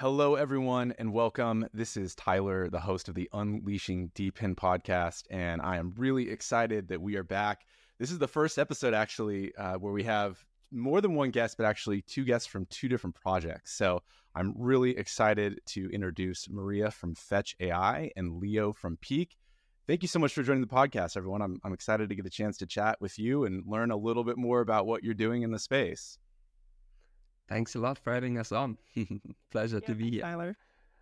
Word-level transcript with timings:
Hello, 0.00 0.34
everyone, 0.34 0.94
and 0.98 1.12
welcome. 1.12 1.68
This 1.74 1.94
is 1.94 2.14
Tyler, 2.14 2.70
the 2.70 2.80
host 2.80 3.10
of 3.10 3.14
the 3.14 3.28
Unleashing 3.34 4.10
DePIN 4.14 4.54
podcast, 4.54 5.24
and 5.28 5.60
I 5.60 5.76
am 5.76 5.92
really 5.94 6.30
excited 6.30 6.88
that 6.88 7.02
we 7.02 7.16
are 7.16 7.22
back. 7.22 7.66
This 7.98 8.10
is 8.10 8.18
the 8.18 8.26
first 8.26 8.58
episode, 8.58 8.94
actually, 8.94 9.54
uh, 9.56 9.74
where 9.74 9.92
we 9.92 10.04
have 10.04 10.42
more 10.72 11.02
than 11.02 11.16
one 11.16 11.28
guest, 11.28 11.58
but 11.58 11.66
actually 11.66 12.00
two 12.00 12.24
guests 12.24 12.48
from 12.48 12.64
two 12.70 12.88
different 12.88 13.14
projects. 13.14 13.76
So 13.76 14.00
I'm 14.34 14.54
really 14.56 14.96
excited 14.96 15.60
to 15.66 15.90
introduce 15.90 16.48
Maria 16.48 16.90
from 16.90 17.14
Fetch 17.14 17.54
AI 17.60 18.10
and 18.16 18.40
Leo 18.40 18.72
from 18.72 18.96
peaq. 19.04 19.32
Thank 19.86 20.00
you 20.00 20.08
so 20.08 20.18
much 20.18 20.32
for 20.32 20.42
joining 20.42 20.62
the 20.62 20.66
podcast, 20.66 21.18
everyone. 21.18 21.42
I'm, 21.42 21.60
I'm 21.62 21.74
excited 21.74 22.08
to 22.08 22.14
get 22.14 22.24
a 22.24 22.30
chance 22.30 22.56
to 22.56 22.66
chat 22.66 22.96
with 23.02 23.18
you 23.18 23.44
and 23.44 23.64
learn 23.66 23.90
a 23.90 23.98
little 23.98 24.24
bit 24.24 24.38
more 24.38 24.62
about 24.62 24.86
what 24.86 25.04
you're 25.04 25.12
doing 25.12 25.42
in 25.42 25.50
the 25.50 25.58
space. 25.58 26.16
Thanks 27.50 27.74
a 27.74 27.80
lot 27.80 27.98
for 27.98 28.14
having 28.14 28.38
us 28.38 28.52
on. 28.52 28.78
Pleasure 29.50 29.80
yeah, 29.82 29.88
to 29.88 29.94
be 29.94 30.10
here. 30.12 30.22
Tyler. 30.22 30.56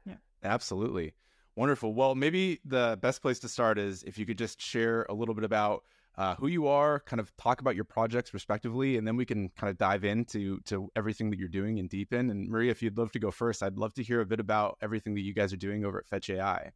Yeah. 0.07 0.15
Absolutely. 0.43 1.13
Wonderful. 1.57 1.93
Well, 1.93 2.15
maybe 2.15 2.59
the 2.65 2.99
best 3.03 3.21
place 3.21 3.39
to 3.41 3.49
start 3.49 3.79
is 3.79 4.03
if 4.05 4.17
you 4.19 4.25
could 4.25 4.39
just 4.39 4.61
share 4.61 5.05
a 5.11 5.15
little 5.15 5.35
bit 5.35 5.45
about 5.45 5.85
uh, 6.17 6.35
who 6.37 6.49
you 6.49 6.67
are, 6.67 7.01
kind 7.01 7.21
of 7.21 7.37
talk 7.37 7.61
about 7.61 7.77
your 7.77 7.85
projects 7.85 8.33
respectively, 8.33 8.97
and 8.97 9.07
then 9.07 9.15
we 9.17 9.27
can 9.27 9.51
kind 9.51 9.71
of 9.71 9.77
dive 9.77 10.05
into 10.05 10.59
to 10.63 10.91
everything 10.97 11.31
that 11.31 11.39
you're 11.39 11.49
doing 11.49 11.79
in 11.79 11.89
DePIN. 11.89 12.31
And 12.31 12.49
Maria, 12.49 12.71
if 12.71 12.83
you'd 12.83 12.97
love 12.97 13.13
to 13.13 13.19
go 13.19 13.31
first, 13.31 13.63
I'd 13.63 13.77
love 13.77 13.93
to 13.95 14.03
hear 14.03 14.21
a 14.21 14.27
bit 14.27 14.41
about 14.41 14.79
everything 14.81 15.15
that 15.17 15.21
you 15.21 15.35
guys 15.35 15.53
are 15.53 15.59
doing 15.59 15.85
over 15.85 15.99
at 15.99 16.07
Fetch 16.07 16.31
AI. 16.31 16.73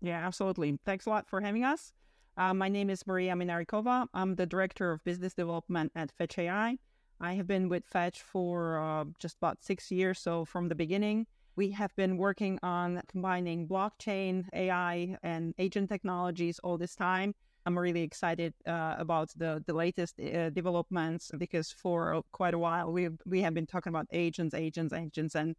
Yeah, 0.00 0.24
absolutely. 0.24 0.78
Thanks 0.84 1.06
a 1.06 1.10
lot 1.10 1.28
for 1.28 1.40
having 1.40 1.64
us. 1.64 1.92
Uh, 2.36 2.54
my 2.54 2.68
name 2.68 2.90
is 2.90 3.06
Maria 3.06 3.32
Minaricova. 3.32 4.06
I'm 4.14 4.34
the 4.36 4.46
director 4.46 4.92
of 4.92 5.02
business 5.04 5.34
development 5.34 5.92
at 5.96 6.12
Fetch 6.12 6.38
AI. 6.38 6.78
I 7.20 7.34
have 7.34 7.46
been 7.46 7.68
with 7.68 7.84
Fetch 7.86 8.20
for 8.20 8.78
uh, 8.80 9.04
just 9.18 9.36
about 9.38 9.62
six 9.62 9.90
years. 9.90 10.18
So 10.18 10.44
from 10.44 10.68
the 10.68 10.74
beginning, 10.74 11.26
we 11.56 11.70
have 11.70 11.94
been 11.96 12.18
working 12.18 12.58
on 12.62 13.00
combining 13.08 13.66
blockchain, 13.66 14.44
AI, 14.52 15.16
and 15.22 15.54
agent 15.58 15.88
technologies 15.88 16.58
all 16.62 16.76
this 16.76 16.94
time. 16.94 17.34
I'm 17.64 17.78
really 17.78 18.02
excited 18.02 18.54
uh, 18.66 18.94
about 18.98 19.30
the 19.34 19.62
the 19.66 19.74
latest 19.74 20.20
uh, 20.20 20.50
developments 20.50 21.32
because 21.36 21.72
for 21.72 22.22
quite 22.30 22.54
a 22.54 22.58
while 22.58 22.92
we 22.92 23.08
we 23.24 23.40
have 23.42 23.54
been 23.54 23.66
talking 23.66 23.90
about 23.90 24.06
agents, 24.12 24.54
agents, 24.54 24.92
agents, 24.92 25.34
and 25.34 25.56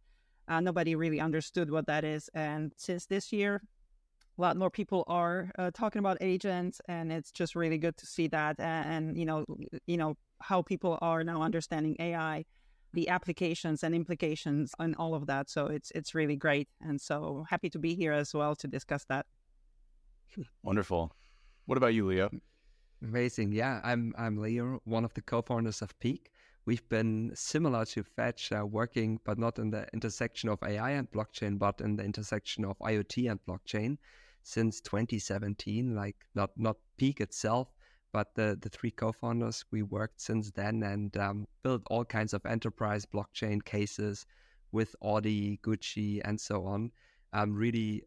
uh, 0.48 0.60
nobody 0.60 0.94
really 0.94 1.20
understood 1.20 1.70
what 1.70 1.86
that 1.86 2.04
is. 2.04 2.30
And 2.32 2.72
since 2.76 3.04
this 3.06 3.32
year, 3.32 3.60
a 4.38 4.40
lot 4.40 4.56
more 4.56 4.70
people 4.70 5.04
are 5.08 5.50
uh, 5.58 5.70
talking 5.74 5.98
about 5.98 6.16
agents, 6.20 6.80
and 6.86 7.12
it's 7.12 7.32
just 7.32 7.56
really 7.56 7.78
good 7.78 7.96
to 7.96 8.06
see 8.06 8.28
that. 8.28 8.56
And, 8.60 9.08
and 9.08 9.18
you 9.18 9.24
know, 9.24 9.44
you 9.86 9.96
know, 9.96 10.16
how 10.40 10.62
people 10.62 10.96
are 11.02 11.24
now 11.24 11.42
understanding 11.42 11.96
AI, 11.98 12.44
the 12.92 13.08
applications 13.08 13.82
and 13.82 13.94
implications 13.94 14.72
and 14.78 14.94
all 14.96 15.14
of 15.14 15.26
that. 15.26 15.50
So 15.50 15.66
it's 15.66 15.90
it's 15.90 16.14
really 16.14 16.36
great. 16.36 16.68
And 16.80 17.00
so 17.00 17.44
happy 17.50 17.68
to 17.70 17.78
be 17.78 17.94
here 17.96 18.12
as 18.12 18.32
well 18.32 18.54
to 18.56 18.68
discuss 18.68 19.04
that. 19.08 19.26
Wonderful. 20.62 21.12
What 21.66 21.76
about 21.76 21.94
you, 21.94 22.06
Leo? 22.06 22.30
Amazing. 23.02 23.52
Yeah, 23.52 23.80
I'm 23.82 24.14
I'm 24.16 24.36
Leo, 24.36 24.80
one 24.84 25.04
of 25.04 25.12
the 25.14 25.22
co-founders 25.22 25.82
of 25.82 25.98
peaq. 25.98 26.26
We've 26.64 26.88
been 26.90 27.32
similar 27.34 27.86
to 27.86 28.02
Fetch, 28.04 28.52
uh, 28.52 28.64
working 28.64 29.18
but 29.24 29.38
not 29.38 29.58
in 29.58 29.70
the 29.70 29.86
intersection 29.94 30.48
of 30.50 30.62
AI 30.62 30.90
and 30.90 31.10
blockchain, 31.10 31.58
but 31.58 31.80
in 31.80 31.96
the 31.96 32.04
intersection 32.04 32.64
of 32.64 32.78
IoT 32.78 33.30
and 33.30 33.40
blockchain 33.46 33.96
since 34.48 34.80
2017. 34.80 35.94
Like 35.94 36.16
not 36.34 36.50
not 36.56 36.76
peaq 36.98 37.20
itself, 37.20 37.68
but 38.12 38.34
the, 38.34 38.58
the 38.60 38.68
three 38.68 38.90
co-founders 38.90 39.64
we 39.70 39.82
worked 39.82 40.20
since 40.20 40.50
then 40.50 40.82
and 40.82 41.16
um, 41.16 41.46
built 41.62 41.82
all 41.86 42.04
kinds 42.04 42.32
of 42.32 42.44
enterprise 42.46 43.06
blockchain 43.06 43.62
cases 43.64 44.26
with 44.72 44.94
audi 45.02 45.58
gucci 45.62 46.20
and 46.24 46.40
so 46.40 46.64
on 46.64 46.90
um, 47.32 47.54
really 47.54 48.02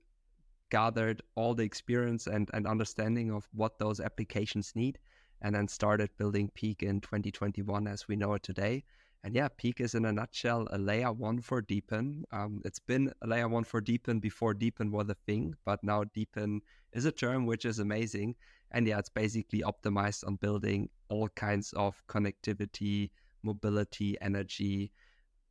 gathered 0.70 1.22
all 1.36 1.54
the 1.54 1.64
experience 1.64 2.28
and, 2.28 2.50
and 2.54 2.66
understanding 2.66 3.32
of 3.32 3.48
what 3.54 3.78
those 3.78 4.00
applications 4.00 4.72
need 4.76 4.98
and 5.42 5.56
then 5.56 5.68
started 5.68 6.10
building 6.18 6.50
peaq 6.56 6.82
in 6.84 7.02
2021 7.02 7.88
as 7.88 8.08
we 8.08 8.16
know 8.16 8.34
it 8.34 8.44
today 8.44 8.84
and 9.24 9.36
yeah 9.36 9.48
peaq 9.62 9.80
is 9.80 9.96
in 9.96 10.06
a 10.06 10.12
nutshell 10.12 10.68
a 10.72 10.78
layer 10.78 11.12
one 11.12 11.42
for 11.42 11.62
DePIN 11.62 12.24
um, 12.32 12.62
it's 12.66 12.80
been 12.80 13.12
a 13.22 13.28
layer 13.28 13.48
one 13.48 13.64
for 13.64 13.82
DePIN 13.82 14.20
before 14.20 14.54
DePIN 14.54 14.92
was 14.92 15.10
a 15.10 15.16
thing 15.26 15.54
but 15.66 15.84
now 15.84 16.04
DePIN 16.04 16.60
is 16.94 17.06
a 17.06 17.12
term 17.12 17.46
which 17.46 17.66
is 17.66 17.80
amazing 17.80 18.36
and 18.72 18.88
yeah, 18.88 19.00
it's 19.00 19.10
basically 19.10 19.62
optimized 19.62 20.26
on 20.26 20.36
building 20.36 20.90
all 21.10 21.28
kinds 21.30 21.74
of 21.74 22.02
connectivity, 22.08 23.12
mobility, 23.44 24.18
energy, 24.22 24.92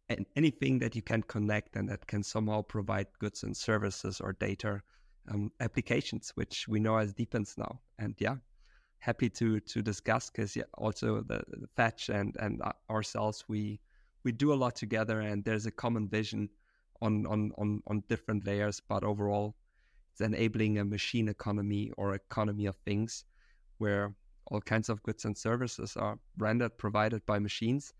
and 0.09 0.27
anything 0.37 0.79
that 0.79 0.97
you 0.97 1.03
can 1.03 1.23
connect 1.23 1.77
and 1.77 1.89
that 1.89 2.07
can 2.07 2.23
somehow 2.23 2.63
provide 2.63 3.07
goods 3.19 3.43
and 3.43 3.57
services 3.57 4.21
or 4.21 4.33
data 4.33 4.83
um, 5.31 5.53
applications, 5.61 6.33
which 6.35 6.67
we 6.67 6.81
know 6.81 6.97
as 6.97 7.13
DePINs 7.13 7.59
now. 7.59 7.81
And 7.99 8.15
yeah, 8.19 8.37
happy 9.01 9.29
to 9.31 9.61
to 9.61 9.83
discuss 9.83 10.31
because 10.31 10.55
yeah, 10.55 10.65
also 10.79 11.23
the, 11.23 11.43
the 11.49 11.67
Fetch 11.77 12.09
and 12.09 12.37
and 12.39 12.63
uh, 12.63 12.73
ourselves 12.89 13.45
we 13.49 13.81
we 14.25 14.33
do 14.33 14.53
a 14.53 14.55
lot 14.55 14.77
together, 14.77 15.21
and 15.21 15.45
there's 15.45 15.67
a 15.67 15.71
common 15.71 16.09
vision 16.09 16.49
on 17.03 17.27
on 17.27 17.53
on 17.59 17.83
on 17.87 18.03
different 18.09 18.47
layers, 18.47 18.81
but 18.89 19.03
overall 19.03 19.57
it's 20.13 20.21
enabling 20.21 20.79
a 20.79 20.85
machine 20.85 21.29
economy 21.29 21.91
or 21.97 22.15
economy 22.15 22.67
of 22.67 22.77
things 22.85 23.25
where 23.79 24.15
all 24.47 24.61
kinds 24.61 24.89
of 24.89 25.03
goods 25.03 25.25
and 25.25 25.37
services 25.37 25.97
are 25.97 26.19
rendered, 26.37 26.77
provided 26.77 27.25
by 27.25 27.39
machines, 27.39 27.95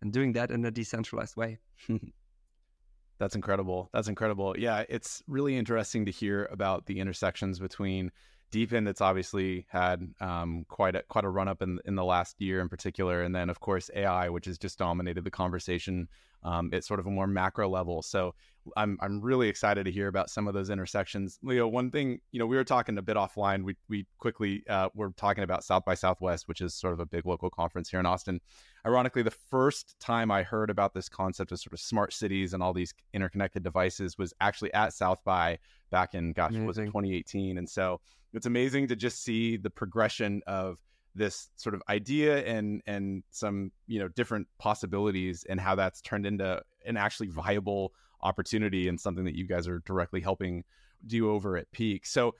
and 0.00 0.12
doing 0.12 0.32
that 0.32 0.50
in 0.50 0.64
a 0.64 0.70
decentralized 0.70 1.36
way. 1.36 1.58
That's 3.18 3.36
incredible. 3.36 3.90
That's 3.92 4.08
incredible. 4.08 4.58
Yeah, 4.58 4.84
it's 4.88 5.22
really 5.28 5.56
interesting 5.56 6.06
to 6.06 6.10
hear 6.10 6.48
about 6.50 6.86
the 6.86 7.00
intersections 7.00 7.58
between 7.58 8.10
DePIN 8.50 8.84
that's 8.84 9.00
obviously 9.00 9.66
had 9.68 10.12
um, 10.20 10.64
quite 10.68 10.96
a 10.96 11.02
quite 11.02 11.24
a 11.24 11.28
run 11.28 11.48
up 11.48 11.62
in 11.62 11.78
in 11.84 11.94
the 11.94 12.04
last 12.04 12.40
year 12.40 12.60
in 12.60 12.68
particular, 12.68 13.22
and 13.22 13.34
then 13.34 13.50
of 13.50 13.60
course 13.60 13.90
AI, 13.94 14.28
which 14.28 14.46
has 14.46 14.58
just 14.58 14.78
dominated 14.78 15.24
the 15.24 15.30
conversation 15.30 16.08
um, 16.42 16.70
at 16.72 16.84
sort 16.84 17.00
of 17.00 17.06
a 17.06 17.10
more 17.10 17.26
macro 17.26 17.68
level. 17.68 18.02
So 18.02 18.34
I'm 18.76 18.98
I'm 19.00 19.20
really 19.20 19.48
excited 19.48 19.84
to 19.84 19.90
hear 19.90 20.08
about 20.08 20.30
some 20.30 20.48
of 20.48 20.54
those 20.54 20.70
intersections. 20.70 21.38
Leo, 21.42 21.68
one 21.68 21.90
thing 21.90 22.20
you 22.32 22.38
know 22.38 22.46
we 22.46 22.56
were 22.56 22.64
talking 22.64 22.98
a 22.98 23.02
bit 23.02 23.16
offline. 23.16 23.64
We 23.64 23.76
we 23.88 24.06
quickly 24.18 24.64
uh, 24.68 24.88
were 24.94 25.10
talking 25.16 25.44
about 25.44 25.64
South 25.64 25.84
by 25.84 25.94
Southwest, 25.94 26.48
which 26.48 26.60
is 26.60 26.74
sort 26.74 26.92
of 26.92 27.00
a 27.00 27.06
big 27.06 27.26
local 27.26 27.50
conference 27.50 27.88
here 27.88 28.00
in 28.00 28.06
Austin. 28.06 28.40
Ironically, 28.86 29.22
the 29.22 29.30
first 29.30 29.98
time 30.00 30.30
I 30.30 30.42
heard 30.42 30.70
about 30.70 30.94
this 30.94 31.08
concept 31.08 31.52
of 31.52 31.60
sort 31.60 31.72
of 31.72 31.80
smart 31.80 32.12
cities 32.12 32.54
and 32.54 32.62
all 32.62 32.72
these 32.72 32.94
interconnected 33.12 33.62
devices 33.62 34.18
was 34.18 34.32
actually 34.40 34.72
at 34.72 34.92
South 34.92 35.22
by 35.24 35.58
back 35.90 36.14
in 36.14 36.32
gosh 36.32 36.50
Amazing. 36.50 36.66
was 36.66 36.76
2018, 36.76 37.58
and 37.58 37.68
so 37.68 38.00
it's 38.32 38.46
amazing 38.46 38.88
to 38.88 38.96
just 38.96 39.22
see 39.22 39.56
the 39.56 39.70
progression 39.70 40.42
of 40.46 40.78
this 41.14 41.48
sort 41.56 41.74
of 41.74 41.82
idea 41.88 42.44
and 42.44 42.82
and 42.86 43.22
some 43.30 43.72
you 43.86 43.98
know 43.98 44.08
different 44.08 44.46
possibilities 44.58 45.44
and 45.48 45.60
how 45.60 45.74
that's 45.74 46.00
turned 46.00 46.26
into 46.26 46.62
an 46.86 46.96
actually 46.96 47.28
viable 47.28 47.92
opportunity 48.22 48.88
and 48.88 49.00
something 49.00 49.24
that 49.24 49.34
you 49.34 49.46
guys 49.46 49.66
are 49.66 49.80
directly 49.80 50.20
helping 50.20 50.62
do 51.06 51.30
over 51.30 51.56
at 51.56 51.70
peaq 51.72 52.06
so 52.06 52.34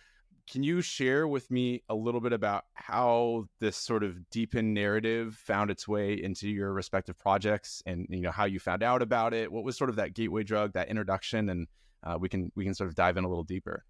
can 0.51 0.63
you 0.63 0.81
share 0.83 1.29
with 1.29 1.51
me 1.51 1.83
a 1.89 1.95
little 1.95 2.21
bit 2.21 2.33
about 2.33 2.65
how 2.75 3.45
this 3.61 3.77
sort 3.77 4.03
of 4.03 4.31
deepened 4.31 4.75
narrative 4.75 5.35
found 5.35 5.71
its 5.71 5.87
way 5.89 6.15
into 6.15 6.49
your 6.49 6.73
respective 6.73 7.19
projects 7.19 7.83
and 7.87 8.07
you 8.11 8.21
know 8.21 8.31
how 8.31 8.45
you 8.45 8.61
found 8.61 8.83
out 8.83 9.03
about 9.03 9.35
it 9.35 9.51
what 9.51 9.65
was 9.65 9.77
sort 9.77 9.91
of 9.91 9.97
that 9.97 10.15
gateway 10.15 10.45
drug 10.45 10.73
that 10.75 10.89
introduction 10.89 11.49
and 11.49 11.67
uh, 12.05 12.17
we 12.19 12.29
can 12.29 12.51
we 12.55 12.65
can 12.65 12.75
sort 12.75 12.89
of 12.89 12.95
dive 12.95 13.17
in 13.17 13.25
a 13.25 13.29
little 13.29 13.45
deeper 13.45 13.85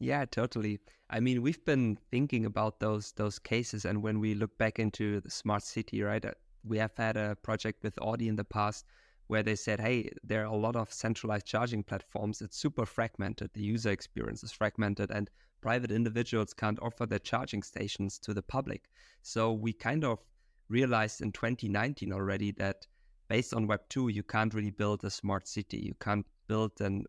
yeah, 0.00 0.24
totally. 0.26 0.78
I 1.10 1.18
mean, 1.18 1.42
we've 1.42 1.64
been 1.64 1.98
thinking 2.10 2.46
about 2.46 2.78
those 2.78 3.12
those 3.12 3.38
cases, 3.38 3.84
and 3.84 4.02
when 4.02 4.20
we 4.20 4.34
look 4.34 4.56
back 4.56 4.78
into 4.78 5.20
the 5.20 5.30
smart 5.30 5.62
city, 5.62 6.02
right? 6.02 6.24
Uh, 6.24 6.32
we 6.64 6.78
have 6.78 6.96
had 6.96 7.16
a 7.16 7.36
project 7.36 7.82
with 7.82 7.98
Audi 8.00 8.28
in 8.28 8.36
the 8.36 8.44
past 8.44 8.84
where 9.26 9.42
they 9.42 9.56
said, 9.56 9.80
"Hey, 9.80 10.10
there 10.22 10.42
are 10.42 10.54
a 10.54 10.56
lot 10.56 10.76
of 10.76 10.92
centralized 10.92 11.46
charging 11.46 11.82
platforms. 11.82 12.40
It's 12.42 12.56
super 12.56 12.86
fragmented. 12.86 13.50
The 13.54 13.62
user 13.62 13.90
experience 13.90 14.44
is 14.44 14.52
fragmented, 14.52 15.10
and 15.10 15.30
private 15.60 15.90
individuals 15.90 16.54
can't 16.54 16.78
offer 16.80 17.04
their 17.06 17.18
charging 17.18 17.64
stations 17.64 18.20
to 18.20 18.34
the 18.34 18.42
public." 18.42 18.88
So 19.22 19.52
we 19.52 19.72
kind 19.72 20.04
of 20.04 20.20
realized 20.68 21.22
in 21.22 21.32
2019 21.32 22.12
already 22.12 22.52
that 22.52 22.86
based 23.28 23.52
on 23.52 23.66
Web 23.66 23.80
2, 23.88 24.08
you 24.08 24.22
can't 24.22 24.54
really 24.54 24.70
build 24.70 25.04
a 25.04 25.10
smart 25.10 25.48
city. 25.48 25.78
You 25.78 25.94
can't 26.00 26.26
build 26.46 26.80
an 26.80 27.04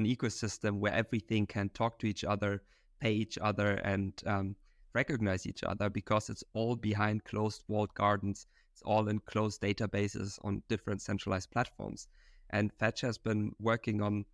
an 0.00 0.06
ecosystem 0.06 0.78
where 0.78 0.94
everything 0.94 1.46
can 1.46 1.68
talk 1.68 1.98
to 1.98 2.06
each 2.06 2.24
other, 2.24 2.62
pay 3.00 3.12
each 3.12 3.38
other, 3.38 3.72
and 3.92 4.12
um, 4.26 4.56
recognize 4.94 5.46
each 5.46 5.62
other 5.62 5.90
because 5.90 6.30
it's 6.30 6.44
all 6.54 6.74
behind 6.74 7.24
closed 7.24 7.62
walled 7.68 7.92
gardens. 7.94 8.46
It's 8.72 8.82
all 8.82 9.08
in 9.08 9.18
closed 9.20 9.60
databases 9.60 10.38
on 10.42 10.62
different 10.68 11.02
centralized 11.02 11.50
platforms. 11.50 12.08
And 12.50 12.72
Fetch 12.72 13.02
has 13.02 13.18
been 13.18 13.52
working 13.60 14.02
on 14.02 14.24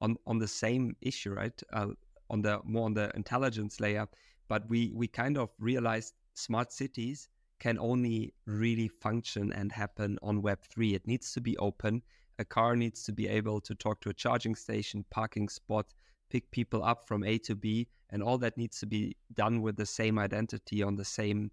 on 0.00 0.16
on 0.26 0.38
the 0.38 0.48
same 0.48 0.94
issue, 1.00 1.32
right? 1.32 1.62
Uh, 1.72 1.88
on 2.30 2.42
the 2.42 2.60
more 2.64 2.84
on 2.84 2.94
the 2.94 3.10
intelligence 3.16 3.80
layer, 3.80 4.06
but 4.48 4.68
we 4.68 4.92
we 4.94 5.06
kind 5.08 5.38
of 5.38 5.48
realized 5.58 6.14
smart 6.34 6.72
cities 6.72 7.28
can 7.60 7.78
only 7.78 8.34
really 8.46 8.88
function 8.88 9.52
and 9.52 9.72
happen 9.72 10.18
on 10.22 10.42
Web 10.42 10.60
three. 10.72 10.94
It 10.94 11.06
needs 11.06 11.32
to 11.32 11.40
be 11.40 11.56
open 11.58 12.02
a 12.38 12.44
car 12.44 12.76
needs 12.76 13.04
to 13.04 13.12
be 13.12 13.28
able 13.28 13.60
to 13.60 13.74
talk 13.74 14.00
to 14.00 14.10
a 14.10 14.14
charging 14.14 14.54
station, 14.54 15.04
parking 15.10 15.48
spot, 15.48 15.86
pick 16.30 16.50
people 16.50 16.82
up 16.82 17.06
from 17.06 17.24
A 17.24 17.38
to 17.38 17.54
B, 17.54 17.88
and 18.10 18.22
all 18.22 18.38
that 18.38 18.56
needs 18.56 18.78
to 18.80 18.86
be 18.86 19.16
done 19.34 19.62
with 19.62 19.76
the 19.76 19.86
same 19.86 20.18
identity 20.18 20.82
on 20.82 20.96
the 20.96 21.04
same, 21.04 21.50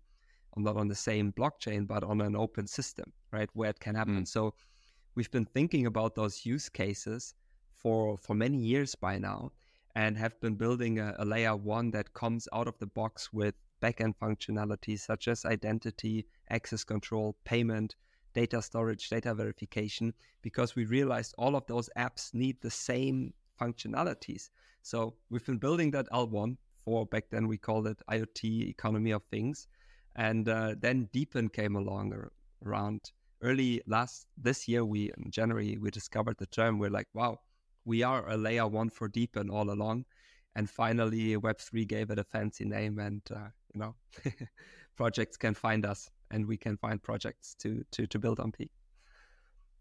not 0.58 0.78
on 0.78 0.88
the 0.88 0.96
same 0.96 1.32
blockchain, 1.34 1.88
but 1.88 2.04
on 2.04 2.22
an 2.22 2.36
open 2.36 2.68
system, 2.68 3.12
right? 3.32 3.50
Where 3.54 3.70
it 3.70 3.80
can 3.80 3.96
happen. 3.96 4.24
Mm. 4.24 4.28
So 4.28 4.54
we've 5.16 5.32
been 5.32 5.46
thinking 5.46 5.86
about 5.86 6.16
those 6.16 6.46
use 6.46 6.70
cases 6.70 7.34
for 7.74 8.18
for 8.18 8.36
many 8.36 8.58
years 8.58 8.96
by 8.96 9.18
now, 9.18 9.52
and 9.96 10.18
have 10.18 10.40
been 10.40 10.56
building 10.56 11.00
a, 11.00 11.16
a 11.20 11.26
layer 11.26 11.56
one 11.56 11.92
that 11.92 12.14
comes 12.14 12.48
out 12.54 12.68
of 12.68 12.78
the 12.80 12.88
box 12.88 13.34
with 13.34 13.56
backend 13.82 14.14
functionalities 14.22 15.00
such 15.00 15.28
as 15.28 15.46
identity, 15.46 16.26
access 16.50 16.84
control, 16.84 17.36
payment, 17.44 17.96
data 18.34 18.62
storage, 18.62 19.10
data 19.10 19.34
verification, 19.34 20.14
because 20.42 20.76
we 20.76 20.86
realized 20.86 21.36
all 21.38 21.56
of 21.56 21.66
those 21.68 21.90
apps 21.98 22.34
need 22.34 22.58
the 22.62 22.70
same 22.70 23.34
functionalities. 23.60 24.50
So 24.82 25.16
we've 25.30 25.46
been 25.46 25.58
building 25.58 25.92
that 25.92 26.10
L1 26.12 26.58
for 26.84 27.06
back 27.06 27.26
then 27.30 27.48
we 27.48 27.58
called 27.58 27.88
it 27.88 28.02
IoT 28.10 28.70
economy 28.70 29.12
of 29.12 29.24
things. 29.26 29.68
And 30.16 30.50
uh, 30.50 30.76
then 30.80 31.10
DePIN 31.14 31.54
came 31.54 31.76
along 31.76 32.14
around 32.66 33.12
early 33.42 33.82
last 33.88 34.28
this 34.38 34.68
year. 34.68 34.84
We 34.84 35.12
in 35.18 35.32
January 35.32 35.78
we 35.78 35.90
discovered 35.92 36.38
the 36.38 36.48
term. 36.48 36.80
We're 36.80 36.90
like, 36.90 37.08
wow, 37.14 37.40
we 37.86 38.04
are 38.04 38.30
a 38.30 38.38
layer 38.38 38.68
one 38.68 38.90
for 38.90 39.08
DePIN 39.10 39.50
all 39.52 39.72
along. 39.72 40.06
And 40.56 40.70
finally, 40.70 41.38
Web3 41.38 41.88
gave 41.88 42.10
it 42.10 42.20
a 42.20 42.26
fancy 42.26 42.66
name, 42.66 43.00
and 43.00 43.22
uh, 43.34 43.48
you 43.74 43.80
know, 43.80 43.96
projects 44.98 45.38
can 45.38 45.54
find 45.54 45.86
us, 45.86 46.10
and 46.32 46.48
we 46.48 46.58
can 46.58 46.78
find 46.78 47.02
projects 47.02 47.56
to 47.60 47.84
to 47.92 48.08
to 48.08 48.20
build 48.20 48.40
on 48.40 48.52
peaq. 48.52 48.70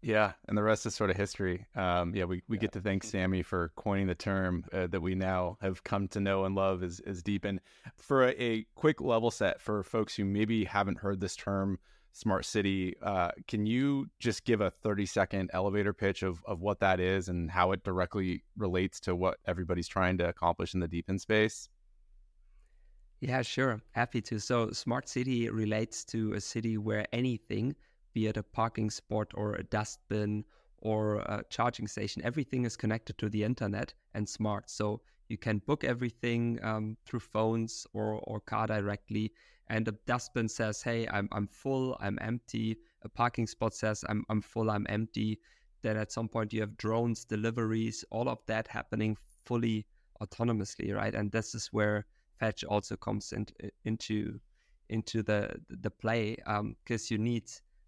Yeah, 0.03 0.31
and 0.47 0.57
the 0.57 0.63
rest 0.63 0.85
is 0.87 0.95
sort 0.95 1.11
of 1.11 1.15
history. 1.15 1.67
Um, 1.75 2.15
yeah, 2.15 2.25
we, 2.25 2.41
we 2.47 2.57
yeah. 2.57 2.61
get 2.61 2.71
to 2.71 2.81
thank 2.81 3.03
Sammy 3.03 3.43
for 3.43 3.71
coining 3.75 4.07
the 4.07 4.15
term 4.15 4.65
uh, 4.73 4.87
that 4.87 5.01
we 5.01 5.13
now 5.13 5.57
have 5.61 5.83
come 5.83 6.07
to 6.09 6.19
know 6.19 6.45
and 6.45 6.55
love 6.55 6.81
as, 6.81 6.99
as 7.05 7.21
DePIN. 7.21 7.59
For 7.97 8.29
a, 8.29 8.31
a, 8.41 8.65
quick 8.73 8.99
level 8.99 9.29
set 9.29 9.61
for 9.61 9.83
folks 9.83 10.15
who 10.15 10.25
maybe 10.25 10.63
haven't 10.65 10.97
heard 10.97 11.19
this 11.19 11.35
term, 11.35 11.77
smart 12.13 12.45
city, 12.45 12.95
uh, 13.03 13.29
can 13.47 13.67
you 13.67 14.07
just 14.19 14.43
give 14.43 14.59
a 14.59 14.71
30 14.71 15.05
second 15.05 15.51
elevator 15.53 15.93
pitch 15.93 16.23
of, 16.23 16.43
of 16.47 16.61
what 16.61 16.79
that 16.79 16.99
is 16.99 17.29
and 17.29 17.51
how 17.51 17.71
it 17.71 17.83
directly 17.83 18.43
relates 18.57 18.99
to 19.01 19.15
what 19.15 19.37
everybody's 19.45 19.87
trying 19.87 20.17
to 20.17 20.27
accomplish 20.27 20.73
in 20.73 20.79
the 20.79 20.87
deep 20.87 21.05
DePIN 21.05 21.19
space? 21.19 21.69
Yeah, 23.21 23.41
sure. 23.43 23.81
Happy 23.91 24.21
to. 24.23 24.39
So, 24.39 24.71
smart 24.71 25.07
city 25.07 25.49
relates 25.49 26.03
to 26.05 26.33
a 26.33 26.41
city 26.41 26.77
where 26.77 27.05
anything– 27.13 27.75
be 28.13 28.27
it 28.27 28.37
a 28.37 28.43
parking 28.43 28.89
spot 28.89 29.31
or 29.35 29.55
a 29.55 29.63
dustbin 29.63 30.43
or 30.79 31.17
a 31.17 31.43
charging 31.49 31.87
station, 31.87 32.21
everything 32.25 32.65
is 32.65 32.75
connected 32.75 33.17
to 33.17 33.29
the 33.29 33.43
internet 33.43 33.93
and 34.13 34.27
smart. 34.27 34.69
So 34.69 35.01
you 35.29 35.37
can 35.37 35.59
book 35.59 35.83
everything 35.83 36.59
um, 36.63 36.97
through 37.05 37.19
phones 37.21 37.85
or, 37.93 38.19
or 38.23 38.39
car 38.39 38.67
directly. 38.67 39.31
And 39.67 39.85
the 39.85 39.95
dustbin 40.05 40.49
says, 40.49 40.81
hey, 40.81 41.07
I'm, 41.07 41.29
I'm 41.31 41.47
full, 41.47 41.95
I'm 42.01 42.17
empty. 42.21 42.77
A 43.03 43.09
parking 43.09 43.47
spot 43.47 43.73
says, 43.73 44.03
I'm, 44.09 44.25
I'm 44.29 44.41
full, 44.41 44.69
I'm 44.69 44.85
empty. 44.89 45.39
Then 45.81 45.97
at 45.97 46.11
some 46.11 46.27
point 46.27 46.53
you 46.53 46.61
have 46.61 46.77
drones, 46.77 47.23
deliveries, 47.23 48.03
all 48.11 48.27
of 48.27 48.39
that 48.47 48.67
happening 48.67 49.15
fully 49.45 49.85
autonomously, 50.21 50.93
right? 50.93 51.15
And 51.15 51.31
this 51.31 51.55
is 51.55 51.67
where 51.71 52.05
Fetch 52.41 52.63
also 52.63 52.97
comes 52.97 53.33
in, 53.33 53.45
into 53.85 54.39
into 54.89 55.21
the 55.21 55.53
the 55.69 55.91
play 55.91 56.35
because 56.35 57.03
um, 57.03 57.07
you 57.09 57.17
need 57.17 57.43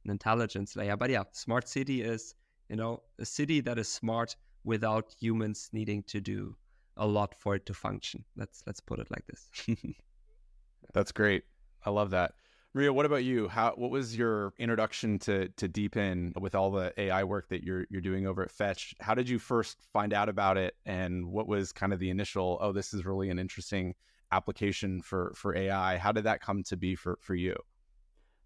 an 0.05 0.11
intelligence 0.11 0.75
layer. 0.75 0.95
But 0.95 1.09
yeah, 1.09 1.23
smart 1.31 1.67
city 1.67 2.03
is, 2.03 2.35
you 2.69 2.75
know, 2.75 3.01
a 3.19 3.25
city 3.25 3.61
that 3.61 3.79
is 3.79 3.89
smart 3.89 4.35
without 4.63 5.13
humans 5.19 5.69
needing 5.73 6.03
to 6.03 6.21
do 6.21 6.55
a 6.97 7.07
lot 7.07 7.33
for 7.35 7.55
it 7.55 7.65
to 7.65 7.73
function. 7.73 8.23
Let's 8.37 8.63
let's 8.67 8.79
put 8.79 8.99
it 8.99 9.07
like 9.09 9.25
this. 9.25 9.49
That's 10.93 11.11
great. 11.11 11.43
I 11.83 11.89
love 11.89 12.11
that. 12.11 12.33
Maria, 12.75 12.93
what 12.93 13.07
about 13.07 13.23
you? 13.23 13.47
How 13.47 13.73
what 13.75 13.89
was 13.89 14.15
your 14.15 14.53
introduction 14.59 15.17
to 15.19 15.49
to 15.49 15.67
DePIN 15.67 16.39
with 16.39 16.53
all 16.53 16.69
the 16.69 16.93
AI 16.95 17.23
work 17.23 17.49
that 17.49 17.63
you're 17.63 17.87
you're 17.89 18.01
doing 18.01 18.27
over 18.27 18.43
at 18.43 18.51
Fetch? 18.51 18.93
How 18.99 19.15
did 19.15 19.27
you 19.27 19.39
first 19.39 19.77
find 19.91 20.13
out 20.13 20.29
about 20.29 20.57
it 20.57 20.75
and 20.85 21.31
what 21.31 21.47
was 21.47 21.71
kind 21.71 21.91
of 21.91 21.97
the 21.97 22.11
initial, 22.11 22.59
oh, 22.61 22.71
this 22.71 22.93
is 22.93 23.03
really 23.03 23.31
an 23.31 23.39
interesting 23.39 23.95
application 24.33 25.01
for 25.01 25.33
for 25.35 25.55
AI? 25.55 25.97
How 25.97 26.11
did 26.11 26.25
that 26.25 26.41
come 26.41 26.63
to 26.63 26.75
be 26.77 26.95
for 26.95 27.17
for 27.21 27.35
you? 27.35 27.55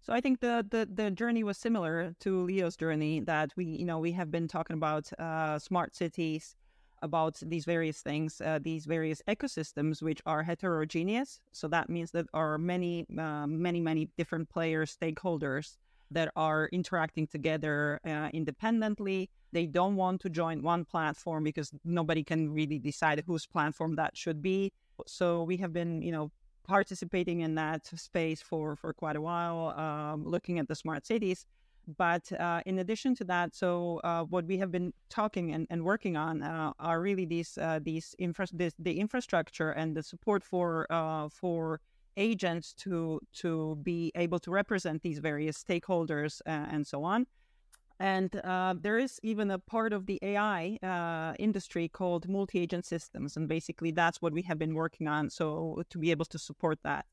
So 0.00 0.12
I 0.12 0.20
think 0.20 0.40
the, 0.40 0.64
the 0.74 0.88
the 1.00 1.10
journey 1.10 1.42
was 1.44 1.58
similar 1.58 2.14
to 2.20 2.30
Leo's 2.48 2.76
journey. 2.76 3.20
That 3.20 3.48
we 3.56 3.64
you 3.64 3.84
know 3.84 3.98
we 3.98 4.12
have 4.12 4.30
been 4.30 4.48
talking 4.48 4.76
about 4.76 5.04
uh, 5.18 5.58
smart 5.58 5.94
cities, 5.94 6.56
about 7.02 7.34
these 7.44 7.64
various 7.64 8.00
things, 8.00 8.40
uh, 8.40 8.58
these 8.62 8.86
various 8.86 9.20
ecosystems 9.28 10.02
which 10.02 10.20
are 10.24 10.42
heterogeneous. 10.42 11.40
So 11.52 11.68
that 11.68 11.90
means 11.90 12.10
that 12.12 12.26
are 12.32 12.58
many 12.58 13.06
uh, 13.18 13.46
many 13.46 13.80
many 13.80 14.08
different 14.16 14.48
players, 14.48 14.96
stakeholders 14.96 15.76
that 16.10 16.32
are 16.36 16.68
interacting 16.72 17.26
together 17.26 18.00
uh, 18.04 18.30
independently. 18.32 19.28
They 19.52 19.66
don't 19.66 19.96
want 19.96 20.20
to 20.22 20.30
join 20.30 20.62
one 20.62 20.84
platform 20.84 21.44
because 21.44 21.70
nobody 21.84 22.24
can 22.24 22.50
really 22.50 22.78
decide 22.78 23.22
whose 23.26 23.46
platform 23.46 23.96
that 23.96 24.16
should 24.16 24.40
be. 24.42 24.72
So 25.06 25.42
we 25.42 25.56
have 25.58 25.72
been, 25.72 26.02
you 26.02 26.12
know, 26.12 26.30
participating 26.64 27.40
in 27.40 27.54
that 27.54 27.86
space 27.86 28.42
for, 28.42 28.76
for 28.76 28.92
quite 28.92 29.16
a 29.16 29.20
while, 29.20 29.70
um, 29.78 30.24
looking 30.24 30.58
at 30.58 30.68
the 30.68 30.74
smart 30.74 31.06
cities. 31.06 31.46
But 31.96 32.30
uh, 32.32 32.60
in 32.66 32.78
addition 32.80 33.14
to 33.16 33.24
that, 33.24 33.54
so 33.54 34.00
uh, 34.04 34.24
what 34.24 34.44
we 34.44 34.58
have 34.58 34.70
been 34.70 34.92
talking 35.08 35.52
and, 35.54 35.66
and 35.70 35.82
working 35.82 36.18
on 36.18 36.42
uh, 36.42 36.72
are 36.78 37.00
really 37.00 37.24
these 37.24 37.56
uh, 37.56 37.80
these 37.82 38.14
infra- 38.18 38.48
this, 38.52 38.74
the 38.78 39.00
infrastructure 39.00 39.70
and 39.70 39.96
the 39.96 40.02
support 40.02 40.44
for 40.44 40.86
uh, 40.90 41.30
for 41.30 41.80
agents 42.18 42.74
to 42.74 43.20
to 43.32 43.78
be 43.82 44.12
able 44.16 44.38
to 44.40 44.50
represent 44.50 45.00
these 45.02 45.18
various 45.18 45.62
stakeholders 45.62 46.42
and 46.44 46.86
so 46.86 47.04
on. 47.04 47.26
And 48.00 48.34
uh, 48.44 48.74
there 48.80 48.98
is 48.98 49.18
even 49.22 49.50
a 49.50 49.58
part 49.58 49.92
of 49.92 50.06
the 50.06 50.20
AI 50.22 50.78
uh, 50.82 51.34
industry 51.38 51.88
called 51.88 52.28
multi 52.28 52.60
agent 52.60 52.86
systems. 52.86 53.36
And 53.36 53.48
basically, 53.48 53.90
that's 53.90 54.22
what 54.22 54.32
we 54.32 54.42
have 54.42 54.58
been 54.58 54.74
working 54.74 55.08
on. 55.08 55.30
So, 55.30 55.82
to 55.90 55.98
be 55.98 56.10
able 56.12 56.26
to 56.26 56.38
support 56.38 56.78
that 56.84 57.06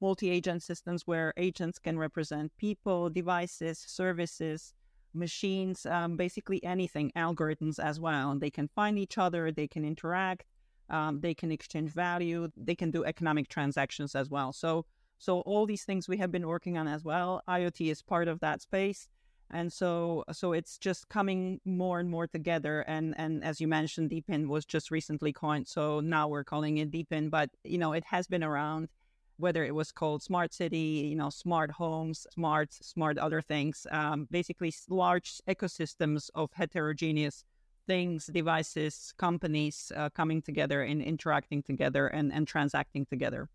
multi 0.00 0.30
agent 0.30 0.62
systems 0.62 1.06
where 1.06 1.34
agents 1.36 1.78
can 1.78 1.98
represent 1.98 2.52
people, 2.56 3.10
devices, 3.10 3.84
services, 3.86 4.72
machines, 5.12 5.84
um, 5.86 6.16
basically 6.16 6.62
anything, 6.64 7.12
algorithms 7.16 7.78
as 7.78 8.00
well. 8.00 8.30
And 8.30 8.40
they 8.40 8.50
can 8.50 8.68
find 8.68 8.98
each 8.98 9.18
other, 9.18 9.52
they 9.52 9.68
can 9.68 9.84
interact, 9.84 10.46
um, 10.88 11.20
they 11.20 11.34
can 11.34 11.52
exchange 11.52 11.90
value, 11.90 12.48
they 12.56 12.74
can 12.74 12.90
do 12.90 13.04
economic 13.04 13.48
transactions 13.48 14.14
as 14.14 14.30
well. 14.30 14.52
So, 14.54 14.86
so 15.18 15.40
all 15.40 15.66
these 15.66 15.84
things 15.84 16.08
we 16.08 16.16
have 16.16 16.32
been 16.32 16.46
working 16.46 16.78
on 16.78 16.88
as 16.88 17.04
well. 17.04 17.42
IoT 17.46 17.90
is 17.90 18.00
part 18.00 18.26
of 18.26 18.40
that 18.40 18.62
space 18.62 19.08
and 19.52 19.72
so 19.72 20.24
so 20.32 20.52
it's 20.52 20.78
just 20.78 21.08
coming 21.08 21.60
more 21.64 22.00
and 22.00 22.10
more 22.10 22.26
together 22.26 22.80
and 22.82 23.14
and 23.18 23.44
as 23.44 23.60
you 23.60 23.68
mentioned 23.68 24.10
DePIN 24.10 24.48
was 24.48 24.64
just 24.64 24.90
recently 24.90 25.32
coined 25.32 25.66
so 25.66 26.00
now 26.00 26.28
we're 26.28 26.44
calling 26.44 26.78
it 26.78 26.90
DePIN 26.90 27.30
but 27.30 27.50
you 27.64 27.78
know 27.78 27.92
it 27.92 28.04
has 28.04 28.26
been 28.26 28.44
around 28.44 28.88
whether 29.36 29.64
it 29.64 29.74
was 29.74 29.90
called 29.90 30.22
smart 30.22 30.52
city 30.52 31.08
you 31.10 31.16
know 31.16 31.30
smart 31.30 31.70
homes 31.72 32.26
smart 32.32 32.72
smart 32.72 33.18
other 33.18 33.40
things 33.40 33.86
um, 33.90 34.28
basically 34.30 34.72
large 34.88 35.40
ecosystems 35.48 36.30
of 36.34 36.50
heterogeneous 36.52 37.44
things 37.86 38.26
devices 38.26 39.12
companies 39.18 39.90
uh, 39.96 40.08
coming 40.10 40.40
together 40.40 40.82
and 40.82 41.02
interacting 41.02 41.62
together 41.62 42.06
and 42.06 42.32
and 42.32 42.46
transacting 42.46 43.04
together. 43.04 43.48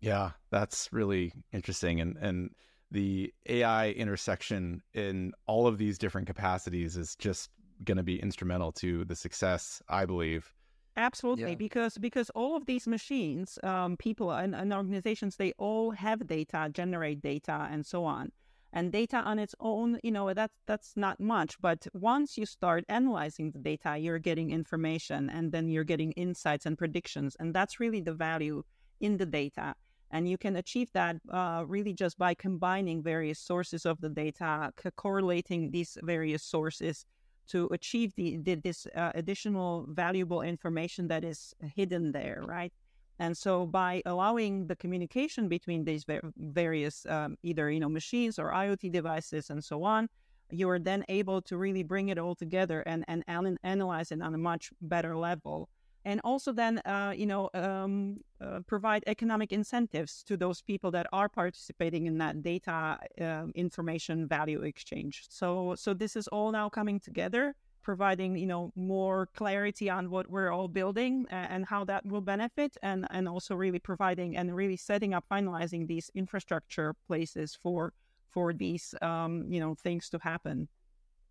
Yeah 0.00 0.30
that's 0.50 0.88
really 0.92 1.32
interesting 1.52 2.00
and 2.00 2.16
and 2.16 2.50
the 2.92 3.32
AI 3.48 3.90
intersection 3.90 4.82
in 4.92 5.32
all 5.46 5.66
of 5.66 5.78
these 5.78 5.98
different 5.98 6.26
capacities 6.26 6.96
is 6.96 7.16
just 7.16 7.50
going 7.84 7.96
to 7.96 8.02
be 8.02 8.20
instrumental 8.20 8.70
to 8.70 9.04
the 9.06 9.16
success, 9.16 9.82
I 9.88 10.04
believe. 10.04 10.52
Absolutely, 10.96 11.50
yeah. 11.50 11.56
because 11.56 11.96
because 11.96 12.28
all 12.30 12.54
of 12.54 12.66
these 12.66 12.86
machines, 12.86 13.58
um, 13.62 13.96
people 13.96 14.30
and, 14.30 14.54
and 14.54 14.74
organizations, 14.74 15.36
they 15.36 15.52
all 15.56 15.90
have 15.92 16.26
data, 16.26 16.68
generate 16.70 17.22
data, 17.22 17.66
and 17.70 17.84
so 17.86 18.04
on. 18.04 18.30
And 18.74 18.92
data 18.92 19.18
on 19.18 19.38
its 19.38 19.54
own, 19.60 19.98
you 20.02 20.10
know, 20.10 20.32
that's 20.34 20.60
that's 20.66 20.92
not 20.94 21.18
much. 21.18 21.58
But 21.62 21.86
once 21.94 22.36
you 22.36 22.44
start 22.44 22.84
analyzing 22.90 23.52
the 23.52 23.58
data, 23.58 23.96
you're 23.96 24.18
getting 24.18 24.50
information, 24.50 25.30
and 25.30 25.50
then 25.50 25.70
you're 25.70 25.84
getting 25.84 26.12
insights 26.12 26.66
and 26.66 26.76
predictions, 26.76 27.36
and 27.40 27.54
that's 27.54 27.80
really 27.80 28.02
the 28.02 28.14
value 28.14 28.62
in 29.00 29.16
the 29.16 29.26
data. 29.26 29.74
And 30.12 30.28
you 30.28 30.36
can 30.36 30.56
achieve 30.56 30.92
that 30.92 31.16
uh, 31.30 31.64
really 31.66 31.94
just 31.94 32.18
by 32.18 32.34
combining 32.34 33.02
various 33.02 33.38
sources 33.38 33.86
of 33.86 34.00
the 34.00 34.10
data, 34.10 34.72
co- 34.76 34.90
correlating 34.90 35.70
these 35.70 35.96
various 36.02 36.42
sources 36.42 37.06
to 37.48 37.68
achieve 37.72 38.14
the, 38.14 38.36
the 38.36 38.54
this 38.56 38.86
uh, 38.94 39.10
additional 39.14 39.86
valuable 39.88 40.42
information 40.42 41.08
that 41.08 41.24
is 41.24 41.54
hidden 41.74 42.12
there, 42.12 42.42
right? 42.46 42.72
And 43.18 43.36
so 43.36 43.66
by 43.66 44.02
allowing 44.06 44.66
the 44.66 44.76
communication 44.76 45.48
between 45.48 45.84
these 45.84 46.04
various 46.36 47.06
um, 47.06 47.36
either 47.42 47.70
you 47.70 47.80
know 47.80 47.88
machines 47.88 48.38
or 48.38 48.52
IoT 48.52 48.92
devices 48.92 49.50
and 49.50 49.62
so 49.62 49.84
on, 49.84 50.08
you 50.50 50.68
are 50.68 50.78
then 50.78 51.04
able 51.08 51.40
to 51.42 51.56
really 51.56 51.82
bring 51.82 52.08
it 52.08 52.18
all 52.18 52.34
together 52.34 52.80
and, 52.82 53.04
and 53.08 53.24
analyze 53.62 54.12
it 54.12 54.20
on 54.20 54.34
a 54.34 54.38
much 54.38 54.70
better 54.80 55.16
level 55.16 55.68
and 56.04 56.20
also 56.24 56.52
then 56.52 56.78
uh, 56.84 57.12
you 57.16 57.26
know 57.26 57.50
um, 57.54 58.18
uh, 58.40 58.60
provide 58.66 59.04
economic 59.06 59.52
incentives 59.52 60.22
to 60.24 60.36
those 60.36 60.62
people 60.62 60.90
that 60.90 61.06
are 61.12 61.28
participating 61.28 62.06
in 62.06 62.18
that 62.18 62.42
data 62.42 62.98
uh, 63.20 63.46
information 63.54 64.26
value 64.26 64.62
exchange. 64.62 65.24
So 65.28 65.74
so 65.76 65.94
this 65.94 66.16
is 66.16 66.28
all 66.28 66.52
now 66.52 66.68
coming 66.68 67.00
together 67.00 67.54
providing 67.82 68.36
you 68.36 68.46
know 68.46 68.72
more 68.76 69.28
clarity 69.34 69.90
on 69.90 70.08
what 70.08 70.30
we're 70.30 70.50
all 70.50 70.68
building 70.68 71.26
and 71.30 71.66
how 71.66 71.84
that 71.84 72.06
will 72.06 72.20
benefit 72.20 72.76
and 72.82 73.06
and 73.10 73.28
also 73.28 73.54
really 73.54 73.78
providing 73.78 74.36
and 74.36 74.54
really 74.54 74.76
setting 74.76 75.12
up 75.12 75.24
finalizing 75.30 75.86
these 75.86 76.10
infrastructure 76.14 76.94
places 77.06 77.58
for 77.60 77.92
for 78.30 78.52
these 78.52 78.94
um, 79.02 79.44
you 79.50 79.60
know 79.60 79.74
things 79.74 80.08
to 80.08 80.18
happen. 80.22 80.68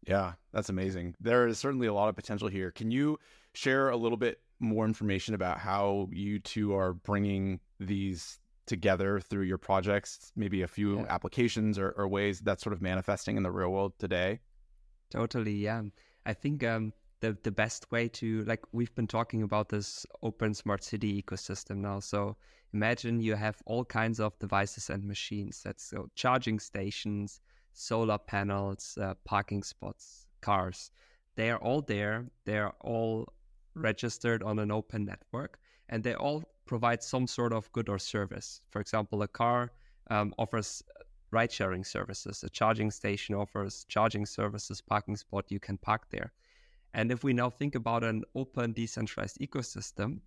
Yeah 0.05 0.33
that's 0.51 0.69
amazing. 0.69 1.15
There 1.19 1.47
is 1.47 1.57
certainly 1.57 1.87
a 1.87 1.93
lot 1.93 2.09
of 2.09 2.15
potential 2.15 2.47
here. 2.47 2.71
Can 2.71 2.91
you 2.91 3.17
share 3.53 3.89
a 3.89 3.97
little 3.97 4.17
bit 4.17 4.39
more 4.62 4.86
information 4.86 5.34
about 5.34 5.58
how 5.58 6.08
you 6.12 6.39
two 6.39 6.75
are 6.75 6.94
bringing 6.94 7.60
these 7.80 8.39
together 8.68 9.20
through 9.20 9.44
your 9.44 9.58
projects 9.58 10.32
maybe 10.36 10.62
a 10.62 10.68
few 10.68 11.00
yeah. 11.00 11.06
applications 11.10 11.77
or, 11.77 11.89
or 11.98 12.08
ways 12.08 12.39
that's 12.39 12.63
sort 12.63 12.74
of 12.74 12.82
manifesting 12.82 13.36
in 13.36 13.44
the 13.44 13.51
real 13.51 13.70
world 13.70 13.91
today 14.00 14.39
totally 15.12 15.56
yeah 15.56 15.82
I 16.25 16.34
think 16.34 16.63
um, 16.63 16.94
the 17.22 17.38
the 17.44 17.51
best 17.51 17.91
way 17.91 18.08
to 18.10 18.44
like 18.44 18.63
we've 18.72 18.94
been 18.96 19.08
talking 19.08 19.44
about 19.44 19.70
this 19.70 20.06
open 20.22 20.53
smart 20.53 20.84
city 20.84 21.22
ecosystem 21.22 21.77
now. 21.77 22.00
So 22.00 22.38
imagine 22.74 23.20
you 23.20 23.36
have 23.36 23.62
all 23.65 23.86
kinds 23.86 24.20
of 24.20 24.38
devices 24.39 24.89
and 24.89 25.03
machines. 25.03 25.62
That's 25.63 25.84
so 25.84 26.10
charging 26.15 26.60
stations, 26.60 27.41
solar 27.74 28.18
panels, 28.18 28.98
uh, 29.01 29.15
parking 29.25 29.63
spots, 29.63 30.27
cars. 30.41 30.91
They 31.36 31.50
are 31.50 31.60
all 31.60 31.82
there. 31.82 32.27
They 32.46 32.58
are 32.58 32.75
all 32.82 33.27
registered 33.75 34.43
on 34.43 34.59
an 34.59 34.71
open 34.71 35.05
network, 35.05 35.59
and 35.89 36.03
they 36.03 36.13
all 36.13 36.43
provide 36.65 37.03
some 37.03 37.27
sort 37.27 37.53
of 37.53 37.71
good 37.71 37.89
or 37.89 37.99
service. 37.99 38.61
For 38.69 38.79
example, 38.79 39.21
a 39.23 39.27
car 39.27 39.71
um, 40.09 40.33
offers 40.37 40.83
ride 41.31 41.51
sharing 41.51 41.83
services. 41.83 42.43
A 42.43 42.49
charging 42.49 42.91
station 42.91 43.35
offers 43.35 43.85
charging 43.87 44.25
services, 44.25 44.81
parking 44.81 45.15
spot, 45.15 45.45
you 45.49 45.59
can 45.59 45.77
park 45.77 46.09
there. 46.09 46.31
And 46.93 47.11
if 47.11 47.23
we 47.23 47.33
now 47.33 47.49
think 47.49 47.75
about 47.75 48.03
an 48.03 48.23
open 48.35 48.73
decentralized 48.73 49.37
ecosystem, 49.39 50.19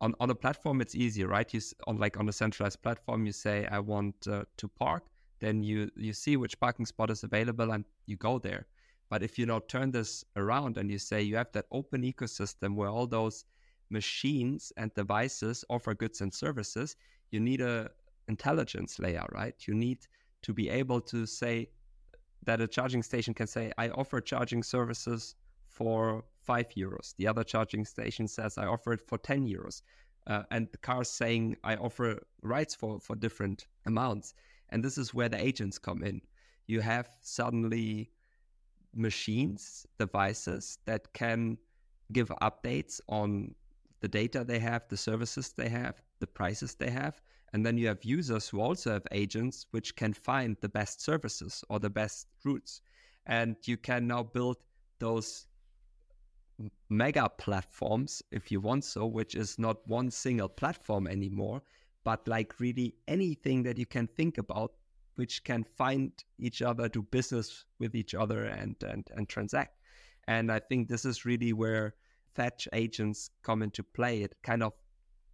on, 0.00 0.14
on 0.20 0.30
a 0.30 0.34
platform 0.34 0.80
it's 0.80 0.94
easy, 0.94 1.24
right? 1.24 1.52
You 1.52 1.60
on 1.86 1.98
like 1.98 2.18
on 2.18 2.28
a 2.28 2.32
centralized 2.32 2.82
platform, 2.82 3.26
you 3.26 3.32
say 3.32 3.66
I 3.70 3.80
want 3.80 4.14
uh, 4.28 4.44
to 4.56 4.68
park, 4.68 5.04
then 5.40 5.62
you 5.62 5.90
you 5.96 6.12
see 6.12 6.36
which 6.36 6.58
parking 6.60 6.86
spot 6.86 7.10
is 7.10 7.24
available 7.24 7.72
and 7.72 7.84
you 8.06 8.16
go 8.16 8.38
there. 8.38 8.66
But 9.08 9.22
if 9.22 9.38
you 9.38 9.46
now 9.46 9.60
turn 9.60 9.90
this 9.90 10.24
around 10.36 10.76
and 10.76 10.90
you 10.90 10.98
say 10.98 11.22
you 11.22 11.36
have 11.36 11.52
that 11.52 11.66
open 11.72 12.02
ecosystem 12.02 12.74
where 12.74 12.88
all 12.88 13.06
those 13.06 13.44
machines 13.90 14.72
and 14.76 14.92
devices 14.94 15.64
offer 15.70 15.94
goods 15.94 16.20
and 16.20 16.32
services, 16.32 16.96
you 17.30 17.40
need 17.40 17.60
a 17.60 17.90
intelligence 18.28 18.98
layer, 18.98 19.24
right? 19.32 19.54
You 19.66 19.74
need 19.74 20.06
to 20.42 20.52
be 20.52 20.68
able 20.68 21.00
to 21.00 21.26
say 21.26 21.68
that 22.44 22.60
a 22.60 22.68
charging 22.68 23.02
station 23.02 23.34
can 23.34 23.46
say, 23.46 23.72
I 23.78 23.88
offer 23.88 24.20
charging 24.20 24.62
services 24.62 25.34
for 25.66 26.24
five 26.42 26.68
euros. 26.70 27.14
The 27.16 27.26
other 27.26 27.44
charging 27.44 27.84
station 27.84 28.28
says, 28.28 28.58
I 28.58 28.66
offer 28.66 28.92
it 28.92 29.00
for 29.00 29.18
10 29.18 29.46
euros. 29.46 29.82
Uh, 30.26 30.42
and 30.50 30.68
the 30.70 30.78
car 30.78 31.04
saying, 31.04 31.56
I 31.64 31.76
offer 31.76 32.20
rides 32.42 32.74
for, 32.74 33.00
for 33.00 33.16
different 33.16 33.66
amounts. 33.86 34.34
And 34.70 34.84
this 34.84 34.98
is 34.98 35.14
where 35.14 35.28
the 35.28 35.42
agents 35.42 35.78
come 35.78 36.02
in. 36.02 36.20
You 36.66 36.80
have 36.80 37.08
suddenly 37.22 38.10
machines, 38.94 39.86
devices 39.98 40.78
that 40.86 41.12
can 41.12 41.58
give 42.12 42.28
updates 42.42 43.00
on 43.08 43.54
the 44.00 44.08
data 44.08 44.44
they 44.44 44.58
have, 44.58 44.88
the 44.88 44.96
services 44.96 45.52
they 45.52 45.68
have, 45.68 46.00
the 46.20 46.26
prices 46.26 46.74
they 46.74 46.90
have, 46.90 47.20
and 47.52 47.64
then 47.64 47.78
you 47.78 47.86
have 47.88 48.04
users 48.04 48.48
who 48.48 48.60
also 48.60 48.92
have 48.92 49.06
agents 49.12 49.66
which 49.70 49.96
can 49.96 50.12
find 50.12 50.56
the 50.60 50.68
best 50.68 51.00
services 51.00 51.64
or 51.68 51.78
the 51.78 51.90
best 51.90 52.26
routes. 52.44 52.80
And 53.26 53.56
you 53.64 53.76
can 53.76 54.06
now 54.06 54.22
build 54.22 54.58
those 54.98 55.46
mega 56.88 57.28
platforms, 57.38 58.22
if 58.30 58.50
you 58.50 58.60
want 58.60 58.84
so, 58.84 59.06
which 59.06 59.34
is 59.34 59.58
not 59.58 59.86
one 59.86 60.10
single 60.10 60.48
platform 60.48 61.06
anymore, 61.06 61.62
but 62.04 62.26
like 62.26 62.58
really 62.58 62.94
anything 63.06 63.62
that 63.62 63.78
you 63.78 63.86
can 63.86 64.06
think 64.06 64.38
about 64.38 64.72
which 65.18 65.42
can 65.42 65.64
find 65.64 66.12
each 66.38 66.62
other, 66.62 66.88
do 66.88 67.02
business 67.02 67.64
with 67.80 67.96
each 67.96 68.14
other 68.14 68.44
and 68.44 68.76
and, 68.84 69.04
and 69.16 69.28
transact. 69.28 69.74
And 70.28 70.52
I 70.52 70.60
think 70.60 70.88
this 70.88 71.04
is 71.04 71.24
really 71.24 71.52
where 71.52 71.94
fetch 72.36 72.68
agents 72.72 73.30
come 73.42 73.64
into 73.64 73.82
play. 73.82 74.22
It 74.22 74.36
kind 74.44 74.62
of 74.62 74.74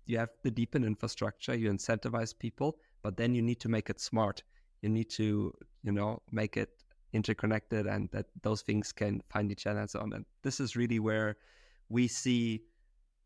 you 0.07 0.17
have 0.19 0.31
the 0.43 0.51
DePIN 0.51 0.87
infrastructure, 0.87 1.55
you 1.55 1.71
incentivize 1.71 2.33
people, 2.39 2.79
but 3.03 3.19
then 3.19 3.35
you 3.35 3.43
need 3.43 3.61
to 3.61 3.69
make 3.69 3.91
it 3.91 4.01
smart. 4.01 4.43
You 4.81 4.89
need 4.89 5.11
to, 5.11 5.53
you 5.83 5.93
know, 5.93 6.23
make 6.31 6.57
it 6.57 6.71
interconnected 7.13 7.87
and 7.87 8.09
that 8.13 8.27
those 8.43 8.63
things 8.63 8.91
can 8.91 9.23
find 9.29 9.53
each 9.53 9.67
other 9.67 9.81
and 9.81 9.91
so 9.91 10.01
on. 10.01 10.15
And 10.15 10.25
this 10.43 10.61
is 10.61 10.77
really 10.77 10.99
where 10.99 11.37
we 11.91 12.09
see 12.09 12.63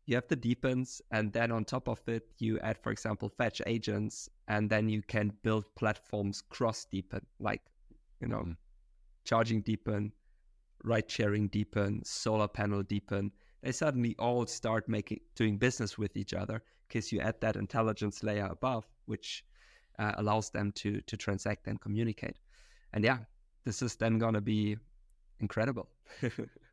you 0.09 0.15
have 0.15 0.27
the 0.27 0.35
DePINs 0.35 1.01
and 1.11 1.31
then 1.31 1.51
on 1.51 1.63
top 1.65 1.87
of 1.87 1.99
it 2.07 2.27
you 2.39 2.59
add 2.59 2.77
for 2.77 2.91
example 2.91 3.29
fetch 3.29 3.61
agents 3.65 4.29
and 4.47 4.69
then 4.69 4.89
you 4.89 5.01
can 5.03 5.31
build 5.43 5.65
platforms 5.75 6.41
cross 6.41 6.87
DePIN 6.91 7.21
like 7.39 7.61
you 8.19 8.27
know 8.27 8.41
mm. 8.41 8.55
charging 9.23 9.61
DePIN 9.61 10.11
ride 10.83 11.09
sharing 11.11 11.47
DePIN 11.49 12.03
solar 12.05 12.47
panel 12.47 12.81
DePIN 12.83 13.31
they 13.61 13.71
suddenly 13.71 14.15
all 14.17 14.45
start 14.45 14.87
making 14.87 15.19
doing 15.35 15.57
business 15.57 15.97
with 15.97 16.15
each 16.15 16.33
other 16.33 16.61
because 16.87 17.11
you 17.11 17.19
add 17.19 17.39
that 17.41 17.55
intelligence 17.55 18.23
layer 18.23 18.47
above, 18.47 18.85
which 19.05 19.43
uh, 19.99 20.13
allows 20.17 20.49
them 20.49 20.71
to 20.73 21.01
to 21.01 21.17
transact 21.17 21.67
and 21.67 21.79
communicate. 21.81 22.37
And 22.93 23.03
yeah, 23.03 23.19
this 23.65 23.81
is 23.81 23.95
then 23.95 24.17
gonna 24.17 24.41
be 24.41 24.77
incredible. 25.39 25.89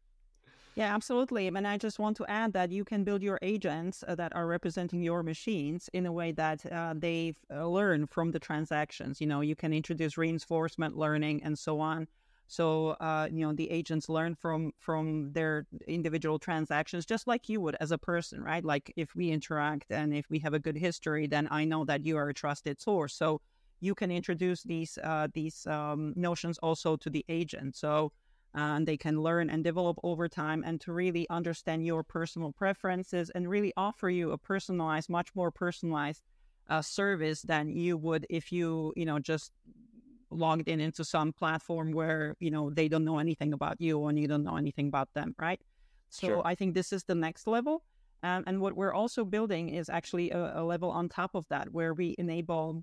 yeah, 0.77 0.95
absolutely. 0.95 1.49
And 1.49 1.67
I 1.67 1.79
just 1.79 1.99
want 1.99 2.17
to 2.19 2.27
add 2.27 2.53
that 2.53 2.71
you 2.71 2.85
can 2.85 3.03
build 3.03 3.23
your 3.23 3.39
agents 3.43 4.05
uh, 4.07 4.15
that 4.15 4.37
are 4.37 4.47
representing 4.47 5.03
your 5.03 5.23
machines 5.25 5.91
in 5.93 6.07
a 6.07 6.13
way 6.13 6.33
that 6.33 6.71
uh, 6.71 6.95
they 6.97 7.35
uh, 7.51 7.67
learn 7.67 8.07
from 8.07 8.31
the 8.31 8.39
transactions. 8.39 9.21
You 9.21 9.27
know, 9.27 9.41
you 9.41 9.57
can 9.57 9.73
introduce 9.73 10.17
reinforcement 10.19 10.97
learning 10.97 11.43
and 11.43 11.59
so 11.59 11.81
on 11.81 12.07
so 12.49 12.91
uh, 13.01 13.29
you 13.31 13.45
know 13.45 13.53
the 13.53 13.71
agents 13.71 14.09
learn 14.09 14.35
from 14.35 14.73
from 14.79 15.33
their 15.33 15.67
individual 15.89 16.39
transactions, 16.39 17.05
just 17.05 17.27
like 17.27 17.49
you 17.49 17.61
would 17.61 17.77
as 17.81 17.91
a 17.91 17.99
person, 17.99 18.43
right? 18.43 18.65
Like 18.65 18.93
if 18.97 19.15
we 19.17 19.31
interact 19.31 19.91
and 19.91 20.15
if 20.15 20.31
we 20.31 20.39
have 20.41 20.55
a 20.55 20.59
good 20.59 20.77
history, 20.77 21.27
then 21.27 21.49
I 21.51 21.65
know 21.65 21.85
that 21.87 22.05
you 22.07 22.17
are 22.17 22.29
a 22.29 22.35
trusted 22.35 22.81
source. 22.81 23.15
So 23.15 23.41
you 23.81 23.95
can 23.95 24.11
introduce 24.11 24.63
these 24.63 24.99
uh, 25.03 25.29
these 25.35 25.67
um, 25.67 26.13
notions 26.17 26.59
also 26.59 26.97
to 26.97 27.11
the 27.11 27.25
agent. 27.29 27.77
So 27.77 28.13
and 28.57 28.89
they 28.89 28.97
can 28.97 29.21
learn 29.21 29.51
and 29.51 29.63
develop 29.63 29.99
over 30.03 30.29
time 30.29 30.65
and 30.67 30.81
to 30.81 30.93
really 30.93 31.27
understand 31.29 31.85
your 31.85 32.03
personal 32.03 32.53
preferences 32.53 33.31
and 33.35 33.49
really 33.49 33.73
offer 33.77 34.09
you 34.09 34.33
a 34.33 34.39
personalized, 34.39 35.11
much 35.11 35.29
more 35.35 35.51
personalized 35.51 36.23
uh, 36.69 36.83
service 36.83 37.43
than 37.43 37.69
you 37.69 37.97
would 37.97 38.27
if 38.29 38.51
you 38.51 38.93
you 38.97 39.05
know 39.05 39.19
just 39.19 39.53
logged 40.31 40.69
in 40.69 40.81
into 40.81 41.05
some 41.05 41.33
platform 41.33 41.93
where 41.93 42.35
you 42.41 42.51
know 42.51 42.71
they 42.71 42.89
don't 42.89 43.05
know 43.05 43.19
anything 43.19 43.53
about 43.53 43.81
you 43.81 44.05
and 44.07 44.19
you 44.19 44.27
don't 44.27 44.43
know 44.43 44.57
anything 44.57 44.89
about 44.89 45.09
them 45.15 45.35
right 45.39 45.61
so 46.11 46.27
sure. 46.27 46.43
i 46.45 46.55
think 46.55 46.75
this 46.75 46.93
is 46.93 47.05
the 47.05 47.15
next 47.15 47.47
level 47.47 47.85
um, 48.25 48.43
and 48.47 48.61
what 48.61 48.75
we're 48.75 48.93
also 48.93 49.25
building 49.25 49.69
is 49.69 49.89
actually 49.89 50.31
a, 50.31 50.55
a, 50.57 50.65
level 50.65 50.91
on 50.91 51.09
top 51.09 51.35
of 51.35 51.47
that 51.49 51.73
where 51.73 51.95
we 51.95 52.17
enable 52.19 52.83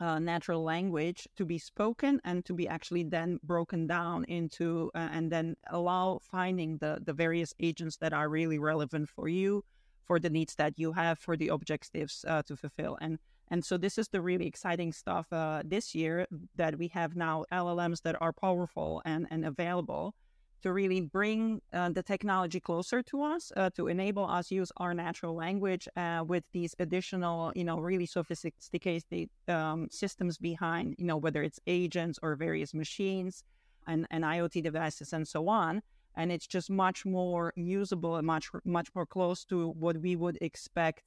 uh, 0.00 0.18
natural 0.18 0.62
language 0.62 1.28
to 1.36 1.44
be 1.44 1.58
spoken 1.58 2.20
and 2.24 2.44
to 2.44 2.52
be 2.52 2.66
actually 2.66 3.04
then 3.04 3.38
broken 3.42 3.86
down 3.86 4.24
into 4.24 4.90
uh, 4.94 5.08
and 5.12 5.30
then 5.30 5.54
allow 5.70 6.18
finding 6.22 6.78
the 6.78 6.98
the 7.04 7.12
various 7.12 7.54
agents 7.60 7.96
that 7.98 8.12
are 8.12 8.28
really 8.28 8.58
relevant 8.58 9.08
for 9.08 9.28
you 9.28 9.64
for 10.04 10.18
the 10.18 10.30
needs 10.30 10.54
that 10.56 10.78
you 10.78 10.92
have 10.92 11.18
for 11.18 11.36
the 11.36 11.48
objectives 11.48 12.24
uh, 12.28 12.42
to 12.42 12.56
fulfill. 12.56 12.98
And 13.00 13.18
and 13.48 13.64
so 13.64 13.76
this 13.76 13.98
is 13.98 14.08
the 14.08 14.22
really 14.22 14.46
exciting 14.46 14.92
stuff 14.92 15.30
uh, 15.30 15.62
this 15.64 15.94
year 15.94 16.26
that 16.56 16.78
we 16.78 16.88
have 16.88 17.14
now 17.16 17.44
LLMs 17.52 18.00
that 18.02 18.16
are 18.20 18.32
powerful 18.32 19.02
and, 19.04 19.26
and 19.30 19.44
available 19.44 20.14
to 20.62 20.72
really 20.72 21.00
bring 21.00 21.60
uh, 21.72 21.88
the 21.90 22.02
technology 22.02 22.60
closer 22.60 23.02
to 23.02 23.22
us, 23.22 23.52
uh, 23.56 23.70
to 23.70 23.88
enable 23.88 24.24
us 24.24 24.50
use 24.50 24.70
our 24.76 24.94
natural 24.94 25.34
language 25.34 25.88
uh, 25.96 26.24
with 26.26 26.44
these 26.52 26.74
additional, 26.78 27.52
you 27.54 27.64
know, 27.64 27.78
really 27.78 28.06
sophisticated 28.06 29.28
um, 29.48 29.88
systems 29.90 30.38
behind, 30.38 30.94
you 30.98 31.04
know, 31.04 31.16
whether 31.16 31.42
it's 31.42 31.60
agents 31.66 32.18
or 32.22 32.36
various 32.36 32.72
machines 32.74 33.44
and, 33.86 34.06
and 34.10 34.24
IoT 34.24 34.62
devices 34.62 35.12
and 35.12 35.26
so 35.26 35.48
on. 35.48 35.82
And 36.14 36.30
it's 36.30 36.46
just 36.46 36.70
much 36.70 37.06
more 37.06 37.52
usable 37.56 38.16
and 38.16 38.26
much 38.26 38.50
much 38.64 38.88
more 38.94 39.06
close 39.06 39.44
to 39.46 39.68
what 39.70 39.96
we 39.96 40.14
would 40.14 40.36
expect 40.42 41.02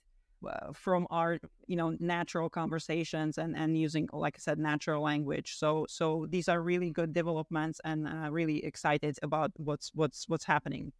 uh, 0.47 0.73
from 0.73 1.07
our 1.09 1.39
you 1.67 1.75
know 1.75 1.95
natural 1.99 2.49
conversations 2.49 3.37
and 3.37 3.55
and 3.55 3.77
using 3.77 4.07
like 4.13 4.35
I 4.37 4.39
said 4.39 4.59
natural 4.59 5.01
language. 5.01 5.55
So 5.57 5.85
so 5.89 6.27
these 6.29 6.47
are 6.49 6.61
really 6.61 6.89
good 6.89 7.13
developments 7.13 7.79
and 7.83 8.07
uh, 8.07 8.31
really 8.31 8.63
excited 8.63 9.17
about 9.21 9.51
what's 9.57 9.91
what's 9.93 10.27
what's 10.27 10.45
happening. 10.45 10.91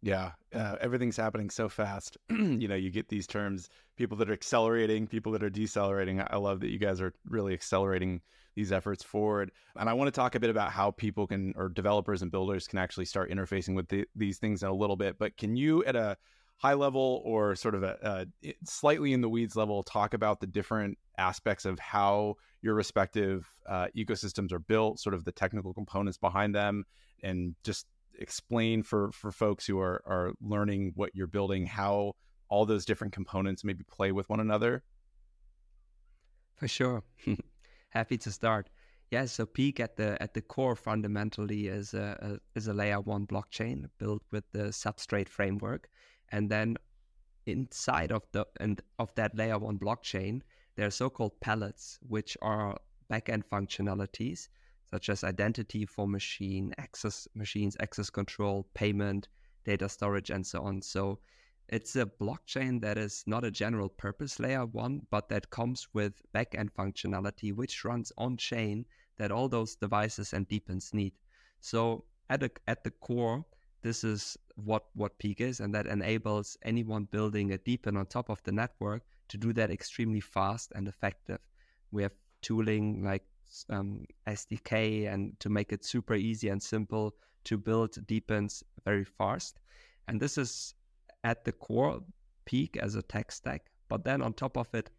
Yeah, 0.00 0.32
uh, 0.54 0.76
everything's 0.80 1.16
happening 1.16 1.50
so 1.50 1.68
fast. 1.68 2.16
you 2.30 2.68
know, 2.68 2.76
you 2.76 2.90
get 2.90 3.08
these 3.08 3.26
terms, 3.26 3.68
people 3.96 4.16
that 4.18 4.30
are 4.30 4.32
accelerating, 4.32 5.08
people 5.08 5.32
that 5.32 5.42
are 5.42 5.50
decelerating. 5.50 6.22
I 6.24 6.36
love 6.36 6.60
that 6.60 6.70
you 6.70 6.78
guys 6.78 7.00
are 7.00 7.12
really 7.28 7.52
accelerating 7.52 8.20
these 8.54 8.70
efforts 8.70 9.02
forward. 9.02 9.50
And 9.76 9.88
I 9.88 9.94
want 9.94 10.08
to 10.08 10.12
talk 10.12 10.34
a 10.34 10.40
bit 10.40 10.50
about 10.50 10.70
how 10.70 10.92
people 10.92 11.26
can, 11.26 11.52
or 11.56 11.68
developers 11.68 12.22
and 12.22 12.30
builders 12.30 12.68
can 12.68 12.78
actually 12.78 13.06
start 13.06 13.30
interfacing 13.30 13.74
with 13.74 13.88
the, 13.88 14.04
these 14.14 14.38
things 14.38 14.62
in 14.62 14.68
a 14.68 14.74
little 14.74 14.96
bit. 14.96 15.18
But 15.18 15.36
can 15.36 15.56
you, 15.56 15.84
at 15.84 15.96
a 15.96 16.16
high 16.58 16.74
level 16.74 17.22
or 17.24 17.54
sort 17.54 17.74
of 17.74 17.82
a, 17.82 18.26
a 18.42 18.54
slightly 18.64 19.12
in 19.12 19.20
the 19.20 19.28
weeds 19.28 19.56
level, 19.56 19.82
talk 19.82 20.12
about 20.12 20.40
the 20.40 20.46
different 20.46 20.98
aspects 21.16 21.64
of 21.64 21.78
how 21.78 22.34
your 22.62 22.74
respective 22.74 23.48
uh, 23.68 23.86
ecosystems 23.96 24.52
are 24.52 24.58
built, 24.58 24.98
sort 24.98 25.14
of 25.14 25.24
the 25.24 25.32
technical 25.32 25.72
components 25.72 26.18
behind 26.18 26.54
them, 26.54 26.84
and 27.22 27.54
just 27.64 27.86
explain 28.18 28.82
for 28.82 29.12
for 29.12 29.30
folks 29.30 29.66
who 29.66 29.78
are 29.78 30.02
are 30.04 30.32
learning 30.40 30.92
what 30.96 31.14
you're 31.14 31.28
building 31.28 31.64
how 31.64 32.12
all 32.48 32.66
those 32.66 32.84
different 32.84 33.12
components 33.12 33.62
maybe 33.62 33.84
play 33.84 34.12
with 34.12 34.28
one 34.28 34.40
another? 34.40 34.82
For 36.56 36.68
sure. 36.68 37.02
Happy 37.90 38.18
to 38.18 38.32
start. 38.32 38.68
Yeah, 39.10 39.24
so 39.26 39.46
peaq 39.46 39.80
at 39.80 39.96
the 39.96 40.20
at 40.22 40.34
the 40.34 40.42
core 40.42 40.76
fundamentally 40.76 41.68
is 41.68 41.94
a, 41.94 42.18
a 42.20 42.58
is 42.58 42.66
a 42.66 42.74
layer 42.74 43.00
one 43.00 43.26
blockchain 43.26 43.88
built 43.98 44.22
with 44.30 44.44
the 44.52 44.64
substrate 44.64 45.28
framework, 45.28 45.88
and 46.32 46.50
then 46.50 46.76
inside 47.46 48.12
of 48.12 48.22
the 48.32 48.46
and 48.60 48.80
of 48.98 49.14
that 49.14 49.34
layer 49.36 49.58
one 49.58 49.78
blockchain, 49.78 50.42
there 50.76 50.86
are 50.86 50.90
so-called 50.90 51.40
pallets, 51.40 51.98
which 52.06 52.36
are 52.42 52.76
backend 53.10 53.44
functionalities 53.44 54.48
such 54.90 55.08
as 55.08 55.24
identity 55.24 55.84
for 55.84 56.08
machine, 56.08 56.74
access 56.78 57.28
machines, 57.34 57.76
access 57.80 58.08
control, 58.08 58.66
payment, 58.74 59.28
data 59.64 59.88
storage, 59.88 60.30
and 60.30 60.46
so 60.46 60.62
on. 60.62 60.80
So 60.80 61.18
it's 61.68 61.96
a 61.96 62.06
blockchain 62.06 62.80
that 62.80 62.96
is 62.96 63.22
not 63.26 63.44
a 63.44 63.50
general 63.50 63.90
purpose 63.90 64.40
layer 64.40 64.64
one, 64.64 65.02
but 65.10 65.28
that 65.28 65.50
comes 65.50 65.88
with 65.92 66.22
backend 66.34 66.70
functionality 66.70 67.54
which 67.54 67.84
runs 67.84 68.12
on 68.16 68.38
chain 68.38 68.86
that 69.18 69.30
all 69.30 69.48
those 69.48 69.76
devices 69.76 70.32
and 70.32 70.48
DePINs 70.48 70.94
need. 70.94 71.12
So 71.60 72.04
at 72.30 72.40
the 72.40 72.50
at 72.66 72.84
the 72.84 72.90
core, 72.90 73.44
this 73.82 74.04
is 74.04 74.38
what 74.64 74.84
what 74.94 75.18
peaq 75.18 75.40
is, 75.40 75.60
and 75.60 75.74
that 75.74 75.86
enables 75.86 76.56
anyone 76.62 77.04
building 77.04 77.52
a 77.52 77.58
DePIN 77.58 77.96
on 77.96 78.06
top 78.06 78.28
of 78.28 78.42
the 78.42 78.52
network 78.52 79.02
to 79.28 79.36
do 79.36 79.52
that 79.52 79.70
extremely 79.70 80.20
fast 80.20 80.72
and 80.74 80.88
effective. 80.88 81.40
We 81.90 82.02
have 82.02 82.12
tooling 82.42 83.04
like 83.04 83.24
um, 83.70 84.04
SDK 84.26 85.12
and 85.12 85.38
to 85.40 85.48
make 85.48 85.72
it 85.72 85.84
super 85.84 86.14
easy 86.14 86.48
and 86.48 86.62
simple 86.62 87.14
to 87.44 87.56
build 87.56 87.92
DePINs 88.06 88.62
very 88.84 89.04
fast. 89.04 89.60
And 90.06 90.20
this 90.20 90.38
is 90.38 90.74
at 91.24 91.44
the 91.44 91.52
core 91.52 92.00
peaq 92.46 92.76
as 92.76 92.94
a 92.94 93.02
tech 93.02 93.32
stack. 93.32 93.70
But 93.88 94.04
then 94.04 94.22
on 94.22 94.32
top 94.34 94.56
of 94.56 94.74
it, 94.74 94.90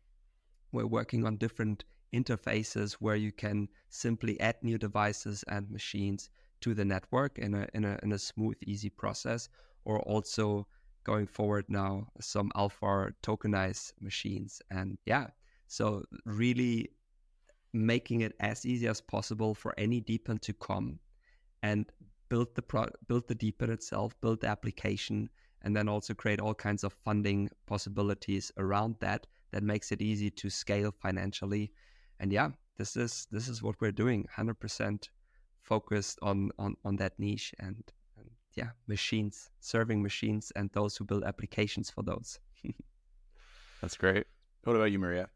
we're 0.72 0.88
working 0.88 1.26
on 1.26 1.38
different 1.38 1.84
interfaces 2.14 2.94
where 2.94 3.16
you 3.16 3.32
can 3.32 3.68
simply 3.90 4.40
add 4.40 4.56
new 4.64 4.78
devices 4.78 5.44
and 5.48 5.70
machines 5.70 6.30
to 6.62 6.74
the 6.74 6.86
network 6.86 7.38
in 7.38 7.54
a 7.54 7.68
in 7.74 7.86
a 7.86 8.00
in 8.04 8.12
a 8.12 8.20
smooth, 8.20 8.58
easy 8.66 8.90
process, 8.90 9.50
or 9.86 10.00
also 10.02 10.68
going 11.04 11.28
forward 11.28 11.66
now 11.70 12.08
some 12.20 12.52
alpha 12.56 13.12
tokenized 13.24 13.94
machines. 14.02 14.62
And 14.70 14.98
yeah, 15.06 15.28
so 15.68 16.04
really 16.26 16.92
making 17.74 18.22
it 18.22 18.34
as 18.40 18.66
easy 18.66 18.88
as 18.88 19.02
possible 19.02 19.54
for 19.54 19.74
any 19.78 20.02
DePIN 20.02 20.40
to 20.42 20.54
come 20.54 21.00
and 21.62 21.86
build 22.30 22.54
the 22.56 22.62
pro- 22.62 22.90
build 23.08 23.28
the 23.28 23.36
DePIN 23.36 23.70
itself, 23.72 24.14
build 24.22 24.42
the 24.42 24.48
application, 24.48 25.30
and 25.62 25.76
then 25.76 25.90
also 25.90 26.14
create 26.14 26.40
all 26.40 26.54
kinds 26.54 26.84
of 26.84 26.94
funding 26.94 27.50
possibilities 27.68 28.52
around 28.58 28.96
that 29.00 29.28
that 29.52 29.64
makes 29.64 29.92
it 29.92 30.02
easy 30.02 30.30
to 30.30 30.50
scale 30.50 30.92
financially. 31.02 31.72
And 32.20 32.32
yeah, 32.32 32.50
this 32.78 32.96
is 32.96 33.28
this 33.32 33.48
is 33.48 33.64
what 33.64 33.76
we're 33.80 33.92
doing, 33.92 34.26
hundred 34.36 34.60
percent 34.60 35.10
focused 35.70 36.18
on 36.22 36.50
on 36.58 36.76
on 36.84 36.96
that 36.98 37.14
niche 37.20 37.54
and, 37.60 37.84
and 38.18 38.28
yeah, 38.56 38.72
machines, 38.88 39.50
serving 39.60 40.02
machines, 40.02 40.52
and 40.56 40.66
those 40.74 40.98
who 40.98 41.04
build 41.06 41.24
applications 41.24 41.88
for 41.90 42.04
those. 42.04 42.40
That's 43.82 43.98
great. 44.04 44.26
What 44.64 44.76
about 44.76 44.92
you, 44.92 45.00
Maria? 45.00 45.30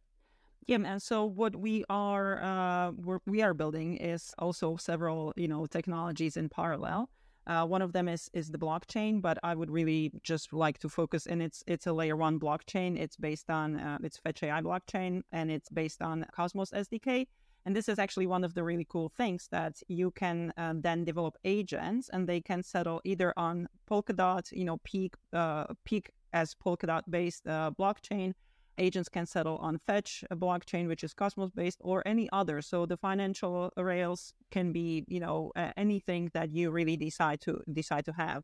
Yeah, 0.66 0.78
and 0.86 1.02
so 1.02 1.26
what 1.26 1.56
we 1.56 1.84
are 1.90 2.42
uh, 2.42 2.92
we 3.26 3.42
are 3.42 3.54
building 3.54 3.98
is 3.98 4.34
also 4.40 4.78
several 4.78 5.34
you 5.36 5.48
know 5.48 5.66
technologies 5.68 6.36
in 6.38 6.50
parallel. 6.50 7.10
Uh, 7.46 7.66
one 7.76 7.82
of 7.82 7.92
them 7.92 8.08
is 8.08 8.30
is 8.34 8.48
the 8.50 8.58
blockchain, 8.58 9.22
but 9.22 9.38
I 9.44 9.54
would 9.60 9.70
really 9.70 10.12
just 10.24 10.54
like 10.54 10.78
to 10.80 10.90
focus. 10.90 11.28
And 11.28 11.42
it's 11.42 11.64
it's 11.68 11.88
a 11.88 11.94
layer 11.94 12.16
one 12.16 12.40
blockchain. 12.40 12.98
It's 12.98 13.18
based 13.18 13.50
on 13.50 13.68
uh, 13.80 13.98
it's 14.04 14.18
Fetch 14.18 14.44
AI 14.44 14.62
blockchain, 14.62 15.22
and 15.32 15.52
it's 15.52 15.70
based 15.70 16.02
on 16.02 16.26
Cosmos 16.36 16.72
SDK. 16.72 17.28
And 17.66 17.76
this 17.76 17.88
is 17.88 17.98
actually 17.98 18.28
one 18.28 18.44
of 18.44 18.54
the 18.54 18.64
really 18.64 18.86
cool 18.90 19.10
things 19.10 19.48
that 19.52 19.82
you 19.88 20.12
can 20.12 20.54
uh, 20.58 20.74
then 20.76 21.06
develop 21.06 21.38
agents, 21.46 22.10
and 22.10 22.28
they 22.28 22.42
can 22.42 22.62
settle 22.64 23.00
either 23.06 23.34
on 23.38 23.68
Polkadot, 23.90 24.52
you 24.52 24.66
know, 24.66 24.78
peaq 24.80 25.14
uh, 25.32 25.66
peaq 25.88 26.08
as 26.34 26.56
Polkadot 26.56 27.04
based 27.10 27.48
uh, 27.48 27.72
blockchain 27.80 28.34
agents 28.78 29.10
can 29.10 29.26
settle 29.26 29.58
on 29.58 29.78
Fetch, 29.78 30.24
a 30.32 30.36
blockchain 30.36 30.88
which 30.88 31.04
is 31.04 31.14
Cosmos 31.14 31.52
based, 31.52 31.80
or 31.82 32.02
any 32.06 32.30
other. 32.32 32.62
So 32.62 32.86
the 32.86 32.98
financial 32.98 33.72
rails 33.78 34.34
can 34.52 34.72
be, 34.72 35.06
you 35.08 35.20
know, 35.20 35.52
uh, 35.56 35.72
anything 35.78 36.32
that 36.34 36.52
you 36.52 36.72
really 36.72 36.98
decide 36.98 37.42
to 37.42 37.62
decide 37.72 38.06
to 38.06 38.14
have. 38.14 38.44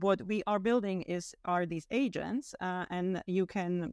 What 0.00 0.22
we 0.26 0.42
are 0.46 0.58
building 0.58 1.02
is 1.02 1.34
are 1.44 1.66
these 1.66 1.86
agents, 1.90 2.54
uh, 2.60 2.86
and 2.90 3.22
you 3.26 3.46
can, 3.46 3.92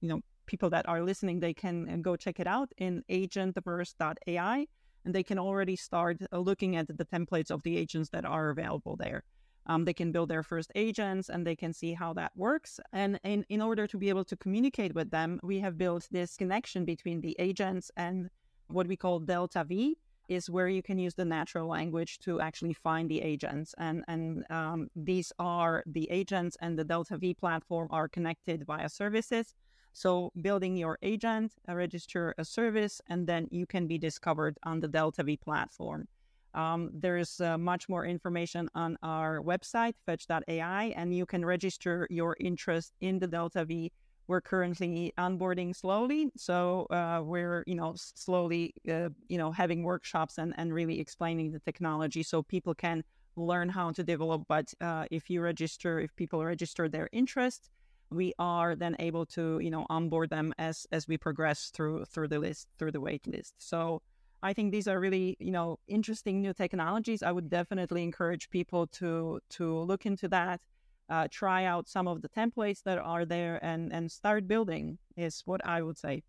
you 0.00 0.08
know, 0.08 0.20
people 0.46 0.70
that 0.70 0.88
are 0.88 1.02
listening, 1.02 1.40
they 1.40 1.54
can 1.54 1.88
uh, 1.88 1.96
go 1.96 2.16
check 2.16 2.40
it 2.40 2.46
out 2.46 2.70
in 2.78 3.02
agentverse.ai, 3.10 4.66
and 5.04 5.14
they 5.14 5.22
can 5.22 5.38
already 5.38 5.76
start 5.76 6.18
uh, 6.32 6.38
looking 6.38 6.76
at 6.76 6.86
the 6.88 7.04
templates 7.04 7.50
of 7.50 7.62
the 7.62 7.76
agents 7.76 8.10
that 8.10 8.24
are 8.24 8.50
available 8.50 8.96
there. 8.96 9.22
Um, 9.66 9.84
they 9.84 9.94
can 9.94 10.12
build 10.12 10.28
their 10.28 10.42
first 10.42 10.70
agents 10.74 11.28
and 11.28 11.44
they 11.46 11.56
can 11.56 11.72
see 11.72 11.92
how 11.92 12.12
that 12.14 12.32
works. 12.36 12.78
And 12.92 13.18
in, 13.24 13.44
in 13.48 13.60
order 13.60 13.86
to 13.88 13.98
be 13.98 14.08
able 14.08 14.24
to 14.24 14.36
communicate 14.36 14.94
with 14.94 15.10
them, 15.10 15.40
we 15.42 15.58
have 15.60 15.76
built 15.76 16.06
this 16.10 16.36
connection 16.36 16.84
between 16.84 17.20
the 17.20 17.34
agents 17.38 17.90
and 17.96 18.30
what 18.68 18.86
we 18.86 18.96
call 18.96 19.18
Delta 19.18 19.64
V 19.64 19.96
is 20.28 20.50
where 20.50 20.68
you 20.68 20.82
can 20.82 20.98
use 20.98 21.14
the 21.14 21.24
natural 21.24 21.68
language 21.68 22.18
to 22.18 22.40
actually 22.40 22.72
find 22.72 23.08
the 23.08 23.22
agents. 23.22 23.74
And, 23.78 24.04
and 24.08 24.44
um, 24.50 24.88
these 24.96 25.32
are 25.38 25.84
the 25.86 26.10
agents 26.10 26.56
and 26.60 26.78
the 26.78 26.84
Delta 26.84 27.16
V 27.16 27.34
platform 27.34 27.88
are 27.90 28.08
connected 28.08 28.64
via 28.66 28.88
services. 28.88 29.54
So 29.96 30.30
building 30.42 30.76
your 30.76 30.98
agent, 31.00 31.54
uh, 31.66 31.74
register 31.74 32.34
a 32.36 32.44
service, 32.44 33.00
and 33.08 33.26
then 33.26 33.48
you 33.50 33.64
can 33.64 33.86
be 33.86 33.96
discovered 33.96 34.58
on 34.62 34.80
the 34.80 34.88
Delta 34.88 35.22
V 35.22 35.38
platform. 35.38 36.06
Um, 36.52 36.90
there's 36.92 37.40
uh, 37.40 37.56
much 37.56 37.88
more 37.88 38.04
information 38.04 38.68
on 38.74 38.98
our 39.02 39.40
website, 39.40 39.94
fetch.ai, 40.04 40.92
and 40.94 41.16
you 41.16 41.24
can 41.24 41.46
register 41.46 42.06
your 42.10 42.36
interest 42.38 42.92
in 43.00 43.18
the 43.20 43.26
Delta 43.26 43.64
V. 43.64 43.90
We're 44.28 44.42
currently 44.42 45.14
onboarding 45.16 45.74
slowly, 45.74 46.30
so 46.36 46.84
uh, 46.90 47.22
we're 47.24 47.64
you 47.66 47.76
know 47.76 47.94
slowly 47.96 48.74
uh, 48.90 49.08
you 49.28 49.38
know 49.38 49.50
having 49.50 49.82
workshops 49.82 50.36
and 50.36 50.52
and 50.58 50.74
really 50.74 51.00
explaining 51.00 51.52
the 51.52 51.60
technology 51.60 52.22
so 52.22 52.42
people 52.42 52.74
can 52.74 53.02
learn 53.36 53.70
how 53.70 53.92
to 53.92 54.02
develop. 54.04 54.44
But 54.46 54.74
uh, 54.82 55.06
if 55.10 55.30
you 55.30 55.40
register, 55.40 56.00
if 56.00 56.14
people 56.16 56.44
register 56.44 56.86
their 56.86 57.08
interest, 57.12 57.70
we 58.10 58.32
are 58.38 58.76
then 58.76 58.96
able 58.98 59.26
to 59.26 59.58
you 59.58 59.70
know 59.70 59.86
onboard 59.90 60.30
them 60.30 60.54
as 60.58 60.86
as 60.92 61.08
we 61.08 61.16
progress 61.16 61.70
through 61.74 62.04
through 62.04 62.28
the 62.28 62.38
list 62.38 62.68
through 62.78 62.92
the 62.92 63.00
wait 63.00 63.26
list. 63.26 63.54
So 63.58 64.02
I 64.42 64.52
think 64.52 64.70
these 64.70 64.86
are 64.86 65.00
really, 65.00 65.36
you 65.40 65.50
know, 65.50 65.78
interesting 65.88 66.40
new 66.40 66.52
technologies. 66.52 67.22
I 67.22 67.32
would 67.32 67.48
definitely 67.48 68.02
encourage 68.02 68.50
people 68.50 68.86
to 68.98 69.40
to 69.50 69.78
look 69.80 70.06
into 70.06 70.28
that, 70.28 70.60
uh, 71.08 71.28
try 71.30 71.64
out 71.64 71.88
some 71.88 72.06
of 72.06 72.22
the 72.22 72.28
templates 72.28 72.82
that 72.84 72.98
are 72.98 73.24
there, 73.24 73.58
and 73.64 73.92
and 73.92 74.10
start 74.10 74.46
building. 74.46 74.98
Is 75.16 75.42
what 75.46 75.64
I 75.66 75.82
would 75.82 75.98
say. 75.98 76.22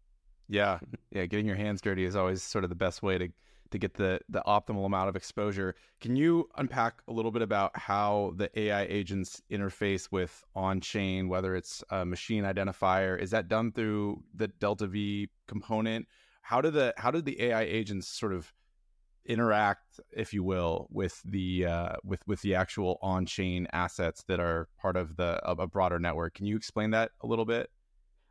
Yeah, 0.47 0.79
yeah. 1.11 1.25
Getting 1.25 1.45
your 1.45 1.57
hands 1.57 1.81
dirty 1.81 2.05
is 2.05 2.15
always 2.15 2.41
sort 2.41 2.63
of 2.63 2.69
the 2.69 2.75
best 2.75 3.03
way 3.03 3.17
to 3.17 3.27
to 3.71 3.77
get 3.77 3.95
the 3.95 4.19
the 4.29 4.43
optimal 4.45 4.85
amount 4.85 5.09
of 5.09 5.15
exposure. 5.15 5.75
Can 6.01 6.15
you 6.15 6.49
unpack 6.57 7.01
a 7.07 7.13
little 7.13 7.31
bit 7.31 7.41
about 7.41 7.77
how 7.77 8.33
the 8.35 8.49
AI 8.59 8.83
agents 8.83 9.41
interface 9.51 10.09
with 10.11 10.43
on 10.55 10.81
chain, 10.81 11.29
whether 11.29 11.55
it's 11.55 11.83
a 11.89 12.05
machine 12.05 12.43
identifier? 12.43 13.19
Is 13.19 13.31
that 13.31 13.47
done 13.47 13.71
through 13.71 14.23
the 14.33 14.47
Delta 14.47 14.87
V 14.87 15.29
component? 15.47 16.07
how 16.47 16.61
do 16.61 16.71
the 16.71 16.93
how 16.95 17.11
did 17.11 17.25
the 17.25 17.41
AI 17.41 17.63
agents 17.63 18.07
sort 18.07 18.31
of 18.31 18.53
interact, 19.25 19.99
if 20.13 20.33
you 20.33 20.45
will, 20.45 20.87
with 20.89 21.21
the 21.25 21.65
uh, 21.65 21.95
with 22.05 22.25
with 22.25 22.41
the 22.41 22.55
actual 22.55 22.97
on 23.01 23.25
chain 23.25 23.67
assets 23.73 24.23
that 24.29 24.39
are 24.39 24.69
part 24.79 24.95
of 24.95 25.17
the 25.17 25.45
a 25.45 25.67
broader 25.67 25.99
network? 25.99 26.35
Can 26.35 26.45
you 26.45 26.55
explain 26.55 26.91
that 26.91 27.11
a 27.19 27.27
little 27.27 27.43
bit? 27.43 27.69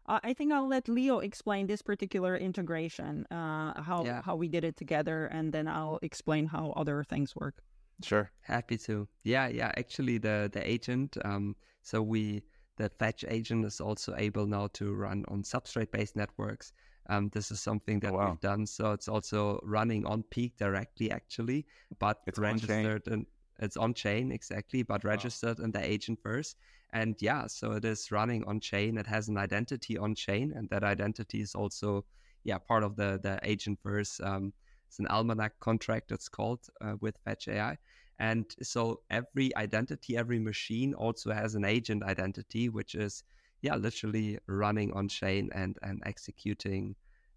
Uh, 0.09 0.21
I 0.23 0.35
think 0.35 0.53
I'll 0.53 0.69
let 0.69 0.88
Leo 0.88 1.19
explain 1.19 1.66
this 1.66 1.83
particular 1.83 2.37
integration, 2.37 3.27
uh, 3.31 3.83
how 3.83 4.05
Yeah. 4.05 4.23
how 4.23 4.37
we 4.37 4.49
did 4.49 4.64
it 4.64 4.77
together, 4.77 5.27
and 5.27 5.53
then 5.53 5.66
I'll 5.69 5.99
explain 6.03 6.47
how 6.47 6.71
other 6.77 7.03
things 7.05 7.35
work. 7.35 7.62
Sure. 8.03 8.31
Happy 8.42 8.79
to. 8.79 9.09
Yeah, 9.25 9.49
yeah. 9.49 9.73
Actually, 9.77 10.19
the 10.19 10.49
the 10.53 10.62
agent. 10.69 11.16
Um, 11.25 11.57
so 11.83 12.03
we 12.03 12.42
the 12.77 12.88
fetch 12.99 13.25
agent 13.29 13.64
is 13.64 13.81
also 13.81 14.14
able 14.16 14.47
now 14.47 14.69
to 14.75 14.92
run 14.92 15.25
on 15.29 15.42
substrate 15.42 15.90
based 15.90 16.14
networks. 16.14 16.73
Um, 17.09 17.29
this 17.31 17.51
is 17.51 17.61
something 17.61 18.01
that 18.01 18.12
wow. 18.12 18.31
we've 18.31 18.40
done. 18.40 18.66
So 18.66 18.92
it's 18.92 19.09
also 19.09 19.61
running 19.62 20.05
on 20.07 20.25
peaq 20.25 20.57
directly, 20.59 21.11
actually, 21.11 21.64
but 21.99 22.21
It's 22.27 22.38
on-chain. 22.38 22.85
registered 22.87 23.07
and 23.09 23.27
it's 23.59 23.77
on 23.77 23.95
chain 23.95 24.33
exactly, 24.33 24.83
but 24.83 25.05
registered 25.05 25.59
in 25.61 25.73
the 25.73 25.79
Agentverse. 25.79 26.55
And 26.92 27.16
yeah, 27.21 27.47
so 27.47 27.73
it 27.73 27.85
is 27.85 28.11
running 28.11 28.45
on 28.45 28.61
chain. 28.61 28.99
It 28.99 29.07
has 29.07 29.29
an 29.29 29.37
identity 29.37 29.99
on 29.99 30.14
chain, 30.14 30.53
and 30.55 30.69
that 30.71 30.85
identity 30.85 31.40
is 31.40 31.55
also 31.55 32.05
yeah 32.45 32.59
part 32.59 32.85
of 32.85 32.97
the 32.97 33.19
the 33.23 33.38
Agentverse. 33.45 34.25
Um, 34.25 34.53
it's 34.88 34.99
an 34.99 35.07
almanac 35.09 35.59
contract. 35.61 36.12
It's 36.12 36.29
called 36.29 36.61
uh, 36.81 36.95
with 37.01 37.19
Fetch 37.25 37.49
AI. 37.49 37.77
And 38.19 38.47
so 38.62 39.01
every 39.11 39.55
identity, 39.57 40.16
every 40.16 40.38
machine 40.38 40.95
also 40.95 41.33
has 41.33 41.55
an 41.55 41.64
agent 41.64 42.03
identity, 42.03 42.69
which 42.69 42.95
is 42.95 43.25
yeah, 43.62 43.75
literally 43.75 44.38
running 44.47 44.92
on 44.92 45.09
chain 45.09 45.51
and 45.53 45.77
and 45.83 46.03
executing 46.07 46.95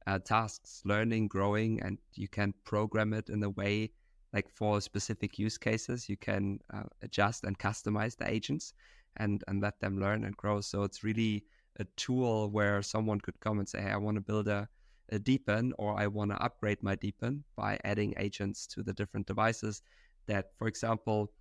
uh, 0.08 0.20
tasks, 0.20 0.82
learning, 0.86 1.28
growing, 1.28 1.82
and 1.82 1.98
you 2.14 2.28
can 2.28 2.54
program 2.66 3.14
it 3.14 3.30
in 3.30 3.44
a 3.44 3.50
way 3.50 3.92
like 4.34 4.50
for 4.50 4.82
specific 4.82 5.40
use 5.40 5.58
cases. 5.58 6.10
You 6.10 6.18
can 6.18 6.60
uh, 6.74 6.84
adjust 7.02 7.44
and 7.44 7.58
customize 7.58 8.18
the 8.18 8.30
agents 8.30 8.74
and 9.18 9.44
and 9.48 9.62
let 9.62 9.80
them 9.80 10.00
learn 10.00 10.24
and 10.26 10.36
grow. 10.38 10.62
So 10.62 10.84
it's 10.84 11.04
really 11.04 11.46
a 11.80 11.86
tool 11.96 12.50
where 12.50 12.82
someone 12.82 13.20
could 13.22 13.40
come 13.40 13.60
and 13.60 13.68
say, 13.68 13.82
"Hey, 13.82 13.92
I 13.92 13.98
want 13.98 14.16
to 14.16 14.22
build 14.22 14.48
a 14.48 14.70
a 15.12 15.20
DePIN 15.20 15.74
or 15.78 16.00
I 16.00 16.08
want 16.08 16.32
to 16.32 16.42
upgrade 16.42 16.84
my 16.84 16.96
DePIN 16.96 17.44
by 17.56 17.80
adding 17.84 18.14
agents 18.18 18.68
to 18.68 18.84
the 18.84 18.94
different 18.94 19.28
devices 19.28 19.82
that, 20.28 20.52
for 20.58 20.68
example, 20.68 21.32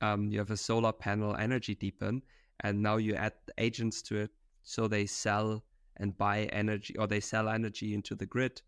um, 0.00 0.28
you 0.28 0.38
have 0.38 0.50
a 0.50 0.56
solar 0.56 0.92
panel 0.92 1.36
energy 1.36 1.74
DePIN 1.74 2.22
and 2.60 2.82
now 2.82 2.96
you 2.96 3.14
add 3.14 3.32
agents 3.58 4.02
to 4.02 4.16
it 4.18 4.30
so 4.62 4.88
they 4.88 5.06
sell 5.06 5.64
and 5.96 6.16
buy 6.16 6.44
energy 6.46 6.96
or 6.98 7.06
they 7.06 7.20
sell 7.20 7.48
energy 7.48 7.94
into 7.94 8.14
the 8.14 8.26
grid 8.26 8.60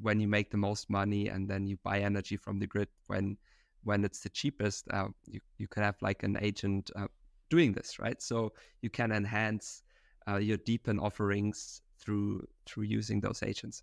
when 0.00 0.20
you 0.20 0.28
make 0.28 0.50
the 0.50 0.56
most 0.56 0.90
money 0.90 1.28
and 1.28 1.48
then 1.48 1.66
you 1.66 1.76
buy 1.82 2.00
energy 2.00 2.36
from 2.36 2.58
the 2.58 2.66
grid 2.66 2.88
when 3.06 3.36
when 3.84 4.04
it's 4.04 4.20
the 4.20 4.30
cheapest 4.30 4.86
uh, 4.92 5.08
you, 5.26 5.40
you 5.58 5.68
can 5.68 5.82
have 5.82 5.96
like 6.00 6.22
an 6.22 6.38
agent 6.40 6.90
uh, 6.96 7.06
doing 7.50 7.72
this 7.72 7.98
right? 7.98 8.20
So 8.20 8.52
you 8.82 8.90
can 8.90 9.12
enhance 9.12 9.82
uh, 10.28 10.36
your 10.36 10.58
DePIN 10.58 10.98
offerings 10.98 11.82
through 11.98 12.46
through 12.66 12.84
using 12.84 13.20
those 13.20 13.42
agents 13.42 13.82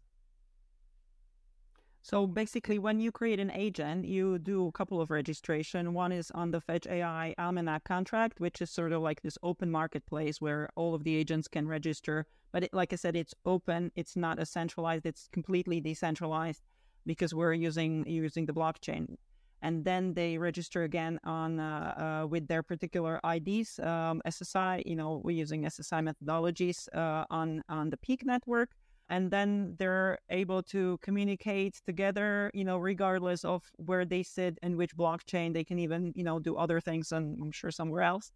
So 2.04 2.26
basically, 2.26 2.80
when 2.80 3.00
you 3.00 3.12
create 3.12 3.40
an 3.40 3.52
agent, 3.52 4.06
you 4.06 4.40
do 4.40 4.68
a 4.68 4.72
couple 4.72 5.00
of 5.00 5.12
registration. 5.12 5.94
One 5.94 6.12
is 6.12 6.32
on 6.32 6.50
the 6.50 6.60
Fetch 6.60 6.88
AI 6.88 7.36
Almanac 7.38 7.84
contract, 7.84 8.40
which 8.40 8.60
is 8.62 8.72
sort 8.72 8.92
of 8.92 9.04
like 9.04 9.22
this 9.22 9.38
open 9.44 9.70
marketplace 9.70 10.42
where 10.42 10.70
all 10.76 10.96
of 10.96 11.04
the 11.04 11.16
agents 11.16 11.48
can 11.48 11.68
register. 11.68 12.26
But 12.52 12.64
it, 12.64 12.74
like 12.74 12.92
I 12.92 12.96
said, 12.96 13.16
it's 13.16 13.36
open. 13.46 13.92
It's 13.96 14.16
not 14.16 14.40
a 14.40 14.48
centralized. 14.48 15.06
It's 15.06 15.28
completely 15.32 15.80
decentralized 15.80 16.64
because 17.06 17.36
we're 17.36 17.54
using 17.54 18.04
using 18.08 18.48
the 18.48 18.54
blockchain. 18.54 19.16
And 19.62 19.86
then 19.86 20.16
they 20.16 20.40
register 20.40 20.82
again 20.82 21.20
on 21.24 21.60
uh, 21.60 22.24
uh, 22.24 22.28
with 22.28 22.48
their 22.48 22.64
particular 22.64 23.20
IDs, 23.24 23.78
um, 23.78 24.24
SSI. 24.26 24.82
You 24.88 24.96
know, 24.96 25.22
we're 25.24 25.38
using 25.38 25.66
SSI 25.66 26.02
methodologies 26.02 26.90
uh, 26.96 27.26
on 27.30 27.62
on 27.70 27.92
the 27.92 27.98
peaq 27.98 28.26
network 28.26 28.72
and 29.12 29.30
then 29.30 29.76
they're 29.78 30.18
able 30.30 30.64
to 30.64 30.98
communicate 31.04 31.82
together 31.86 32.50
you 32.54 32.64
know 32.64 32.78
regardless 32.78 33.44
of 33.46 33.62
where 33.76 34.06
they 34.06 34.24
sit 34.24 34.58
and 34.64 34.76
which 34.78 34.96
blockchain 34.98 35.54
they 35.54 35.64
can 35.64 35.78
even 35.78 36.14
you 36.16 36.24
know 36.24 36.40
do 36.40 36.56
other 36.56 36.80
things 36.80 37.12
and 37.12 37.38
i'm 37.42 37.52
sure 37.52 37.72
somewhere 37.72 38.02
else. 38.02 38.32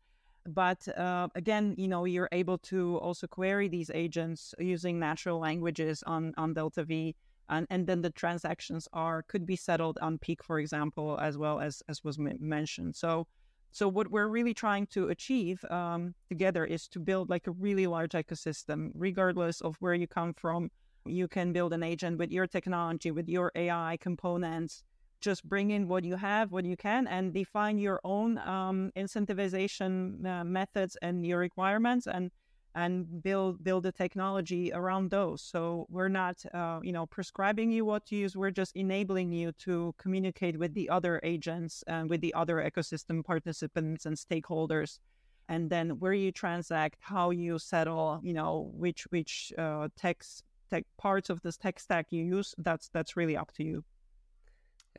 But 0.47 0.87
uh, 0.95 1.27
again 1.33 1.73
you 1.77 1.87
know 1.87 2.05
you're 2.05 2.29
able 2.31 2.59
to 2.71 2.97
also 2.97 3.25
query 3.25 3.67
these 3.67 3.89
agents 3.93 4.53
using 4.59 4.99
natural 4.99 5.39
languages 5.39 6.03
on 6.05 6.33
on 6.37 6.53
delta 6.53 6.83
v 6.83 7.15
and, 7.49 7.65
and 7.69 7.87
then 7.87 8.01
the 8.01 8.11
transactions 8.11 8.87
are 8.93 9.23
could 9.23 9.45
be 9.45 9.55
settled 9.55 9.97
on 10.01 10.19
peaq 10.19 10.43
for 10.43 10.59
example 10.59 11.17
as 11.19 11.37
well 11.37 11.59
as 11.59 11.81
as 11.89 12.03
was 12.03 12.19
m- 12.19 12.37
mentioned. 12.39 12.95
So 12.95 13.27
so 13.75 13.89
what 13.89 14.09
we're 14.09 14.29
really 14.29 14.53
trying 14.53 14.87
to 14.87 15.09
achieve 15.09 15.65
um, 15.69 16.15
together 16.29 16.63
is 16.63 16.87
to 16.87 16.97
build 16.97 17.29
like 17.29 17.45
a 17.45 17.51
really 17.51 17.87
large 17.87 18.13
ecosystem, 18.13 18.91
regardless 18.93 19.59
of 19.59 19.75
where 19.81 19.93
you 19.93 20.07
come 20.07 20.33
from. 20.33 20.71
You 21.05 21.27
can 21.27 21.51
build 21.51 21.73
an 21.73 21.83
agent 21.83 22.17
with 22.17 22.31
your 22.31 22.47
technology, 22.47 23.11
with 23.11 23.27
your 23.27 23.51
AI 23.53 23.97
components. 23.99 24.81
Just 25.19 25.43
bring 25.43 25.71
in 25.71 25.89
what 25.89 26.05
you 26.05 26.15
have, 26.15 26.53
what 26.53 26.63
you 26.63 26.77
can, 26.77 27.05
and 27.05 27.33
define 27.33 27.77
your 27.77 27.99
own 28.05 28.37
um, 28.37 28.93
incentivization 28.95 30.25
uh, 30.25 30.45
methods 30.45 30.95
and 31.01 31.25
your 31.25 31.39
requirements, 31.39 32.07
and 32.07 32.31
and 32.75 33.23
build 33.23 33.63
build 33.63 33.83
the 33.83 33.91
technology 33.91 34.71
around 34.73 35.09
those. 35.09 35.41
So 35.41 35.87
we're 35.89 36.09
not, 36.09 36.45
uh, 36.53 36.79
you 36.83 36.91
know, 36.91 37.05
prescribing 37.05 37.71
you 37.71 37.85
what 37.85 38.05
to 38.07 38.15
use. 38.15 38.35
We're 38.35 38.51
just 38.51 38.75
enabling 38.75 39.31
you 39.31 39.53
to 39.59 39.95
communicate 39.97 40.59
with 40.59 40.73
the 40.73 40.89
other 40.89 41.21
agents 41.23 41.83
and 41.87 42.09
with 42.09 42.21
the 42.21 42.33
other 42.33 42.57
ecosystem 42.57 43.23
participants 43.23 44.05
and 44.05 44.17
stakeholders. 44.17 44.99
And 45.47 45.69
then 45.69 45.99
where 45.99 46.13
you 46.13 46.31
transact, 46.31 46.97
how 47.01 47.29
you 47.29 47.57
settle, 47.59 48.19
you 48.23 48.33
know, 48.33 48.71
which 48.73 49.03
which 49.09 49.53
uh, 49.57 49.87
text 49.95 50.43
tech 50.69 50.83
parts 50.97 51.29
of 51.29 51.41
this 51.41 51.55
tech 51.55 51.79
stack 51.79 52.07
you 52.09 52.23
use. 52.25 52.53
That's 52.57 52.89
that's 52.89 53.15
really 53.15 53.37
up 53.37 53.53
to 53.53 53.63
you. 53.63 53.83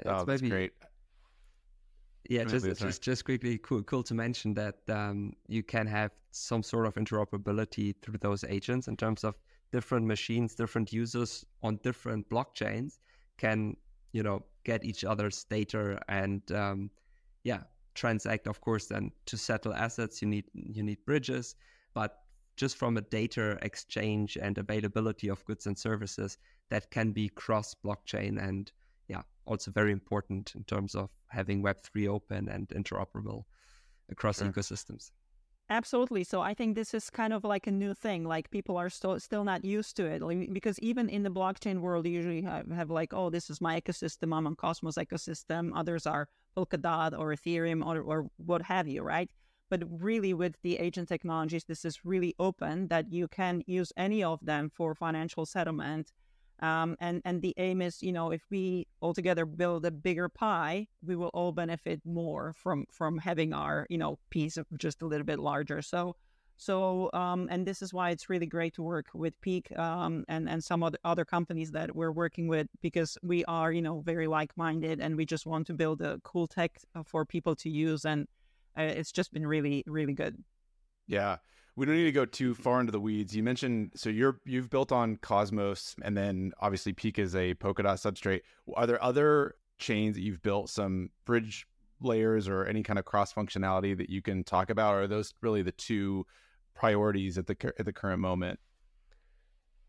Oh, 0.06 0.24
that's 0.24 0.42
great. 0.42 0.72
Yeah, 2.28 2.44
just 2.44 2.66
just 2.78 3.02
just 3.02 3.24
quickly, 3.24 3.58
cool 3.58 3.82
cool 3.82 4.02
to 4.04 4.14
mention 4.14 4.54
that 4.54 4.76
um, 4.88 5.34
you 5.48 5.62
can 5.62 5.86
have 5.86 6.10
some 6.30 6.62
sort 6.62 6.86
of 6.86 6.94
interoperability 6.94 7.94
through 8.02 8.18
those 8.18 8.44
agents 8.44 8.88
in 8.88 8.96
terms 8.96 9.24
of 9.24 9.34
different 9.72 10.06
machines, 10.06 10.54
different 10.54 10.92
users 10.92 11.44
on 11.62 11.76
different 11.82 12.28
blockchains 12.28 12.98
can 13.36 13.76
you 14.12 14.22
know 14.22 14.42
get 14.64 14.84
each 14.84 15.04
other's 15.04 15.44
data 15.44 16.00
and 16.08 16.50
um, 16.52 16.90
yeah 17.44 17.60
transact. 17.94 18.46
Of 18.46 18.60
course, 18.60 18.86
then 18.86 19.10
to 19.26 19.36
settle 19.36 19.74
assets, 19.74 20.22
you 20.22 20.28
need 20.28 20.44
you 20.54 20.82
need 20.82 21.04
bridges, 21.04 21.56
but 21.94 22.22
just 22.56 22.76
from 22.76 22.96
a 22.96 23.02
data 23.02 23.58
exchange 23.62 24.38
and 24.40 24.56
availability 24.56 25.28
of 25.28 25.44
goods 25.44 25.66
and 25.66 25.76
services, 25.78 26.38
that 26.70 26.90
can 26.90 27.12
be 27.12 27.28
cross 27.28 27.74
blockchain 27.74 28.42
and 28.42 28.72
also 29.46 29.70
very 29.70 29.92
important 29.92 30.54
in 30.54 30.64
terms 30.64 30.94
of 30.94 31.10
having 31.28 31.62
Web3 31.62 32.08
open 32.08 32.48
and 32.48 32.68
interoperable 32.68 33.44
across 34.10 34.38
Sure. 34.38 34.48
ecosystems. 34.48 35.10
Absolutely. 35.68 36.22
So 36.22 36.40
I 36.40 36.54
think 36.54 36.76
this 36.76 36.94
is 36.94 37.10
kind 37.10 37.32
of 37.32 37.42
like 37.42 37.66
a 37.66 37.72
new 37.72 37.92
thing. 37.92 38.22
Like 38.24 38.50
people 38.50 38.76
are 38.76 38.88
still 38.88 39.18
still 39.18 39.42
not 39.42 39.64
used 39.64 39.96
to 39.96 40.06
it, 40.06 40.22
like, 40.22 40.52
because 40.52 40.78
even 40.78 41.08
in 41.08 41.24
the 41.24 41.30
blockchain 41.30 41.80
world, 41.80 42.06
you 42.06 42.12
usually 42.12 42.42
have, 42.42 42.70
have 42.70 42.88
like, 42.90 43.12
oh, 43.12 43.30
this 43.30 43.50
is 43.50 43.60
my 43.60 43.80
ecosystem. 43.80 44.32
I'm 44.36 44.46
on 44.46 44.54
Cosmos 44.54 44.94
ecosystem. 44.96 45.72
Others 45.74 46.06
are 46.06 46.28
Polkadot 46.56 47.18
or 47.18 47.34
Ethereum 47.34 47.84
or 47.84 48.00
or 48.00 48.30
what 48.36 48.62
have 48.62 48.86
you, 48.86 49.02
right? 49.02 49.28
But 49.68 49.82
really, 49.90 50.32
with 50.34 50.54
the 50.62 50.78
agent 50.78 51.08
technologies, 51.08 51.64
this 51.64 51.84
is 51.84 52.04
really 52.04 52.36
open 52.38 52.86
that 52.88 53.12
you 53.12 53.26
can 53.26 53.62
use 53.66 53.92
any 53.96 54.22
of 54.22 54.38
them 54.46 54.70
for 54.70 54.94
financial 54.94 55.44
settlement. 55.46 56.12
Um, 56.60 56.96
and 57.00 57.20
and 57.24 57.42
the 57.42 57.52
aim 57.58 57.82
is, 57.82 58.02
you 58.02 58.12
know, 58.12 58.30
if 58.30 58.42
we 58.50 58.86
all 59.00 59.12
together 59.12 59.44
build 59.44 59.84
a 59.84 59.90
bigger 59.90 60.28
pie, 60.28 60.86
we 61.04 61.14
will 61.14 61.30
all 61.34 61.52
benefit 61.52 62.00
more 62.04 62.54
from 62.54 62.86
from 62.90 63.18
having 63.18 63.52
our, 63.52 63.86
you 63.90 63.98
know, 63.98 64.18
piece 64.30 64.56
of 64.56 64.66
just 64.78 65.02
a 65.02 65.06
little 65.06 65.26
bit 65.26 65.38
larger. 65.38 65.82
So, 65.82 66.16
so 66.56 67.10
um, 67.12 67.48
and 67.50 67.66
this 67.66 67.82
is 67.82 67.92
why 67.92 68.08
it's 68.10 68.30
really 68.30 68.46
great 68.46 68.74
to 68.74 68.82
work 68.82 69.06
with 69.12 69.38
peaq 69.42 69.78
um, 69.78 70.24
and 70.28 70.48
and 70.48 70.64
some 70.64 70.82
other 70.82 70.98
other 71.04 71.26
companies 71.26 71.72
that 71.72 71.94
we're 71.94 72.12
working 72.12 72.48
with 72.48 72.68
because 72.80 73.18
we 73.22 73.44
are, 73.44 73.70
you 73.70 73.82
know, 73.82 74.00
very 74.00 74.26
like 74.26 74.56
minded 74.56 75.00
and 75.00 75.14
we 75.14 75.26
just 75.26 75.46
want 75.46 75.66
to 75.66 75.74
build 75.74 76.00
a 76.00 76.18
cool 76.24 76.46
tech 76.46 76.78
uh, 76.94 77.02
for 77.02 77.26
people 77.26 77.54
to 77.56 77.68
use, 77.68 78.06
and 78.06 78.26
uh, 78.78 78.82
it's 78.82 79.12
just 79.12 79.30
been 79.30 79.46
really 79.46 79.84
really 79.86 80.14
good. 80.14 80.42
Yeah. 81.06 81.36
We 81.76 81.84
don't 81.84 81.94
need 81.94 82.04
to 82.04 82.12
go 82.12 82.24
too 82.24 82.54
far 82.54 82.80
into 82.80 82.90
the 82.90 83.00
weeds. 83.00 83.36
You 83.36 83.42
mentioned 83.42 83.92
so 83.94 84.08
you're 84.08 84.40
you've 84.44 84.70
built 84.70 84.92
on 84.92 85.16
Cosmos 85.16 85.94
and 86.02 86.16
then 86.16 86.52
obviously 86.60 86.94
peaq 86.94 87.18
is 87.18 87.34
a 87.36 87.54
Polkadot 87.54 87.96
substrate. 87.96 88.40
Are 88.74 88.86
there 88.86 89.02
other 89.02 89.56
chains 89.78 90.16
that 90.16 90.22
you've 90.22 90.42
built 90.42 90.70
some 90.70 91.10
bridge 91.26 91.66
layers 92.00 92.48
or 92.48 92.64
any 92.64 92.82
kind 92.82 92.98
of 92.98 93.04
cross 93.04 93.32
functionality 93.32 93.96
that 93.96 94.08
you 94.08 94.22
can 94.22 94.42
talk 94.42 94.70
about 94.70 94.94
or 94.94 95.02
are 95.02 95.06
those 95.06 95.34
really 95.42 95.62
the 95.62 95.72
two 95.72 96.26
priorities 96.74 97.36
at 97.36 97.46
the 97.46 97.56
at 97.78 97.84
the 97.84 97.92
current 97.92 98.20
moment? 98.20 98.58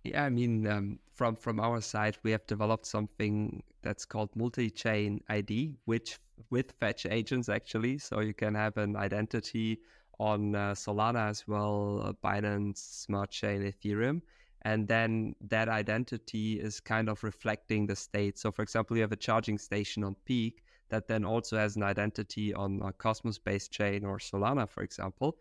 Yeah, 0.03 0.23
I 0.23 0.29
mean, 0.29 0.65
um, 0.67 0.99
from 1.13 1.35
from 1.35 1.59
our 1.59 1.81
side, 1.81 2.17
we 2.23 2.31
have 2.31 2.45
developed 2.47 2.85
something 2.85 3.61
that's 3.81 4.05
called 4.05 4.29
multi-chain 4.35 5.21
ID, 5.29 5.75
which 5.85 6.19
with 6.49 6.71
fetch 6.79 7.05
agents 7.05 7.49
actually, 7.49 7.97
so 7.97 8.21
you 8.21 8.33
can 8.33 8.55
have 8.55 8.77
an 8.77 8.95
identity 8.95 9.79
on 10.19 10.55
uh, 10.55 10.73
Solana 10.73 11.29
as 11.29 11.47
well, 11.47 12.01
uh, 12.03 12.13
Binance, 12.27 12.77
Smart 12.77 13.29
Chain, 13.29 13.61
Ethereum, 13.61 14.21
And 14.63 14.87
then 14.87 15.35
that 15.41 15.69
identity 15.69 16.59
is 16.59 16.79
kind 16.79 17.09
of 17.09 17.23
reflecting 17.23 17.85
the 17.85 17.95
state. 17.95 18.37
So, 18.37 18.51
for 18.51 18.63
example, 18.63 18.97
you 18.97 19.01
have 19.01 19.11
a 19.11 19.17
charging 19.17 19.57
station 19.57 20.03
on 20.03 20.15
peaq 20.27 20.55
that 20.89 21.07
then 21.07 21.23
also 21.25 21.57
has 21.57 21.75
an 21.75 21.83
identity 21.83 22.53
on 22.53 22.81
a 22.83 22.91
Cosmos 22.93 23.37
based 23.37 23.71
chain 23.71 24.03
or 24.05 24.17
Solana, 24.17 24.67
for 24.67 24.83
example. 24.83 25.37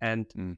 And 0.00 0.28
mm. 0.30 0.56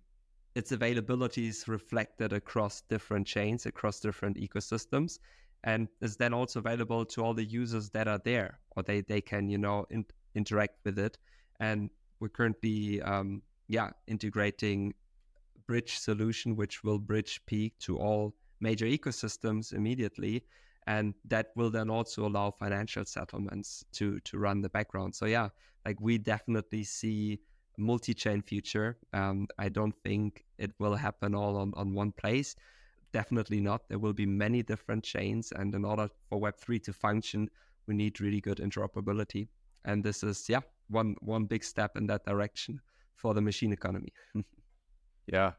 its 0.55 0.73
availability 0.73 1.49
is 1.49 1.69
reflected 1.69 2.33
across 2.33 2.83
different 2.83 3.27
chains, 3.27 3.67
across 3.67 4.01
different 4.01 4.37
ecosystems, 4.37 5.19
and 5.65 5.89
is 6.01 6.17
then 6.17 6.33
also 6.33 6.61
available 6.61 7.05
to 7.05 7.23
all 7.23 7.35
the 7.35 7.45
users 7.45 7.91
that 7.91 8.09
are 8.09 8.21
there, 8.25 8.59
or 8.77 8.83
they, 8.83 9.01
they 9.03 9.21
can, 9.21 9.49
you 9.49 9.59
know, 9.59 9.87
in, 9.91 10.05
interact 10.35 10.79
with 10.85 10.99
it. 10.99 11.19
And 11.61 11.91
we're 12.21 12.29
currently, 12.29 13.03
um, 13.03 13.43
yeah, 13.69 13.91
integrating 14.07 14.95
bridge 15.67 15.99
solution, 15.99 16.57
which 16.57 16.83
will 16.83 16.99
bridge 16.99 17.41
peaq 17.47 17.73
to 17.81 17.99
all 17.99 18.35
major 18.61 18.87
ecosystems 18.87 19.73
immediately. 19.73 20.43
And 20.87 21.15
that 21.27 21.49
will 21.55 21.71
then 21.71 21.91
also 21.91 22.27
allow 22.27 22.51
financial 22.51 23.05
settlements 23.05 23.85
to 23.93 24.21
to 24.21 24.39
run 24.39 24.63
the 24.63 24.71
background. 24.71 25.15
So 25.15 25.27
yeah 25.27 25.51
like 25.89 26.01
we 26.01 26.19
definitely 26.19 26.85
see 26.85 27.41
multi-chain 27.79 28.43
future. 28.43 28.99
Um, 29.13 29.47
i 29.59 29.69
don't 29.69 29.97
think 30.03 30.45
it 30.59 30.73
will 30.79 30.97
happen 30.97 31.35
all 31.35 31.57
on, 31.57 31.73
on 31.77 31.95
one 31.95 32.13
place. 32.13 32.57
Definitely 33.13 33.61
not. 33.61 33.89
There 33.89 33.99
will 33.99 34.13
be 34.13 34.27
many 34.27 34.63
different 34.63 35.03
chains 35.03 35.53
and 35.53 35.75
in 35.75 35.85
order 35.85 36.09
for 36.29 36.41
web3 36.41 36.83
to 36.85 36.93
function 36.93 37.49
we 37.87 37.95
need 37.95 38.21
really 38.21 38.41
good 38.41 38.59
interoperability. 38.59 39.49
And 39.85 40.05
this 40.05 40.23
is 40.23 40.49
yeah 40.49 40.61
one 40.89 41.17
one 41.21 41.45
big 41.45 41.65
step 41.65 41.97
in 41.97 42.07
that 42.09 42.25
direction 42.25 42.81
for 43.19 43.35
the 43.35 43.41
machine 43.41 43.73
economy 43.73 44.13
yeah 45.27 45.53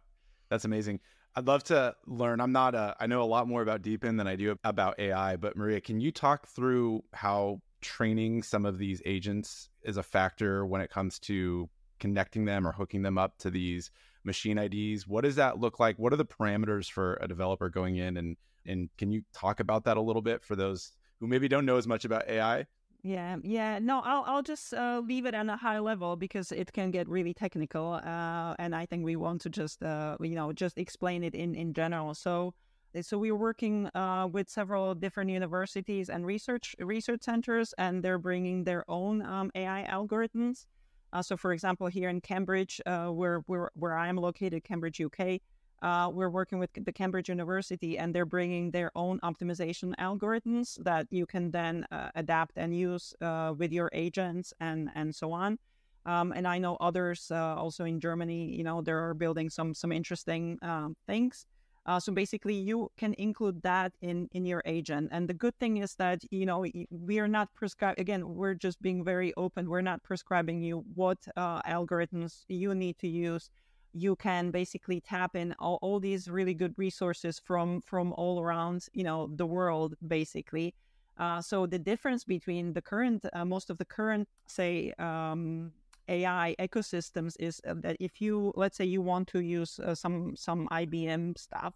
that's 0.49 0.65
amazing 0.65 0.99
I'd 1.35 1.47
love 1.47 1.63
to 1.65 1.95
learn. 2.07 2.41
I'm 2.41 2.51
not 2.51 2.75
a, 2.75 2.95
I 2.99 3.07
know 3.07 3.21
a 3.21 3.23
lot 3.23 3.47
more 3.47 3.61
about 3.61 3.81
DePIN 3.81 4.17
than 4.17 4.27
I 4.27 4.35
do 4.35 4.57
about 4.63 4.99
AI, 4.99 5.35
but 5.35 5.55
Maria, 5.55 5.79
can 5.79 6.01
you 6.01 6.11
talk 6.11 6.47
through 6.47 7.03
how 7.13 7.61
training 7.81 8.43
some 8.43 8.65
of 8.65 8.77
these 8.77 9.01
agents 9.05 9.69
is 9.83 9.97
a 9.97 10.03
factor 10.03 10.65
when 10.65 10.81
it 10.81 10.89
comes 10.89 11.19
to 11.19 11.69
connecting 11.99 12.45
them 12.45 12.67
or 12.67 12.71
hooking 12.71 13.03
them 13.03 13.17
up 13.17 13.37
to 13.39 13.49
these 13.49 13.91
machine 14.23 14.57
IDs? 14.57 15.07
What 15.07 15.23
does 15.23 15.35
that 15.35 15.59
look 15.59 15.79
like? 15.79 15.97
What 15.97 16.13
are 16.13 16.17
the 16.17 16.25
parameters 16.25 16.91
for 16.91 17.17
a 17.21 17.27
developer 17.27 17.69
going 17.69 17.97
in? 17.97 18.17
And, 18.17 18.35
and 18.65 18.89
can 18.97 19.11
you 19.11 19.21
talk 19.33 19.59
about 19.59 19.85
that 19.85 19.97
a 19.97 20.01
little 20.01 20.21
bit 20.21 20.43
for 20.43 20.55
those 20.55 20.91
who 21.19 21.27
maybe 21.27 21.47
don't 21.47 21.65
know 21.65 21.77
as 21.77 21.87
much 21.87 22.05
about 22.05 22.27
AI? 22.27 22.65
Yeah, 23.01 23.37
yeah. 23.43 23.79
No, 23.79 24.01
I'll 24.01 24.23
I'll 24.27 24.41
just 24.41 24.73
uh, 24.73 25.01
leave 25.05 25.25
it 25.25 25.33
on 25.33 25.49
a 25.49 25.55
high 25.55 25.79
level 25.79 26.17
because 26.17 26.51
it 26.51 26.73
can 26.73 26.91
get 26.91 27.07
really 27.07 27.33
technical, 27.33 27.93
uh, 27.93 28.55
and 28.59 28.75
I 28.75 28.85
think 28.85 29.05
we 29.05 29.15
want 29.15 29.41
to 29.41 29.49
just 29.49 29.81
uh, 29.81 30.17
you 30.19 30.35
know 30.35 30.51
just 30.51 30.77
explain 30.77 31.23
it 31.23 31.33
in 31.35 31.55
in 31.55 31.73
general. 31.73 32.13
So. 32.13 32.53
So 33.01 33.19
we're 33.19 33.35
working 33.35 33.87
uh, 33.93 34.27
with 34.31 34.49
several 34.49 34.95
different 34.95 35.29
universities 35.29 36.09
and 36.09 36.25
research 36.25 36.75
research 36.79 37.21
centers, 37.21 37.71
and 37.77 38.01
they're 38.03 38.17
bringing 38.17 38.63
their 38.63 38.83
own 38.89 39.21
um, 39.21 39.51
AI 39.53 39.85
algorithms. 39.87 40.65
Uh, 41.13 41.21
so, 41.21 41.37
for 41.37 41.53
example, 41.53 41.85
here 41.85 42.09
in 42.09 42.19
Cambridge, 42.19 42.81
uh, 42.87 43.09
where 43.09 43.41
where 43.45 43.69
where 43.75 43.95
I 43.95 44.07
am 44.07 44.15
located, 44.17 44.63
Cambridge, 44.63 44.99
UK, 44.99 45.39
uh, 45.81 46.09
we're 46.13 46.29
working 46.29 46.59
with 46.59 46.71
the 46.73 46.91
Cambridge 46.91 47.29
University, 47.29 47.97
and 47.97 48.13
they're 48.13 48.25
bringing 48.25 48.71
their 48.71 48.91
own 48.95 49.19
optimization 49.21 49.95
algorithms 49.97 50.81
that 50.83 51.07
you 51.09 51.25
can 51.25 51.51
then 51.51 51.85
uh, 51.91 52.09
adapt 52.15 52.57
and 52.57 52.75
use 52.75 53.13
uh, 53.21 53.53
with 53.57 53.71
your 53.71 53.89
agents 53.93 54.53
and 54.59 54.89
and 54.95 55.15
so 55.15 55.31
on. 55.31 55.57
Um, 56.05 56.33
and 56.35 56.47
I 56.47 56.57
know 56.57 56.75
others 56.81 57.31
uh, 57.31 57.55
also 57.55 57.85
in 57.85 57.99
Germany. 57.99 58.55
You 58.55 58.63
know, 58.63 58.81
they're 58.81 59.13
building 59.13 59.49
some 59.49 59.73
some 59.73 59.91
interesting 59.91 60.57
um, 60.61 60.95
things. 61.07 61.45
Uh, 61.85 61.99
so 61.99 62.11
basically, 62.11 62.55
you 62.55 62.91
can 62.97 63.15
include 63.17 63.61
that 63.63 63.93
in 64.01 64.27
in 64.33 64.45
your 64.45 64.61
agent. 64.65 65.09
And 65.11 65.29
the 65.29 65.33
good 65.33 65.57
thing 65.59 65.77
is 65.77 65.95
that 65.95 66.19
you 66.29 66.45
know 66.45 66.65
we 66.91 67.19
are 67.19 67.27
not 67.27 67.53
prescribing. 67.55 68.01
Again, 68.01 68.35
we're 68.35 68.53
just 68.53 68.81
being 68.81 69.03
very 69.03 69.33
open. 69.37 69.69
We're 69.69 69.81
not 69.81 70.03
prescribing 70.03 70.61
you 70.61 70.83
what 70.93 71.17
uh, 71.37 71.61
algorithms 71.61 72.43
you 72.47 72.75
need 72.75 72.97
to 72.99 73.07
use 73.07 73.49
you 73.93 74.15
can 74.15 74.51
basically 74.51 75.01
tap 75.01 75.35
in 75.35 75.55
all, 75.59 75.79
all 75.81 75.99
these 75.99 76.29
really 76.29 76.53
good 76.53 76.73
resources 76.77 77.39
from 77.39 77.81
from 77.81 78.13
all 78.13 78.41
around 78.41 78.87
you 78.93 79.03
know 79.03 79.29
the 79.35 79.45
world 79.45 79.95
basically. 80.07 80.73
Uh, 81.17 81.41
so 81.41 81.65
the 81.65 81.79
difference 81.79 82.23
between 82.23 82.73
the 82.73 82.81
current 82.81 83.25
uh, 83.33 83.43
most 83.43 83.69
of 83.69 83.77
the 83.77 83.85
current 83.85 84.27
say 84.47 84.93
um, 84.99 85.71
AI 86.07 86.55
ecosystems 86.59 87.35
is 87.39 87.61
uh, 87.67 87.73
that 87.77 87.97
if 87.99 88.21
you 88.21 88.53
let's 88.55 88.77
say 88.77 88.85
you 88.85 89.01
want 89.01 89.27
to 89.27 89.39
use 89.39 89.79
uh, 89.79 89.93
some 89.93 90.35
some 90.35 90.67
IBM 90.69 91.37
stuff 91.37 91.73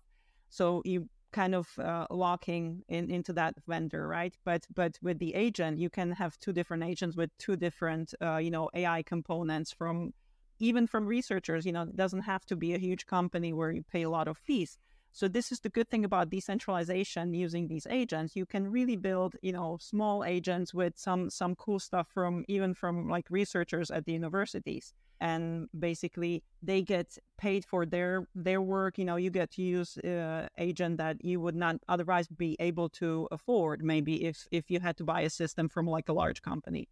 so 0.50 0.82
you 0.86 1.10
kind 1.34 1.56
of 1.56 1.68
uh, 1.80 2.06
locking 2.12 2.84
in 2.88 3.10
into 3.10 3.34
that 3.34 3.56
vendor 3.68 4.08
right? 4.08 4.38
But 4.46 4.66
but 4.74 4.98
with 5.02 5.20
the 5.20 5.34
agent 5.34 5.80
you 5.80 5.90
can 5.90 6.12
have 6.12 6.40
two 6.40 6.54
different 6.54 6.84
agents 6.84 7.18
with 7.18 7.32
two 7.38 7.58
different 7.58 8.14
uh, 8.22 8.38
you 8.38 8.52
know 8.52 8.70
AI 8.74 9.04
components 9.04 9.74
from 9.74 10.14
even 10.64 10.88
from 10.88 11.06
researchers, 11.06 11.66
you 11.66 11.74
know, 11.74 11.84
it 11.84 11.98
doesn't 11.98 12.22
have 12.22 12.46
to 12.46 12.56
be 12.56 12.74
a 12.74 12.78
huge 12.78 13.06
company 13.06 13.52
where 13.52 13.72
you 13.72 13.84
pay 13.84 14.04
a 14.04 14.10
lot 14.10 14.30
of 14.30 14.38
fees. 14.38 14.78
So 15.12 15.28
this 15.28 15.52
is 15.52 15.60
the 15.60 15.70
good 15.70 15.90
thing 15.90 16.06
about 16.06 16.30
decentralization 16.32 17.34
using 17.34 17.68
these 17.68 17.86
agents. 17.90 18.36
You 18.36 18.48
can 18.48 18.72
really 18.72 18.96
build, 18.96 19.36
you 19.42 19.52
know, 19.52 19.78
small 19.80 20.24
agents 20.24 20.74
with 20.74 20.94
some 20.98 21.30
some 21.30 21.54
cool 21.56 21.80
stuff 21.80 22.08
from 22.16 22.46
even 22.48 22.74
from 22.74 23.10
like 23.16 23.28
researchers 23.30 23.92
at 23.92 24.06
the 24.06 24.14
universities. 24.14 24.94
And 25.20 25.68
basically, 25.78 26.44
they 26.64 26.82
get 26.82 27.18
paid 27.38 27.64
for 27.72 27.86
their 27.86 28.28
their 28.34 28.62
work. 28.62 28.98
You 28.98 29.06
know, 29.06 29.18
you 29.18 29.30
get 29.30 29.52
to 29.52 29.62
use 29.62 29.98
uh, 29.98 30.48
agent 30.58 30.98
that 30.98 31.16
you 31.24 31.40
would 31.44 31.56
not 31.66 31.76
otherwise 31.88 32.28
be 32.28 32.56
able 32.60 32.90
to 33.02 33.28
afford. 33.38 33.84
Maybe 33.84 34.14
if 34.30 34.48
if 34.50 34.72
you 34.72 34.80
had 34.80 34.96
to 34.98 35.04
buy 35.04 35.22
a 35.22 35.30
system 35.30 35.70
from 35.70 35.86
like 35.98 36.10
a 36.10 36.14
large 36.22 36.42
company. 36.42 36.88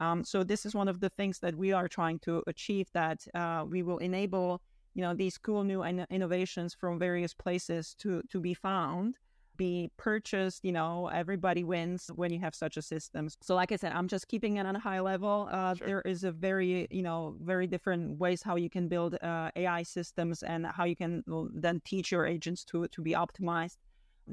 Um, 0.00 0.24
so 0.24 0.42
this 0.42 0.66
is 0.66 0.74
one 0.74 0.88
of 0.88 1.00
the 1.00 1.10
things 1.10 1.38
that 1.40 1.54
we 1.54 1.72
are 1.72 1.88
trying 1.88 2.18
to 2.20 2.42
achieve 2.46 2.88
that 2.94 3.26
uh, 3.34 3.64
we 3.68 3.82
will 3.82 3.98
enable 3.98 4.60
you 4.94 5.02
know 5.02 5.14
these 5.14 5.38
cool 5.38 5.62
new 5.62 5.82
in- 5.84 6.06
innovations 6.10 6.74
from 6.74 6.98
various 6.98 7.34
places 7.34 7.94
to 7.98 8.22
to 8.30 8.40
be 8.40 8.54
found 8.54 9.18
be 9.56 9.90
purchased 9.98 10.64
you 10.64 10.72
know 10.72 11.08
everybody 11.08 11.62
wins 11.64 12.10
when 12.14 12.32
you 12.32 12.40
have 12.40 12.54
such 12.54 12.76
a 12.76 12.82
system 12.82 13.28
so 13.40 13.54
like 13.54 13.70
i 13.72 13.76
said 13.76 13.92
i'm 13.92 14.08
just 14.08 14.26
keeping 14.26 14.56
it 14.56 14.64
on 14.64 14.74
a 14.74 14.78
high 14.78 15.00
level 15.00 15.48
uh, 15.52 15.74
sure. 15.74 15.86
there 15.86 16.00
is 16.02 16.24
a 16.24 16.32
very 16.32 16.88
you 16.90 17.02
know 17.02 17.36
very 17.42 17.66
different 17.66 18.18
ways 18.18 18.42
how 18.42 18.56
you 18.56 18.70
can 18.70 18.88
build 18.88 19.16
uh, 19.22 19.50
ai 19.56 19.82
systems 19.82 20.42
and 20.42 20.66
how 20.66 20.84
you 20.84 20.96
can 20.96 21.22
then 21.54 21.80
teach 21.84 22.10
your 22.10 22.26
agents 22.26 22.64
to 22.64 22.88
to 22.88 23.02
be 23.02 23.12
optimized 23.12 23.76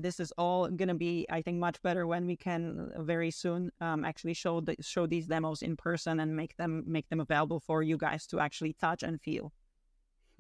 this 0.02 0.20
is 0.20 0.32
all 0.38 0.68
going 0.68 0.88
to 0.88 0.94
be, 0.94 1.26
I 1.30 1.42
think, 1.42 1.60
much 1.60 1.82
better 1.82 2.08
when 2.08 2.26
we 2.26 2.36
can 2.36 2.92
uh, 2.96 3.04
very 3.04 3.32
soon 3.32 3.72
um, 3.82 4.06
actually 4.06 4.34
show 4.34 4.62
the, 4.62 4.76
show 4.82 5.08
these 5.08 5.28
demos 5.28 5.62
in 5.62 5.76
person 5.76 6.20
and 6.20 6.36
make 6.36 6.56
them 6.58 6.84
make 6.88 7.10
them 7.10 7.20
available 7.20 7.60
for 7.60 7.84
you 7.84 7.98
guys 7.98 8.28
to 8.28 8.40
actually 8.40 8.74
touch 8.74 9.04
and 9.04 9.22
feel. 9.22 9.52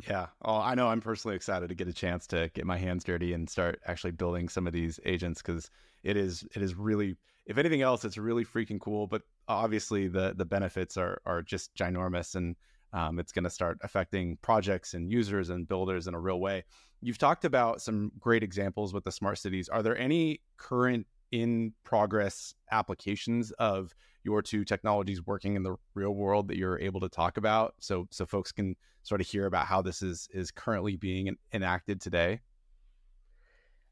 Yeah, 0.07 0.27
oh, 0.43 0.57
I 0.57 0.75
know. 0.75 0.87
I'm 0.87 1.01
personally 1.01 1.35
excited 1.35 1.69
to 1.69 1.75
get 1.75 1.87
a 1.87 1.93
chance 1.93 2.27
to 2.27 2.51
get 2.53 2.65
my 2.65 2.77
hands 2.77 3.03
dirty 3.03 3.33
and 3.33 3.49
start 3.49 3.79
actually 3.87 4.11
building 4.11 4.47
some 4.47 4.67
of 4.67 4.73
these 4.73 4.99
agents 5.05 5.41
because 5.41 5.71
it 6.03 6.15
is 6.15 6.45
it 6.55 6.61
is 6.61 6.75
really, 6.75 7.17
if 7.47 7.57
anything 7.57 7.81
else, 7.81 8.05
it's 8.05 8.17
really 8.17 8.45
freaking 8.45 8.79
cool. 8.79 9.07
But 9.07 9.23
obviously, 9.47 10.07
the 10.07 10.35
the 10.37 10.45
benefits 10.45 10.97
are 10.97 11.19
are 11.25 11.41
just 11.41 11.73
ginormous, 11.75 12.35
and 12.35 12.55
um, 12.93 13.19
it's 13.19 13.31
going 13.31 13.43
to 13.43 13.49
start 13.49 13.77
affecting 13.81 14.37
projects 14.41 14.93
and 14.93 15.11
users 15.11 15.49
and 15.49 15.67
builders 15.67 16.07
in 16.07 16.13
a 16.13 16.19
real 16.19 16.39
way. 16.39 16.63
You've 17.01 17.17
talked 17.17 17.45
about 17.45 17.81
some 17.81 18.11
great 18.19 18.43
examples 18.43 18.93
with 18.93 19.03
the 19.03 19.11
smart 19.11 19.37
cities. 19.37 19.69
Are 19.69 19.83
there 19.83 19.97
any 19.97 20.41
current 20.57 21.05
in 21.31 21.73
progress 21.83 22.53
applications 22.71 23.51
of 23.51 23.93
your 24.23 24.41
two 24.41 24.63
technologies 24.63 25.25
working 25.25 25.55
in 25.55 25.63
the 25.63 25.75
real 25.93 26.13
world 26.13 26.47
that 26.47 26.57
you're 26.57 26.79
able 26.79 26.99
to 26.99 27.09
talk 27.09 27.37
about 27.37 27.75
so 27.79 28.07
so 28.11 28.25
folks 28.25 28.51
can 28.51 28.75
sort 29.03 29.21
of 29.21 29.27
hear 29.27 29.45
about 29.45 29.65
how 29.65 29.81
this 29.81 30.01
is 30.01 30.27
is 30.33 30.51
currently 30.51 30.95
being 30.95 31.35
enacted 31.53 32.01
today 32.01 32.39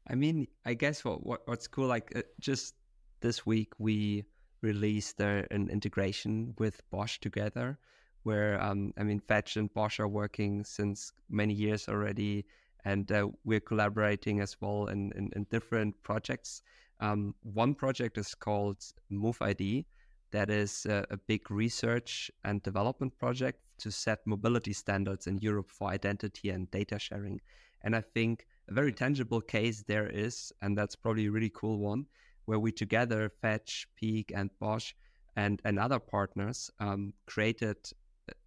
i 0.08 0.14
mean 0.14 0.46
i 0.64 0.74
guess 0.74 1.04
what, 1.04 1.24
what 1.24 1.40
what's 1.46 1.66
cool 1.66 1.86
like 1.86 2.12
uh, 2.16 2.22
just 2.40 2.74
this 3.20 3.44
week 3.46 3.72
we 3.78 4.24
released 4.62 5.20
uh, 5.20 5.42
an 5.50 5.68
integration 5.70 6.54
with 6.58 6.82
bosch 6.90 7.18
together 7.18 7.78
where 8.26 8.60
um, 8.60 8.92
I 8.98 9.04
mean 9.04 9.20
Fetch 9.20 9.56
and 9.56 9.72
Bosch 9.72 10.00
are 10.00 10.08
working 10.08 10.64
since 10.64 11.12
many 11.30 11.54
years 11.54 11.88
already, 11.88 12.44
and 12.84 13.10
uh, 13.12 13.28
we're 13.44 13.60
collaborating 13.60 14.40
as 14.40 14.56
well 14.60 14.88
in, 14.88 15.12
in, 15.12 15.30
in 15.36 15.44
different 15.44 15.94
projects. 16.02 16.62
Um, 16.98 17.36
one 17.42 17.72
project 17.72 18.18
is 18.18 18.34
called 18.34 18.78
MoveID, 19.12 19.84
that 20.32 20.50
is 20.50 20.86
a, 20.86 21.06
a, 21.10 21.16
big 21.16 21.50
research 21.50 22.30
and 22.42 22.62
development 22.62 23.16
project 23.16 23.60
to 23.78 23.92
set 23.92 24.26
mobility 24.26 24.72
standards 24.72 25.28
in 25.28 25.38
Europe 25.38 25.70
for 25.70 25.90
identity 25.90 26.50
and 26.50 26.68
data 26.72 26.98
sharing. 26.98 27.40
And 27.82 27.94
I 27.94 28.00
think 28.00 28.46
a 28.68 28.74
very 28.74 28.92
tangible 28.92 29.40
case 29.40 29.84
there 29.86 30.08
is, 30.08 30.52
and 30.62 30.76
that's 30.76 30.96
probably 30.96 31.26
a 31.26 31.30
really 31.30 31.52
cool 31.54 31.78
one, 31.78 32.06
where 32.46 32.58
we 32.58 32.72
together, 32.72 33.30
Fetch, 33.40 33.86
peaq, 34.02 34.32
and 34.34 34.50
Bosch, 34.58 34.94
and, 35.36 35.62
and 35.64 35.78
other 35.78 36.00
partners 36.00 36.70
um, 36.80 37.12
created 37.26 37.76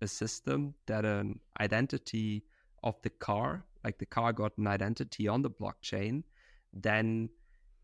a 0.02 0.08
system 0.08 0.74
that 0.86 1.06
an 1.06 1.40
identity 1.60 2.44
of 2.84 2.96
the 3.02 3.10
car, 3.10 3.66
like 3.84 3.98
the 3.98 4.06
car 4.06 4.34
got 4.34 4.58
an 4.58 4.68
identity 4.68 5.28
on 5.28 5.42
the 5.42 5.50
blockchain, 5.50 6.24
then 6.74 7.30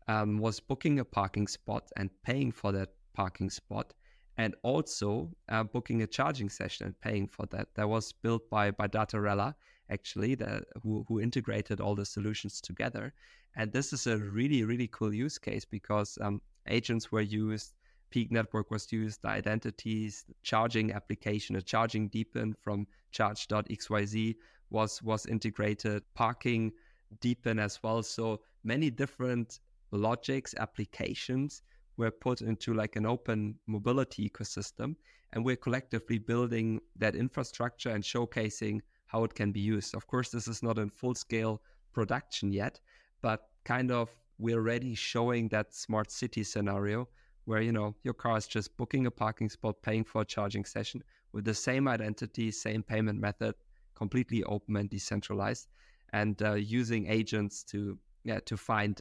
um, 0.08 0.38
was 0.38 0.60
booking 0.60 1.00
a 1.00 1.04
parking 1.04 1.46
spot 1.46 1.90
and 1.96 2.10
paying 2.22 2.52
for 2.52 2.72
that 2.72 2.90
parking 3.14 3.50
spot, 3.50 3.94
and 4.38 4.54
also 4.62 5.30
uh, 5.48 5.64
booking 5.64 6.02
a 6.02 6.06
charging 6.06 6.48
session 6.48 6.86
and 6.86 7.00
paying 7.00 7.26
for 7.26 7.46
that. 7.46 7.68
That 7.74 7.88
was 7.88 8.12
built 8.12 8.48
by 8.50 8.70
by 8.70 8.88
Datarella, 8.88 9.54
actually, 9.90 10.34
the, 10.36 10.62
who 10.82 11.04
who 11.08 11.20
integrated 11.20 11.80
all 11.80 11.94
the 11.94 12.04
solutions 12.04 12.60
together. 12.60 13.12
And 13.56 13.72
this 13.72 13.92
is 13.92 14.06
a 14.06 14.18
really 14.18 14.64
really 14.64 14.88
cool 14.88 15.12
use 15.14 15.38
case 15.38 15.64
because 15.64 16.18
um, 16.20 16.40
agents 16.68 17.10
were 17.10 17.22
used. 17.22 17.72
Peak 18.10 18.30
Network 18.30 18.70
was 18.70 18.90
used, 18.92 19.22
the 19.22 19.28
identities, 19.28 20.24
the 20.28 20.34
charging 20.42 20.92
application, 20.92 21.56
a 21.56 21.62
charging 21.62 22.08
DePIN 22.08 22.54
from 22.60 22.86
charge.xyz 23.10 24.36
was 24.70 25.02
was 25.02 25.26
integrated, 25.26 26.02
parking 26.14 26.72
DePIN 27.20 27.58
as 27.58 27.82
well. 27.82 28.02
So 28.02 28.40
many 28.64 28.90
different 28.90 29.60
logics 29.90 30.54
applications 30.58 31.62
were 31.96 32.10
put 32.10 32.40
into 32.40 32.74
like 32.74 32.96
an 32.96 33.06
open 33.06 33.58
mobility 33.66 34.28
ecosystem 34.28 34.96
and 35.32 35.44
we're 35.44 35.56
collectively 35.56 36.18
building 36.18 36.80
that 36.96 37.14
infrastructure 37.14 37.90
and 37.90 38.02
showcasing 38.02 38.80
how 39.06 39.24
it 39.24 39.34
can 39.34 39.52
be 39.52 39.60
used 39.60 39.94
of 39.94 40.06
course 40.06 40.30
this 40.30 40.48
is 40.48 40.62
not 40.62 40.78
in 40.78 40.90
full 40.90 41.14
scale 41.14 41.62
production 41.92 42.52
yet 42.52 42.80
but 43.22 43.48
kind 43.64 43.90
of 43.90 44.10
we're 44.38 44.56
already 44.56 44.94
showing 44.94 45.48
that 45.48 45.72
smart 45.72 46.10
city 46.10 46.42
scenario 46.42 47.08
where 47.46 47.62
you 47.62 47.72
know 47.72 47.94
your 48.04 48.14
car 48.14 48.36
is 48.36 48.46
just 48.46 48.76
booking 48.76 49.06
a 49.06 49.10
parking 49.10 49.48
spot 49.48 49.80
paying 49.82 50.04
for 50.04 50.22
a 50.22 50.24
charging 50.24 50.64
session 50.64 51.02
with 51.32 51.44
the 51.44 51.54
same 51.54 51.88
identity 51.88 52.50
same 52.50 52.82
payment 52.82 53.18
method 53.18 53.54
completely 53.94 54.44
open 54.44 54.76
and 54.76 54.90
decentralized 54.90 55.68
and 56.12 56.42
uh, 56.42 56.52
using 56.52 57.06
agents 57.06 57.62
to 57.64 57.98
yeah 58.24 58.38
to 58.44 58.56
find 58.56 59.00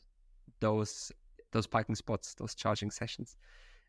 those 0.60 1.12
those 1.52 1.68
parking 1.68 1.96
spots, 1.96 2.34
those 2.36 2.54
charging 2.54 2.92
sessions. 2.92 3.38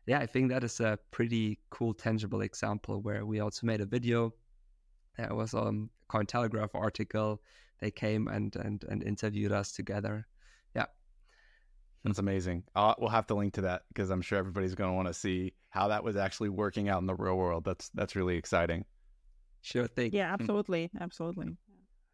Yeah, 0.05 0.19
I 0.19 0.25
think 0.25 0.49
that 0.49 0.63
is 0.63 0.79
a 0.79 0.97
pretty 1.11 1.59
cool, 1.69 1.93
tangible 1.93 2.41
example 2.41 3.01
where 3.01 3.25
we 3.25 3.41
also 3.41 3.67
made 3.67 3.81
a 3.81 3.85
video. 3.85 4.33
There 5.17 5.35
was 5.35 5.53
a 5.53 5.63
um, 5.63 5.89
Cointelegraph 6.09 6.69
article. 6.73 7.41
They 7.79 7.91
came 7.91 8.27
and 8.29 8.55
and 8.55 8.83
and 8.89 9.03
interviewed 9.03 9.51
us 9.51 9.71
together. 9.73 10.25
Yeah, 12.07 12.13
that's 12.13 12.19
amazing. 12.19 12.63
I'll, 12.75 12.95
we'll 12.97 13.09
have 13.09 13.27
to 13.27 13.35
link 13.35 13.53
to 13.55 13.61
that 13.61 13.83
because 13.89 14.09
I'm 14.09 14.21
sure 14.21 14.37
everybody's 14.37 14.75
going 14.75 14.89
to 14.89 14.95
want 14.95 15.07
to 15.07 15.13
see 15.13 15.53
how 15.69 15.89
that 15.89 16.03
was 16.03 16.15
actually 16.15 16.49
working 16.49 16.89
out 16.89 17.01
in 17.01 17.07
the 17.07 17.15
real 17.15 17.35
world. 17.35 17.65
That's 17.65 17.89
that's 17.89 18.15
really 18.15 18.37
exciting. 18.37 18.85
Sure 19.61 19.87
thing. 19.87 20.11
Yeah, 20.13 20.29
mm. 20.29 20.33
absolutely, 20.33 20.89
absolutely. 20.99 21.57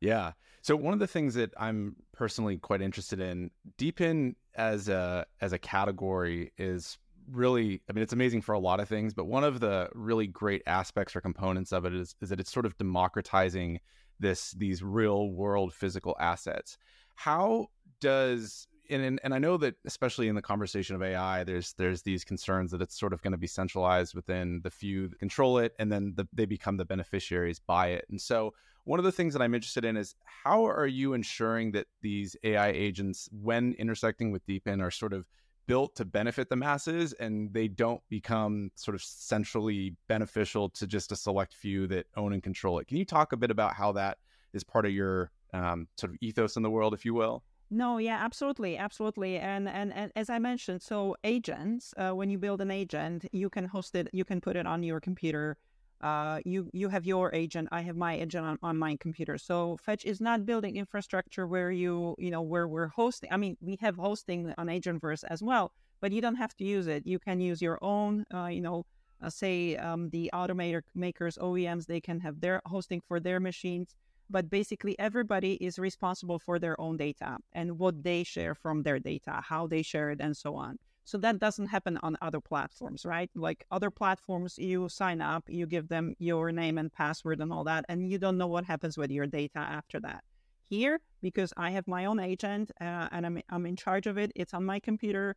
Yeah. 0.01 0.31
So 0.61 0.75
one 0.75 0.93
of 0.93 0.99
the 0.99 1.07
things 1.07 1.35
that 1.35 1.53
I'm 1.57 1.95
personally 2.11 2.57
quite 2.57 2.81
interested 2.81 3.19
in, 3.19 3.51
DePIN 3.77 4.35
as 4.55 4.89
a 4.89 5.25
as 5.41 5.53
a 5.53 5.57
category 5.57 6.51
is 6.57 6.97
really 7.31 7.81
I 7.89 7.93
mean 7.93 8.03
it's 8.03 8.13
amazing 8.13 8.41
for 8.41 8.53
a 8.53 8.59
lot 8.59 8.79
of 8.79 8.89
things, 8.89 9.13
but 9.13 9.25
one 9.25 9.43
of 9.43 9.59
the 9.59 9.89
really 9.93 10.27
great 10.27 10.61
aspects 10.67 11.15
or 11.15 11.21
components 11.21 11.71
of 11.71 11.85
it 11.85 11.93
is 11.93 12.15
is 12.21 12.29
that 12.29 12.39
it's 12.39 12.51
sort 12.51 12.65
of 12.65 12.77
democratizing 12.77 13.79
this 14.19 14.51
these 14.51 14.83
real 14.83 15.29
world 15.29 15.73
physical 15.73 16.15
assets. 16.19 16.77
How 17.15 17.67
does 18.01 18.67
and 19.01 19.19
and 19.23 19.33
I 19.33 19.39
know 19.39 19.57
that 19.57 19.75
especially 19.85 20.27
in 20.27 20.35
the 20.35 20.41
conversation 20.41 20.95
of 20.95 21.01
AI, 21.01 21.43
there's 21.43 21.73
there's 21.73 22.01
these 22.01 22.23
concerns 22.23 22.71
that 22.71 22.81
it's 22.81 22.99
sort 22.99 23.13
of 23.13 23.21
going 23.21 23.31
to 23.31 23.37
be 23.37 23.47
centralized 23.47 24.13
within 24.13 24.61
the 24.63 24.69
few 24.69 25.07
that 25.07 25.19
control 25.19 25.57
it, 25.57 25.73
and 25.79 25.91
then 25.91 26.13
the, 26.15 26.27
they 26.33 26.45
become 26.45 26.77
the 26.77 26.85
beneficiaries 26.85 27.59
by 27.59 27.87
it. 27.87 28.05
And 28.09 28.19
so 28.19 28.53
one 28.85 28.99
of 28.99 29.05
the 29.05 29.11
things 29.11 29.33
that 29.33 29.41
I'm 29.41 29.53
interested 29.53 29.85
in 29.85 29.95
is 29.95 30.15
how 30.25 30.65
are 30.65 30.87
you 30.87 31.13
ensuring 31.13 31.71
that 31.71 31.87
these 32.01 32.35
AI 32.43 32.69
agents, 32.69 33.29
when 33.31 33.73
intersecting 33.73 34.31
with 34.31 34.45
DePIN, 34.45 34.81
are 34.81 34.91
sort 34.91 35.13
of 35.13 35.25
built 35.65 35.95
to 35.95 36.05
benefit 36.05 36.49
the 36.49 36.55
masses 36.55 37.13
and 37.13 37.53
they 37.53 37.69
don't 37.69 38.01
become 38.09 38.69
sort 38.75 38.95
of 38.95 39.01
centrally 39.01 39.95
beneficial 40.09 40.69
to 40.69 40.85
just 40.85 41.13
a 41.13 41.15
select 41.15 41.53
few 41.53 41.87
that 41.87 42.05
own 42.17 42.33
and 42.33 42.43
control 42.43 42.79
it. 42.79 42.87
Can 42.87 42.97
you 42.97 43.05
talk 43.05 43.31
a 43.31 43.37
bit 43.37 43.51
about 43.51 43.73
how 43.73 43.93
that 43.93 44.17
is 44.53 44.63
part 44.63 44.85
of 44.85 44.91
your 44.91 45.31
um, 45.53 45.87
sort 45.97 46.11
of 46.11 46.17
ethos 46.21 46.57
in 46.57 46.63
the 46.63 46.69
world, 46.69 46.93
if 46.93 47.05
you 47.05 47.13
will? 47.13 47.43
No, 47.75 47.97
yeah, 47.97 48.17
absolutely, 48.23 48.77
absolutely, 48.77 49.37
and 49.37 49.67
and, 49.67 49.91
and 49.93 50.11
as 50.15 50.29
I 50.29 50.37
mentioned, 50.39 50.81
so 50.81 51.15
agents, 51.23 51.93
uh, 51.97 52.11
when 52.11 52.29
you 52.29 52.37
build 52.37 52.61
an 52.61 52.69
agent, 52.71 53.25
you 53.31 53.49
can 53.49 53.65
host 53.65 53.95
it, 53.95 54.07
you 54.13 54.23
can 54.25 54.39
put 54.41 54.55
it 54.55 54.65
on 54.67 54.83
your 54.83 54.99
computer 54.99 55.57
uh, 56.01 56.39
you 56.45 56.69
you 56.73 56.89
have 56.89 57.05
your 57.05 57.33
agent, 57.33 57.69
I 57.71 57.81
have 57.81 57.95
my 57.95 58.13
agent 58.15 58.45
on, 58.45 58.57
on 58.61 58.77
my 58.77 58.97
computer. 58.99 59.37
So 59.37 59.77
Fetch 59.81 60.03
is 60.05 60.19
not 60.19 60.45
building 60.45 60.75
infrastructure 60.75 61.47
where 61.47 61.71
you 61.71 62.15
you 62.19 62.29
know 62.29 62.41
where 62.41 62.67
we're 62.67 62.89
hosting. 62.89 63.29
I 63.31 63.37
mean, 63.37 63.57
we 63.61 63.77
have 63.81 63.95
hosting 63.95 64.53
on 64.57 64.67
Agentverse 64.67 65.23
as 65.29 65.41
well, 65.41 65.71
but 66.01 66.11
you 66.11 66.21
don't 66.21 66.35
have 66.35 66.55
to 66.57 66.65
use 66.65 66.87
it. 66.87 67.07
You 67.07 67.19
can 67.19 67.39
use 67.39 67.61
your 67.61 67.79
own. 67.81 68.25
Uh, 68.33 68.47
you 68.47 68.61
know, 68.61 68.85
uh, 69.21 69.29
say 69.29 69.77
um, 69.77 70.09
the 70.09 70.29
automator 70.33 70.81
makers 70.93 71.37
OEMs, 71.37 71.85
they 71.87 72.01
can 72.01 72.19
have 72.19 72.41
their 72.41 72.61
hosting 72.65 73.01
for 73.07 73.19
their 73.21 73.39
machines. 73.39 73.95
But 74.33 74.49
basically, 74.49 74.97
everybody 74.97 75.53
is 75.67 75.77
responsible 75.77 76.39
for 76.39 76.57
their 76.57 76.75
own 76.81 76.97
data 76.97 77.37
and 77.53 77.77
what 77.77 78.01
they 78.01 78.23
share 78.23 78.55
from 78.55 78.81
their 78.81 78.97
data, 78.97 79.41
how 79.43 79.67
they 79.67 79.83
share 79.83 80.09
it, 80.09 80.19
and 80.19 80.35
so 80.35 80.55
on. 80.55 80.79
So 81.05 81.19
that 81.19 81.37
doesn't 81.37 81.67
happen 81.67 81.99
on 82.01 82.17
other 82.19 82.41
platforms, 82.41 83.05
right? 83.05 83.29
Like 83.35 83.63
other 83.69 83.91
platforms, 83.91 84.57
you 84.57 84.89
sign 84.89 85.21
up, 85.21 85.43
you 85.47 85.67
give 85.67 85.87
them 85.87 86.15
your 86.17 86.51
name 86.51 86.79
and 86.79 86.91
password 86.91 87.41
and 87.41 87.53
all 87.53 87.63
that, 87.65 87.85
and 87.89 88.09
you 88.09 88.17
don't 88.17 88.39
know 88.39 88.47
what 88.47 88.65
happens 88.65 88.97
with 88.97 89.11
your 89.11 89.27
data 89.27 89.59
after 89.59 89.99
that. 89.99 90.23
Here, 90.67 90.99
because 91.21 91.53
I 91.55 91.69
have 91.69 91.87
my 91.87 92.05
own 92.05 92.19
agent 92.19 92.71
uh, 92.81 93.09
and 93.11 93.27
I'm, 93.27 93.39
I'm 93.49 93.65
in 93.67 93.75
charge 93.75 94.07
of 94.07 94.17
it, 94.17 94.31
it's 94.35 94.55
on 94.55 94.65
my 94.65 94.79
computer. 94.79 95.35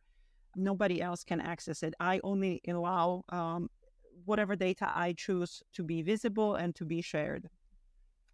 Nobody 0.55 1.03
else 1.03 1.23
can 1.23 1.39
access 1.39 1.83
it. 1.83 1.93
I 1.99 2.19
only 2.23 2.61
allow 2.67 3.25
um, 3.29 3.69
whatever 4.25 4.55
data 4.55 4.91
I 4.91 5.13
choose 5.13 5.61
to 5.73 5.83
be 5.83 6.01
visible 6.01 6.55
and 6.55 6.73
to 6.75 6.85
be 6.85 7.01
shared. 7.03 7.49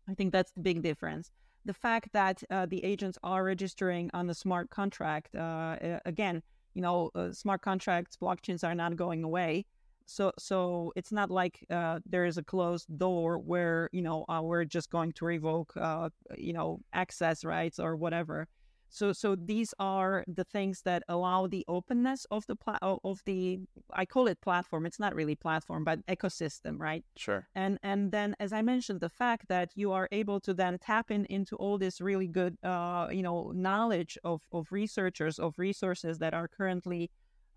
I 0.09 0.13
think 0.13 0.31
that's 0.31 0.51
the 0.51 0.61
big 0.61 0.81
difference 0.81 1.31
the 1.65 1.73
fact 1.73 2.09
that 2.11 2.43
uh, 2.49 2.65
the 2.65 2.83
agents 2.83 3.17
are 3.23 3.41
registering 3.41 4.11
on 4.13 4.27
the 4.27 4.33
smart 4.33 4.69
contract 4.69 5.33
uh, 5.33 5.99
again 6.05 6.43
you 6.73 6.81
know, 6.81 7.11
uh, 7.15 7.31
smart 7.31 7.61
contracts, 7.61 8.17
blockchains 8.17 8.63
are 8.63 8.75
not 8.75 8.95
going 8.95 9.23
away. 9.23 9.65
So, 10.05 10.31
so 10.37 10.91
it's 10.95 11.11
not 11.11 11.31
like 11.31 11.65
uh, 11.69 11.99
there 12.05 12.25
is 12.25 12.37
a 12.37 12.43
closed 12.43 12.87
door 12.97 13.37
where 13.37 13.89
you 13.93 14.01
know 14.01 14.25
uh, 14.27 14.41
we're 14.43 14.65
just 14.65 14.89
going 14.89 15.13
to 15.13 15.25
revoke, 15.25 15.73
uh, 15.77 16.09
you 16.37 16.53
know, 16.53 16.81
access 16.91 17.45
rights 17.45 17.79
or 17.79 17.95
whatever. 17.95 18.47
So, 18.93 19.11
so 19.11 19.35
these 19.35 19.73
are 19.79 20.23
the 20.27 20.43
things 20.43 20.83
that 20.83 21.01
allow 21.09 21.47
the 21.47 21.65
openness 21.67 22.27
of 22.29 22.45
the 22.45 22.55
pla- 22.55 22.77
of 22.81 23.23
the 23.25 23.59
I 23.91 24.05
call 24.05 24.27
it 24.27 24.39
platform. 24.39 24.85
It's 24.85 24.99
not 24.99 25.15
really 25.15 25.33
platform, 25.33 25.83
but 25.83 26.05
ecosystem, 26.05 26.79
right? 26.79 27.03
Sure. 27.17 27.47
And 27.55 27.79
and 27.81 28.11
then, 28.11 28.35
as 28.39 28.53
I 28.53 28.61
mentioned, 28.61 29.01
the 29.01 29.09
fact 29.09 29.47
that 29.47 29.71
you 29.73 29.91
are 29.91 30.07
able 30.11 30.39
to 30.41 30.53
then 30.53 30.77
tap 30.77 31.09
in 31.09 31.25
into 31.25 31.55
all 31.55 31.79
this 31.79 32.01
really 32.01 32.27
good, 32.27 32.55
uh, 32.63 33.07
you 33.11 33.23
know, 33.23 33.51
knowledge 33.55 34.15
of 34.23 34.43
of 34.51 34.71
researchers 34.71 35.39
of 35.39 35.57
resources 35.57 36.19
that 36.19 36.35
are 36.35 36.47
currently 36.47 37.09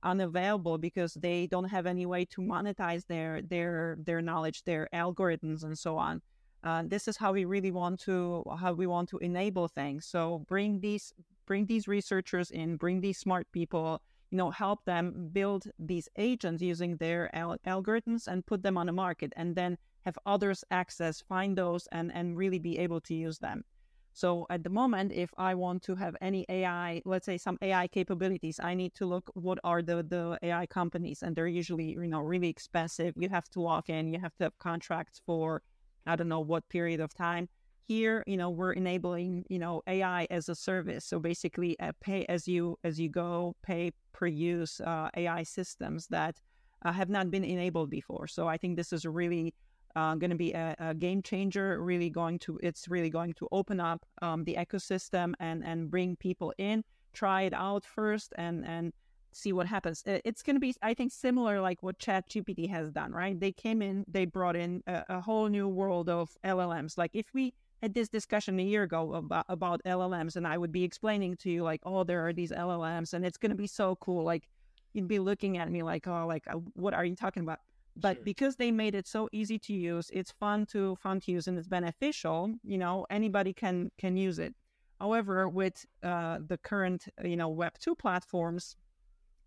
unavailable 0.02 0.78
because 0.78 1.14
they 1.14 1.46
don't 1.46 1.68
have 1.68 1.84
any 1.84 2.06
way 2.06 2.24
to 2.24 2.40
monetize 2.40 3.06
their 3.08 3.42
their 3.42 3.98
their 4.00 4.22
knowledge, 4.22 4.64
their 4.64 4.88
algorithms, 4.94 5.62
and 5.64 5.78
so 5.78 5.98
on. 5.98 6.22
Uh, 6.64 6.82
this 6.86 7.06
is 7.06 7.16
how 7.16 7.32
we 7.32 7.44
really 7.44 7.70
want 7.70 8.00
to 8.00 8.42
how 8.58 8.72
we 8.72 8.86
want 8.86 9.08
to 9.10 9.18
enable 9.18 9.68
things. 9.68 10.04
So 10.06 10.44
bring 10.48 10.80
these 10.80 11.12
bring 11.46 11.66
these 11.66 11.86
researchers 11.86 12.50
in, 12.50 12.76
bring 12.76 13.00
these 13.00 13.18
smart 13.18 13.46
people, 13.52 14.02
you 14.30 14.38
know, 14.38 14.50
help 14.50 14.84
them 14.84 15.30
build 15.32 15.64
these 15.78 16.08
agents 16.16 16.60
using 16.62 16.96
their 16.96 17.34
al- 17.34 17.58
algorithms 17.66 18.26
and 18.26 18.44
put 18.44 18.62
them 18.62 18.76
on 18.76 18.86
the 18.86 18.92
market, 18.92 19.32
and 19.36 19.54
then 19.54 19.78
have 20.04 20.18
others 20.26 20.64
access, 20.70 21.20
find 21.20 21.56
those, 21.56 21.86
and 21.92 22.12
and 22.12 22.36
really 22.36 22.58
be 22.58 22.78
able 22.78 23.00
to 23.02 23.14
use 23.14 23.38
them. 23.38 23.64
So 24.12 24.46
at 24.48 24.64
the 24.64 24.70
moment, 24.70 25.12
if 25.12 25.30
I 25.36 25.54
want 25.54 25.82
to 25.84 25.94
have 25.94 26.16
any 26.22 26.46
AI, 26.48 27.02
let's 27.04 27.26
say 27.26 27.36
some 27.38 27.58
AI 27.60 27.86
capabilities, 27.86 28.58
I 28.62 28.74
need 28.74 28.94
to 28.94 29.06
look 29.06 29.30
what 29.34 29.58
are 29.62 29.82
the 29.82 30.02
the 30.02 30.38
AI 30.42 30.66
companies, 30.66 31.22
and 31.22 31.36
they're 31.36 31.46
usually 31.46 31.90
you 31.90 32.08
know 32.08 32.20
really 32.20 32.48
expensive. 32.48 33.14
You 33.16 33.28
have 33.28 33.48
to 33.50 33.60
walk 33.60 33.88
in, 33.90 34.08
you 34.08 34.18
have 34.20 34.34
to 34.38 34.44
have 34.44 34.58
contracts 34.58 35.20
for 35.26 35.62
I 36.06 36.16
don't 36.16 36.28
know 36.28 36.40
what 36.40 36.68
period 36.68 37.00
of 37.00 37.14
time. 37.14 37.48
Here, 37.84 38.24
you 38.26 38.36
know, 38.36 38.50
we're 38.50 38.72
enabling, 38.72 39.44
you 39.48 39.60
know, 39.60 39.82
AI 39.86 40.26
as 40.30 40.48
a 40.48 40.54
service. 40.54 41.04
So 41.04 41.20
basically, 41.20 41.76
pay 42.00 42.24
as 42.26 42.48
you 42.48 42.76
as 42.82 42.98
you 42.98 43.08
go, 43.08 43.54
pay 43.62 43.92
per 44.12 44.26
use 44.26 44.80
uh, 44.80 45.08
AI 45.16 45.44
systems 45.44 46.08
that 46.08 46.40
uh, 46.84 46.92
have 46.92 47.08
not 47.08 47.30
been 47.30 47.44
enabled 47.44 47.90
before. 47.90 48.26
So 48.26 48.48
I 48.48 48.56
think 48.56 48.76
this 48.76 48.92
is 48.92 49.04
really 49.04 49.54
uh, 49.94 50.14
going 50.16 50.30
to 50.30 50.36
be 50.36 50.52
a, 50.52 50.74
a, 50.78 50.94
game 50.94 51.22
changer. 51.22 51.82
Really 51.82 52.10
going 52.10 52.38
to 52.40 52.58
it's 52.62 52.88
really 52.88 53.10
going 53.10 53.34
to 53.34 53.48
open 53.52 53.80
up 53.80 54.04
um, 54.20 54.44
the 54.44 54.54
ecosystem 54.54 55.34
and 55.40 55.64
and 55.64 55.90
bring 55.90 56.16
people 56.16 56.52
in, 56.58 56.82
try 57.12 57.42
it 57.42 57.54
out 57.54 57.84
first, 57.84 58.32
and 58.36 58.64
and 58.66 58.92
see 59.36 59.52
what 59.52 59.66
happens. 59.66 60.02
It's 60.06 60.42
going 60.42 60.56
to 60.56 60.60
be, 60.60 60.74
I 60.82 60.94
think, 60.94 61.12
similar 61.12 61.60
like 61.60 61.82
what 61.82 61.98
ChatGPT 61.98 62.68
has 62.70 62.90
done, 62.90 63.12
right? 63.12 63.38
They 63.38 63.52
came 63.52 63.82
in, 63.82 64.04
they 64.08 64.24
brought 64.24 64.56
in 64.56 64.82
a, 64.86 65.04
a, 65.08 65.20
whole 65.20 65.48
new 65.48 65.68
world 65.68 66.08
of 66.08 66.36
LLMs. 66.44 66.96
Like 66.96 67.10
if 67.14 67.26
we 67.34 67.54
had 67.82 67.94
this 67.94 68.08
discussion 68.08 68.58
a 68.58 68.62
year 68.62 68.84
ago 68.84 69.14
about, 69.14 69.46
about 69.48 69.82
LLMs, 69.84 70.36
and 70.36 70.46
I 70.46 70.56
would 70.56 70.72
be 70.72 70.84
explaining 70.84 71.36
to 71.38 71.50
you 71.50 71.62
like, 71.62 71.80
oh, 71.84 72.04
there 72.04 72.26
are 72.26 72.32
these 72.32 72.50
LLMs, 72.50 73.12
and 73.12 73.24
it's 73.24 73.36
going 73.36 73.50
to 73.50 73.56
be 73.56 73.66
so 73.66 73.96
cool. 73.96 74.24
Like, 74.24 74.48
you'd 74.94 75.08
be 75.08 75.18
looking 75.18 75.58
at 75.58 75.70
me 75.70 75.82
like, 75.82 76.08
oh, 76.08 76.26
like, 76.26 76.44
uh, 76.48 76.58
what 76.74 76.94
are 76.94 77.04
you 77.04 77.14
talking 77.14 77.42
about? 77.42 77.58
But 77.96 78.16
sure. 78.16 78.24
because 78.24 78.56
they 78.56 78.70
made 78.70 78.94
it 78.94 79.06
so 79.06 79.28
easy 79.32 79.58
to 79.60 79.72
use, 79.72 80.10
it's 80.12 80.30
fun 80.30 80.66
to 80.66 80.96
fun 80.96 81.20
to 81.20 81.32
use, 81.32 81.48
and 81.48 81.58
it's 81.58 81.68
beneficial. 81.68 82.54
You 82.62 82.78
know, 82.78 83.06
anybody 83.10 83.52
can 83.52 83.90
can 83.98 84.16
use 84.16 84.38
it. 84.38 84.54
However, 85.00 85.48
with 85.48 85.84
uh, 86.02 86.38
the 86.46 86.58
current, 86.58 87.08
you 87.24 87.36
know, 87.36 87.48
Web 87.48 87.72
two 87.78 87.94
platforms 87.94 88.76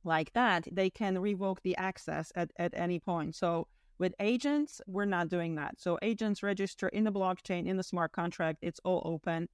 like 0.03 0.33
that, 0.33 0.67
they 0.71 0.89
can 0.89 1.19
revoke 1.19 1.61
the 1.61 1.75
access 1.77 2.31
at, 2.35 2.51
at 2.57 2.73
any 2.73 2.99
point. 2.99 3.35
So 3.35 3.67
with 3.99 4.13
agents, 4.19 4.81
we're 4.87 5.05
not 5.05 5.29
doing 5.29 5.55
that. 5.55 5.79
So 5.79 5.99
agents 6.01 6.41
register 6.41 6.87
in 6.87 7.03
the 7.03 7.11
blockchain, 7.11 7.67
in 7.67 7.77
the 7.77 7.83
smart 7.83 8.13
contract. 8.13 8.59
It's 8.61 8.79
all 8.83 9.01
open. 9.05 9.49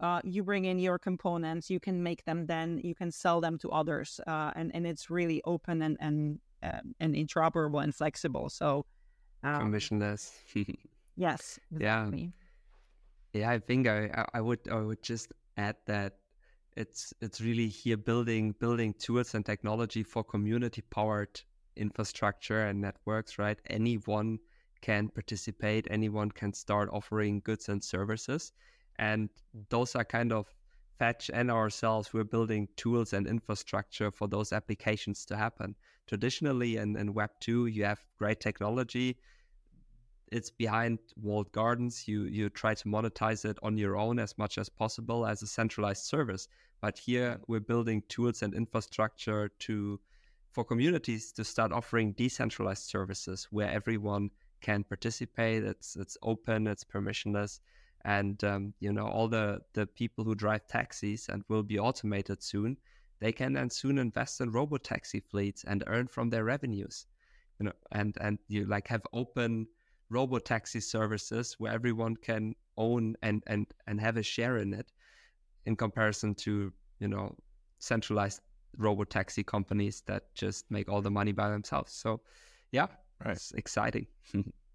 Uh, 0.00 0.20
you 0.24 0.42
bring 0.42 0.64
in 0.64 0.78
your 0.80 0.98
components, 0.98 1.70
you 1.70 1.78
can 1.78 2.02
make 2.02 2.24
them, 2.24 2.46
then 2.46 2.80
you 2.82 2.94
can 2.94 3.12
sell 3.12 3.40
them 3.40 3.56
to 3.58 3.70
others, 3.70 4.20
uh, 4.26 4.50
and 4.56 4.74
and 4.74 4.86
it's 4.86 5.08
really 5.08 5.40
open 5.44 5.82
and 5.82 5.96
and 6.00 6.40
uh, 6.64 6.80
and 6.98 7.14
interoperable 7.14 7.82
and 7.82 7.94
flexible. 7.94 8.50
So 8.50 8.84
um, 9.44 9.70
permissionless. 9.72 10.32
yes. 11.16 11.60
Exactly. 11.72 12.32
Yeah. 13.32 13.40
Yeah, 13.40 13.50
I 13.50 13.58
think 13.58 13.86
I 13.86 14.26
I 14.34 14.40
would 14.40 14.60
I 14.70 14.80
would 14.80 15.02
just 15.02 15.32
add 15.56 15.76
that 15.86 16.18
it's 16.76 17.12
it's 17.20 17.40
really 17.40 17.68
here 17.68 17.96
building 17.96 18.54
building 18.58 18.94
tools 18.94 19.34
and 19.34 19.46
technology 19.46 20.02
for 20.02 20.24
community 20.24 20.82
powered 20.90 21.40
infrastructure 21.76 22.66
and 22.66 22.80
networks, 22.80 23.38
right? 23.38 23.58
Anyone 23.68 24.38
can 24.80 25.08
participate, 25.08 25.86
anyone 25.90 26.30
can 26.30 26.52
start 26.52 26.88
offering 26.92 27.40
goods 27.44 27.68
and 27.68 27.82
services. 27.82 28.52
And 28.98 29.28
those 29.70 29.96
are 29.96 30.04
kind 30.04 30.32
of 30.32 30.46
Fetch 30.98 31.28
and 31.34 31.50
ourselves, 31.50 32.12
we're 32.12 32.24
building 32.24 32.68
tools 32.76 33.12
and 33.12 33.26
infrastructure 33.26 34.12
for 34.12 34.28
those 34.28 34.52
applications 34.52 35.24
to 35.26 35.36
happen. 35.36 35.74
Traditionally, 36.06 36.76
in, 36.76 36.96
in 36.96 37.14
Web 37.14 37.30
2, 37.40 37.66
you 37.66 37.84
have 37.84 37.98
great 38.16 38.38
technology. 38.38 39.16
It's 40.32 40.50
behind 40.50 40.98
walled 41.16 41.52
gardens. 41.52 42.08
You 42.08 42.24
you 42.24 42.48
try 42.48 42.74
to 42.74 42.84
monetize 42.88 43.44
it 43.44 43.58
on 43.62 43.76
your 43.76 43.96
own 43.96 44.18
as 44.18 44.36
much 44.38 44.58
as 44.58 44.68
possible 44.68 45.26
as 45.26 45.42
a 45.42 45.46
centralized 45.46 46.04
service. 46.04 46.48
But 46.80 46.98
here 46.98 47.40
we're 47.46 47.60
building 47.60 48.02
tools 48.08 48.42
and 48.42 48.54
infrastructure 48.54 49.48
to 49.60 50.00
for 50.52 50.64
communities 50.64 51.32
to 51.32 51.44
start 51.44 51.72
offering 51.72 52.12
decentralized 52.12 52.84
services 52.84 53.48
where 53.50 53.68
everyone 53.68 54.30
can 54.60 54.84
participate. 54.84 55.64
It's 55.64 55.96
it's 55.96 56.16
open, 56.22 56.66
it's 56.66 56.84
permissionless, 56.84 57.60
and 58.04 58.42
um, 58.44 58.74
you 58.80 58.92
know 58.92 59.06
all 59.06 59.28
the 59.28 59.60
the 59.74 59.86
people 59.86 60.24
who 60.24 60.34
drive 60.34 60.66
taxis 60.66 61.28
and 61.28 61.42
will 61.48 61.62
be 61.62 61.78
automated 61.78 62.42
soon. 62.42 62.76
They 63.20 63.32
can 63.32 63.52
then 63.54 63.70
soon 63.70 63.98
invest 63.98 64.40
in 64.40 64.50
robo 64.52 64.76
taxi 64.78 65.20
fleets 65.20 65.64
and 65.64 65.84
earn 65.86 66.08
from 66.08 66.30
their 66.30 66.44
revenues. 66.44 67.06
You 67.58 67.66
know, 67.66 67.72
and 67.92 68.16
and 68.20 68.38
you 68.48 68.64
like 68.66 68.88
have 68.88 69.02
open 69.12 69.68
robo 70.14 70.38
taxi 70.38 70.80
services 70.80 71.56
where 71.58 71.72
everyone 71.72 72.16
can 72.16 72.54
own 72.76 73.16
and 73.22 73.42
and 73.46 73.66
and 73.86 74.00
have 74.00 74.16
a 74.16 74.22
share 74.22 74.58
in 74.58 74.72
it, 74.72 74.92
in 75.66 75.76
comparison 75.76 76.34
to 76.34 76.72
you 77.00 77.08
know 77.08 77.34
centralized 77.78 78.40
robo 78.78 79.04
taxi 79.04 79.42
companies 79.42 80.02
that 80.06 80.22
just 80.34 80.70
make 80.70 80.88
all 80.88 81.02
the 81.02 81.10
money 81.10 81.32
by 81.32 81.48
themselves. 81.50 81.92
So, 81.92 82.20
yeah, 82.72 82.86
right. 83.24 83.32
it's 83.36 83.52
exciting. 83.52 84.06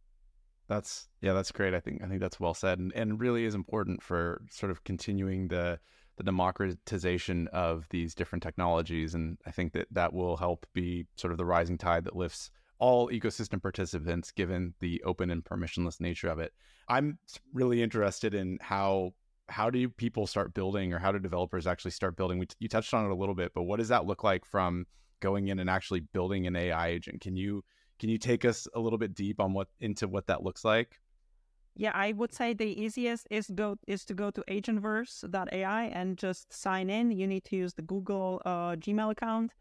that's 0.67 1.07
yeah, 1.21 1.33
that's 1.33 1.51
great. 1.51 1.73
I 1.73 1.79
think 1.79 2.03
I 2.03 2.07
think 2.07 2.21
that's 2.21 2.39
well 2.39 2.53
said, 2.53 2.79
and 2.79 2.91
and 2.93 3.19
really 3.19 3.45
is 3.45 3.55
important 3.55 4.03
for 4.03 4.41
sort 4.51 4.71
of 4.71 4.83
continuing 4.83 5.47
the 5.47 5.79
the 6.17 6.23
democratization 6.23 7.47
of 7.53 7.87
these 7.91 8.13
different 8.13 8.43
technologies, 8.43 9.15
and 9.15 9.37
I 9.45 9.51
think 9.51 9.71
that 9.73 9.87
that 9.91 10.11
will 10.13 10.35
help 10.35 10.65
be 10.73 11.07
sort 11.15 11.31
of 11.31 11.37
the 11.37 11.45
rising 11.45 11.77
tide 11.77 12.03
that 12.03 12.15
lifts 12.15 12.51
all 12.79 13.09
ecosystem 13.09 13.61
participants 13.61 14.31
given 14.31 14.73
the 14.79 15.01
open 15.03 15.29
and 15.29 15.43
permissionless 15.43 15.99
nature 15.99 16.29
of 16.29 16.39
it. 16.39 16.53
I'm 16.87 17.19
really 17.53 17.83
interested 17.83 18.33
in 18.33 18.57
how 18.61 19.13
how 19.49 19.69
do 19.69 19.89
people 19.89 20.27
start 20.27 20.53
building 20.53 20.93
or 20.93 20.99
how 20.99 21.11
do 21.11 21.19
developers 21.19 21.65
actually 21.67 21.91
start 21.91 22.15
building? 22.15 22.37
We 22.37 22.45
t- 22.45 22.55
you 22.59 22.69
touched 22.69 22.93
on 22.93 23.05
it 23.05 23.11
a 23.11 23.15
little 23.15 23.35
bit, 23.35 23.51
but 23.53 23.63
what 23.63 23.79
does 23.79 23.87
that 23.89 24.05
look 24.05 24.23
like 24.23 24.45
from 24.45 24.85
going 25.21 25.47
in 25.47 25.59
and 25.59 25.69
actually 25.69 26.01
building 26.01 26.47
an 26.47 26.55
AI 26.55 26.89
agent? 26.89 27.21
Can 27.21 27.35
you 27.35 27.63
can 27.99 28.09
you 28.09 28.17
take 28.17 28.45
us 28.45 28.67
a 28.73 28.79
little 28.79 28.97
bit 28.97 29.13
deep 29.13 29.39
on 29.39 29.53
what 29.53 29.67
into 29.81 30.07
what 30.07 30.27
that 30.27 30.43
looks 30.43 30.63
like? 30.63 30.99
Yeah, 31.75 31.91
I 31.93 32.13
would 32.13 32.33
say 32.33 32.53
the 32.53 32.81
easiest 32.81 33.27
is 33.29 33.49
go 33.53 33.77
is 33.87 34.05
to 34.05 34.13
go 34.13 34.31
to 34.31 34.43
agentverse.ai 34.49 35.83
and 35.85 36.17
just 36.17 36.53
sign 36.53 36.89
in. 36.89 37.11
You 37.11 37.27
need 37.27 37.43
to 37.45 37.55
use 37.55 37.73
the 37.73 37.81
Google 37.81 38.41
uh, 38.45 38.75
Gmail 38.75 39.11
account 39.11 39.51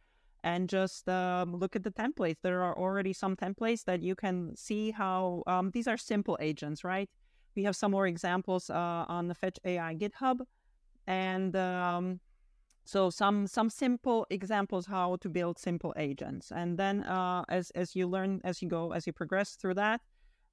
and 0.44 0.68
just 0.68 1.08
um, 1.08 1.56
look 1.56 1.76
at 1.76 1.82
the 1.82 1.90
templates. 1.90 2.36
There 2.42 2.62
are 2.62 2.76
already 2.76 3.12
some 3.12 3.36
templates 3.36 3.84
that 3.84 4.02
you 4.02 4.14
can 4.14 4.56
see 4.56 4.90
how 4.90 5.42
um, 5.46 5.70
these 5.70 5.86
are 5.88 5.96
simple 5.96 6.36
agents, 6.40 6.84
right? 6.84 7.08
We 7.56 7.64
have 7.64 7.76
some 7.76 7.90
more 7.90 8.06
examples 8.06 8.70
uh, 8.70 9.04
on 9.08 9.28
the 9.28 9.34
Fetch 9.34 9.58
AI 9.64 9.94
GitHub, 9.94 10.40
and 11.06 11.56
um, 11.56 12.20
so 12.84 13.10
some 13.10 13.46
some 13.46 13.68
simple 13.68 14.26
examples 14.30 14.86
how 14.86 15.16
to 15.16 15.28
build 15.28 15.58
simple 15.58 15.92
agents. 15.96 16.52
And 16.52 16.78
then 16.78 17.02
uh, 17.04 17.44
as 17.48 17.70
as 17.72 17.96
you 17.96 18.06
learn 18.06 18.40
as 18.44 18.62
you 18.62 18.68
go 18.68 18.92
as 18.92 19.06
you 19.06 19.12
progress 19.12 19.56
through 19.56 19.74
that, 19.74 20.00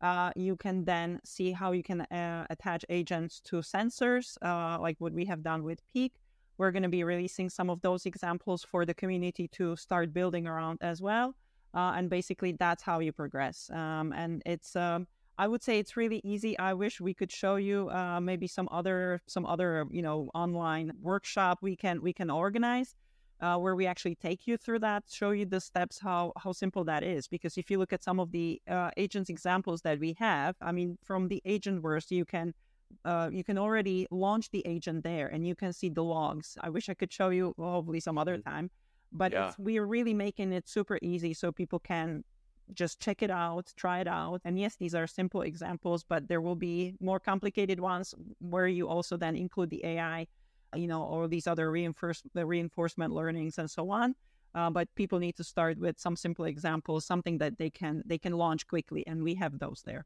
uh, 0.01 0.31
you 0.35 0.55
can 0.55 0.83
then 0.85 1.19
see 1.23 1.51
how 1.51 1.71
you 1.71 1.83
can 1.83 2.01
uh, 2.01 2.45
attach 2.49 2.85
agents 2.89 3.39
to 3.45 3.57
sensors, 3.57 4.37
uh, 4.41 4.77
like 4.81 4.97
what 4.99 5.13
we 5.13 5.25
have 5.25 5.43
done 5.43 5.63
with 5.63 5.79
peaq. 5.95 6.11
We're 6.57 6.71
going 6.71 6.83
to 6.83 6.89
be 6.89 7.03
releasing 7.03 7.49
some 7.49 7.69
of 7.69 7.81
those 7.81 8.05
examples 8.05 8.63
for 8.63 8.85
the 8.85 8.93
community 8.93 9.47
to 9.49 9.75
start 9.75 10.13
building 10.13 10.47
around 10.47 10.79
as 10.81 11.01
well. 11.01 11.35
Uh, 11.73 11.93
and 11.95 12.09
basically, 12.09 12.53
that's 12.53 12.83
how 12.83 12.99
you 12.99 13.11
progress. 13.11 13.69
Um, 13.73 14.13
and 14.13 14.41
it's 14.45 14.75
um, 14.75 15.07
I 15.37 15.47
would 15.47 15.61
say 15.61 15.79
it's 15.79 15.97
really 15.97 16.21
easy. 16.23 16.57
I 16.57 16.73
wish 16.73 17.01
we 17.01 17.13
could 17.13 17.31
show 17.31 17.57
you 17.57 17.89
uh, 17.89 18.21
maybe 18.21 18.47
some 18.47 18.69
other 18.71 19.21
some 19.27 19.45
other 19.45 19.85
you 19.91 20.01
know 20.01 20.29
online 20.33 20.93
workshop 21.01 21.59
we 21.61 21.75
can 21.75 22.01
we 22.01 22.13
can 22.13 22.29
organize 22.29 22.95
uh, 23.41 23.57
where 23.57 23.75
we 23.75 23.85
actually 23.85 24.15
take 24.15 24.47
you 24.47 24.57
through 24.57 24.79
that, 24.79 25.03
show 25.09 25.31
you 25.31 25.45
the 25.45 25.59
steps 25.59 25.99
how 25.99 26.31
how 26.37 26.51
simple 26.53 26.83
that 26.85 27.03
is. 27.03 27.27
Because 27.27 27.57
if 27.57 27.69
you 27.69 27.77
look 27.77 27.91
at 27.91 28.03
some 28.03 28.19
of 28.19 28.31
the 28.31 28.61
uh, 28.69 28.91
agents 28.95 29.29
examples 29.29 29.81
that 29.81 29.99
we 29.99 30.15
have, 30.19 30.55
I 30.61 30.71
mean, 30.71 30.97
from 31.03 31.27
the 31.27 31.41
Agentverse, 31.45 32.11
you 32.11 32.25
can 32.25 32.53
uh, 33.03 33.29
you 33.31 33.43
can 33.43 33.57
already 33.57 34.07
launch 34.11 34.51
the 34.51 34.63
agent 34.65 35.03
there, 35.03 35.27
and 35.27 35.45
you 35.45 35.55
can 35.55 35.73
see 35.73 35.89
the 35.89 36.03
logs. 36.03 36.57
I 36.61 36.69
wish 36.69 36.89
I 36.89 36.93
could 36.93 37.11
show 37.11 37.29
you 37.29 37.53
hopefully 37.57 37.99
some 37.99 38.17
other 38.17 38.37
mm-hmm. 38.37 38.49
time, 38.49 38.71
but 39.11 39.31
yeah. 39.31 39.53
we 39.57 39.77
are 39.77 39.85
really 39.85 40.13
making 40.13 40.53
it 40.53 40.67
super 40.67 40.99
easy 41.01 41.33
so 41.33 41.51
people 41.51 41.79
can 41.79 42.23
just 42.73 42.99
check 42.99 43.21
it 43.21 43.29
out, 43.29 43.71
try 43.75 43.99
it 43.99 44.07
out. 44.07 44.41
And 44.43 44.57
yes, 44.59 44.75
these 44.75 44.95
are 44.95 45.07
simple 45.07 45.41
examples, 45.41 46.03
but 46.03 46.27
there 46.27 46.41
will 46.41 46.55
be 46.55 46.95
more 46.99 47.19
complicated 47.19 47.79
ones 47.79 48.15
where 48.39 48.67
you 48.67 48.87
also 48.87 49.17
then 49.17 49.35
include 49.35 49.69
the 49.69 49.85
AI, 49.85 50.27
you 50.75 50.87
know, 50.87 51.01
all 51.03 51.27
these 51.27 51.47
other 51.47 51.69
reinforce, 51.69 52.23
the 52.33 52.45
reinforcement 52.45 53.13
learnings 53.13 53.57
and 53.57 53.69
so 53.69 53.91
on. 53.91 54.15
Uh, 54.55 54.69
but 54.69 54.87
people 54.95 55.19
need 55.19 55.35
to 55.35 55.43
start 55.43 55.77
with 55.77 55.99
some 55.99 56.15
simple 56.15 56.45
examples, 56.45 57.05
something 57.05 57.37
that 57.39 57.57
they 57.57 57.69
can 57.69 58.01
they 58.05 58.17
can 58.17 58.33
launch 58.33 58.65
quickly, 58.67 59.05
and 59.05 59.21
we 59.21 59.35
have 59.35 59.59
those 59.59 59.83
there. 59.85 60.05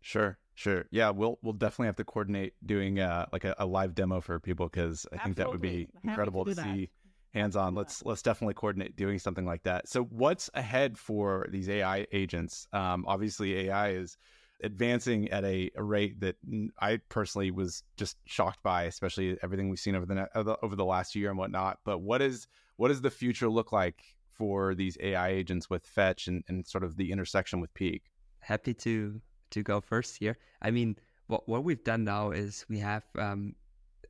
Sure, 0.00 0.36
sure. 0.54 0.84
Yeah, 0.90 1.10
we'll 1.10 1.38
we'll 1.42 1.52
definitely 1.52 1.86
have 1.86 1.96
to 1.96 2.04
coordinate 2.04 2.54
doing 2.64 3.00
uh, 3.00 3.26
like 3.32 3.44
a, 3.44 3.54
a 3.58 3.66
live 3.66 3.94
demo 3.94 4.20
for 4.20 4.38
people 4.40 4.68
because 4.68 5.06
I 5.12 5.16
Absolutely. 5.16 5.24
think 5.24 5.36
that 5.36 5.50
would 5.50 5.60
be 5.60 5.88
incredible 6.02 6.44
to, 6.44 6.54
to 6.54 6.62
see 6.62 6.90
hands 7.34 7.56
on. 7.56 7.74
Let's 7.74 8.04
let's 8.04 8.22
definitely 8.22 8.54
coordinate 8.54 8.96
doing 8.96 9.18
something 9.18 9.44
like 9.44 9.64
that. 9.64 9.88
So, 9.88 10.04
what's 10.04 10.48
ahead 10.54 10.96
for 10.96 11.46
these 11.50 11.68
AI 11.68 12.06
agents? 12.12 12.68
Um, 12.72 13.04
obviously, 13.06 13.68
AI 13.68 13.90
is 13.90 14.16
advancing 14.62 15.28
at 15.30 15.44
a, 15.44 15.70
a, 15.76 15.82
rate 15.82 16.20
that 16.20 16.36
I 16.80 17.00
personally 17.08 17.50
was 17.50 17.82
just 17.96 18.16
shocked 18.24 18.62
by, 18.62 18.84
especially 18.84 19.36
everything 19.42 19.68
we've 19.68 19.78
seen 19.78 19.96
over 19.96 20.06
the 20.06 20.56
over 20.62 20.76
the 20.76 20.84
last 20.84 21.14
year 21.14 21.28
and 21.28 21.38
whatnot. 21.38 21.80
But 21.84 21.98
what 21.98 22.22
is 22.22 22.46
what 22.76 22.88
does 22.88 23.02
the 23.02 23.10
future 23.10 23.48
look 23.48 23.72
like 23.72 24.02
for 24.32 24.74
these 24.74 24.96
AI 25.00 25.28
agents 25.28 25.68
with 25.68 25.86
Fetch 25.86 26.26
and, 26.28 26.42
and 26.48 26.66
sort 26.66 26.84
of 26.84 26.96
the 26.96 27.12
intersection 27.12 27.60
with 27.60 27.72
peaq? 27.74 28.02
Happy 28.40 28.74
to 28.74 29.20
to 29.54 29.62
go 29.62 29.80
first 29.80 30.18
here. 30.18 30.36
I 30.62 30.70
mean, 30.70 30.96
what 31.26 31.48
what 31.48 31.64
we've 31.64 31.84
done 31.84 32.04
now 32.04 32.30
is 32.30 32.66
we 32.68 32.78
have 32.78 33.04
um, 33.18 33.54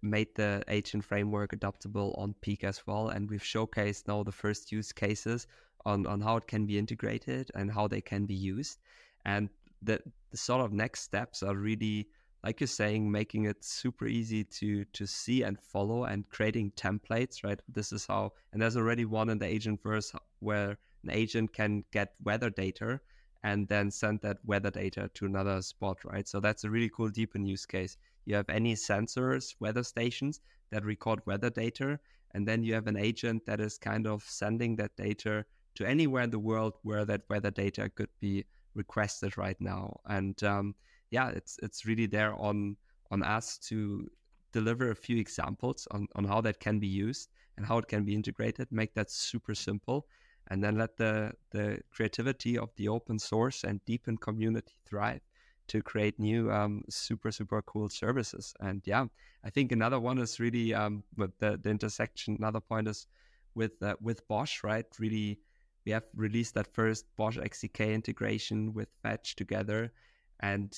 made 0.05 0.29
the 0.35 0.63
agent 0.69 1.05
framework 1.05 1.53
adaptable 1.53 2.15
on 2.19 2.35
peaq 2.43 2.63
as 2.63 2.87
well. 2.87 3.09
And 3.09 3.29
we've 3.29 3.43
showcased 3.43 4.07
now 4.07 4.23
the 4.23 4.33
first 4.33 4.71
use 4.71 4.93
cases 4.93 5.47
on, 5.85 6.07
on 6.07 6.21
how 6.21 6.37
it 6.37 6.47
can 6.47 6.67
be 6.67 6.79
integrated 6.79 7.51
and 7.55 7.73
how 7.73 7.89
they 7.89 8.01
can 8.01 8.27
be 8.27 8.35
used. 8.35 8.79
And 9.25 9.49
the, 9.83 10.01
the 10.31 10.37
sort 10.37 10.61
of 10.65 10.73
next 10.73 11.01
steps 11.01 11.43
are 11.43 11.57
really, 11.57 12.09
like 12.45 12.61
you're 12.61 12.67
saying, 12.67 13.11
making 13.11 13.47
it 13.47 13.65
super 13.65 14.07
easy 14.07 14.45
to 14.45 14.85
to 14.93 15.07
see 15.07 15.43
and 15.43 15.59
follow 15.59 16.05
and 16.05 16.29
creating 16.29 16.73
templates, 16.73 17.43
right? 17.43 17.61
This 17.69 17.93
is 17.93 18.07
how, 18.07 18.33
and 18.53 18.61
there's 18.61 18.77
already 18.77 19.07
one 19.07 19.31
in 19.31 19.39
the 19.39 19.47
Agentverse 19.47 20.15
where 20.41 20.77
an 21.03 21.11
agent 21.11 21.53
can 21.53 21.85
get 21.93 22.15
weather 22.23 22.51
data 22.51 23.01
and 23.45 23.69
then 23.69 23.91
send 23.91 24.21
that 24.23 24.39
weather 24.45 24.71
data 24.71 25.11
to 25.13 25.27
another 25.27 25.61
spot, 25.61 25.99
right? 26.05 26.27
So 26.27 26.41
that's 26.41 26.65
a 26.65 26.71
really 26.71 26.89
cool 26.89 27.11
DePIN 27.11 27.47
use 27.47 27.67
case. 27.67 27.99
You 28.25 28.35
have 28.37 28.49
any 28.49 28.75
sensors, 28.75 29.55
weather 29.61 29.85
stations 29.85 30.41
that 30.73 30.83
record 30.83 31.21
weather 31.27 31.51
data, 31.51 32.01
and 32.33 32.49
then 32.49 32.65
you 32.65 32.73
have 32.73 32.87
an 32.87 32.97
agent 32.97 33.45
that 33.45 33.61
is 33.61 33.77
kind 33.77 34.07
of 34.07 34.23
sending 34.23 34.77
that 34.77 34.97
data 34.97 35.45
to 35.75 35.87
anywhere 35.87 36.23
in 36.23 36.31
the 36.31 36.39
world 36.39 36.79
where 36.83 37.05
that 37.05 37.21
weather 37.29 37.51
data 37.51 37.91
could 37.91 38.09
be 38.19 38.45
requested 38.75 39.37
right 39.37 39.61
now. 39.61 40.01
And 40.07 40.43
um, 40.43 40.75
yeah, 41.11 41.29
it's 41.29 41.59
it's 41.63 41.85
really 41.85 42.07
there 42.07 42.35
on 42.35 42.77
on 43.11 43.23
us 43.23 43.59
to 43.69 44.09
deliver 44.53 44.91
a 44.91 44.97
few 44.97 45.19
examples 45.19 45.87
on, 45.91 46.07
on 46.15 46.25
how 46.25 46.41
that 46.41 46.61
can 46.61 46.79
be 46.79 46.87
used 46.87 47.29
and 47.59 47.67
how 47.67 47.77
it 47.77 47.89
can 47.89 48.05
be 48.05 48.15
integrated, 48.15 48.69
make 48.71 48.95
that 48.95 49.11
super 49.11 49.55
simple, 49.55 50.07
and 50.49 50.63
then 50.63 50.77
let 50.77 50.97
the 50.97 51.33
the 51.51 51.81
creativity 51.91 52.59
of 52.59 52.71
the 52.77 52.89
open 52.89 53.19
source 53.19 53.65
and 53.65 53.85
DePIN 53.85 54.21
community 54.21 54.75
thrive 54.85 55.21
to 55.67 55.83
create 55.83 56.19
new 56.19 56.51
um, 56.53 56.85
super 56.91 57.33
super 57.33 57.63
cool 57.63 57.89
services. 57.89 58.55
And 58.61 58.83
yeah, 58.85 59.07
I 59.45 59.51
think 59.51 59.73
another 59.73 59.99
one 60.01 60.19
is 60.19 60.41
really 60.41 60.75
um, 60.75 61.05
with 61.17 61.37
the, 61.39 61.59
the 61.63 61.71
intersection. 61.71 62.37
Another 62.39 62.61
point 62.61 62.89
is 62.89 63.07
with 63.55 63.83
uh, 63.83 63.97
with 64.01 64.27
Bosch, 64.29 64.63
right? 64.63 64.87
Really, 64.99 65.39
we 65.87 65.93
have 65.93 66.05
released 66.15 66.55
that 66.55 66.73
first 66.75 67.07
Bosch 67.17 67.39
XDK 67.39 67.95
integration 67.95 68.75
with 68.75 68.89
Fetch 69.03 69.37
together, 69.37 69.93
and 70.41 70.77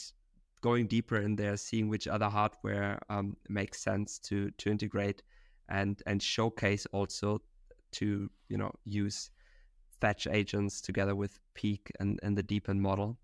going 0.61 0.87
deeper 0.87 1.17
in 1.17 1.37
there, 1.37 1.57
seeing 1.57 1.89
which 1.89 2.09
other 2.09 2.29
hardware 2.29 2.99
um, 3.09 3.37
makes 3.49 3.81
sense 3.81 4.19
to 4.21 4.51
to 4.59 4.71
integrate 4.71 5.23
and 5.69 6.03
and 6.07 6.23
showcase 6.23 6.87
also 6.93 7.41
to 7.93 8.31
you 8.49 8.59
know 8.59 8.73
use 8.85 9.31
fetch 10.01 10.27
agents 10.27 10.81
together 10.81 11.15
with 11.15 11.39
peaq 11.55 11.91
and, 12.01 12.21
and 12.23 12.37
the 12.37 12.43
DePIN 12.43 12.79
model. 12.79 13.17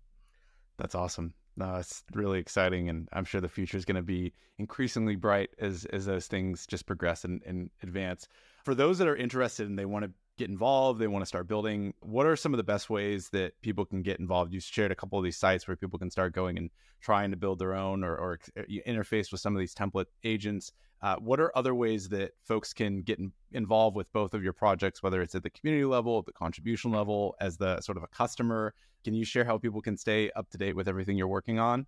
That's 0.77 0.95
awesome. 0.95 1.33
No, 1.55 1.75
it's 1.75 2.03
really 2.13 2.39
exciting, 2.39 2.89
and 2.89 3.07
I'm 3.13 3.25
sure 3.25 3.39
the 3.39 3.47
future 3.47 3.77
is 3.77 3.85
going 3.85 3.95
to 3.95 4.01
be 4.01 4.33
increasingly 4.57 5.15
bright 5.15 5.51
as 5.59 5.85
as 5.85 6.05
those 6.05 6.25
things 6.25 6.65
just 6.65 6.87
progress 6.87 7.25
and, 7.25 7.43
and 7.45 7.69
advance. 7.83 8.27
For 8.65 8.73
those 8.73 8.97
that 8.97 9.07
are 9.07 9.15
interested 9.15 9.67
and 9.67 9.77
they 9.77 9.85
want 9.85 10.05
to 10.05 10.11
get 10.37 10.49
involved, 10.49 10.99
they 10.99 11.07
want 11.07 11.21
to 11.21 11.27
start 11.27 11.47
building. 11.47 11.93
What 12.01 12.25
are 12.25 12.35
some 12.35 12.53
of 12.53 12.57
the 12.57 12.63
best 12.63 12.89
ways 12.89 13.29
that 13.29 13.53
people 13.61 13.85
can 13.85 14.01
get 14.01 14.19
involved? 14.19 14.53
You 14.53 14.59
shared 14.59 14.91
a 14.91 14.95
couple 14.95 15.19
of 15.19 15.23
these 15.23 15.37
sites 15.37 15.67
where 15.67 15.77
people 15.77 15.99
can 15.99 16.09
start 16.09 16.33
going 16.33 16.57
and 16.57 16.69
trying 17.01 17.31
to 17.31 17.37
build 17.37 17.59
their 17.59 17.73
own 17.73 18.03
or, 18.03 18.15
or 18.15 18.39
interface 18.87 19.31
with 19.31 19.41
some 19.41 19.55
of 19.55 19.59
these 19.59 19.75
template 19.75 20.05
agents. 20.23 20.71
Uh, 21.01 21.17
what 21.17 21.39
are 21.39 21.51
other 21.55 21.75
ways 21.75 22.07
that 22.09 22.31
folks 22.43 22.73
can 22.73 23.01
get 23.01 23.19
in, 23.19 23.31
involved 23.51 23.95
with 23.95 24.11
both 24.13 24.33
of 24.33 24.41
your 24.41 24.53
projects, 24.53 25.03
whether 25.03 25.21
it's 25.21 25.35
at 25.35 25.43
the 25.43 25.49
community 25.49 25.85
level, 25.85 26.21
the 26.21 26.31
contribution 26.31 26.91
level, 26.91 27.35
as 27.41 27.57
the 27.57 27.79
sort 27.81 27.97
of 27.97 28.03
a 28.03 28.07
customer? 28.07 28.73
Can 29.03 29.13
you 29.13 29.25
share 29.25 29.43
how 29.43 29.57
people 29.57 29.81
can 29.81 29.97
stay 29.97 30.31
up 30.31 30.49
to 30.51 30.57
date 30.57 30.75
with 30.75 30.87
everything 30.87 31.17
you're 31.17 31.27
working 31.27 31.59
on? 31.59 31.85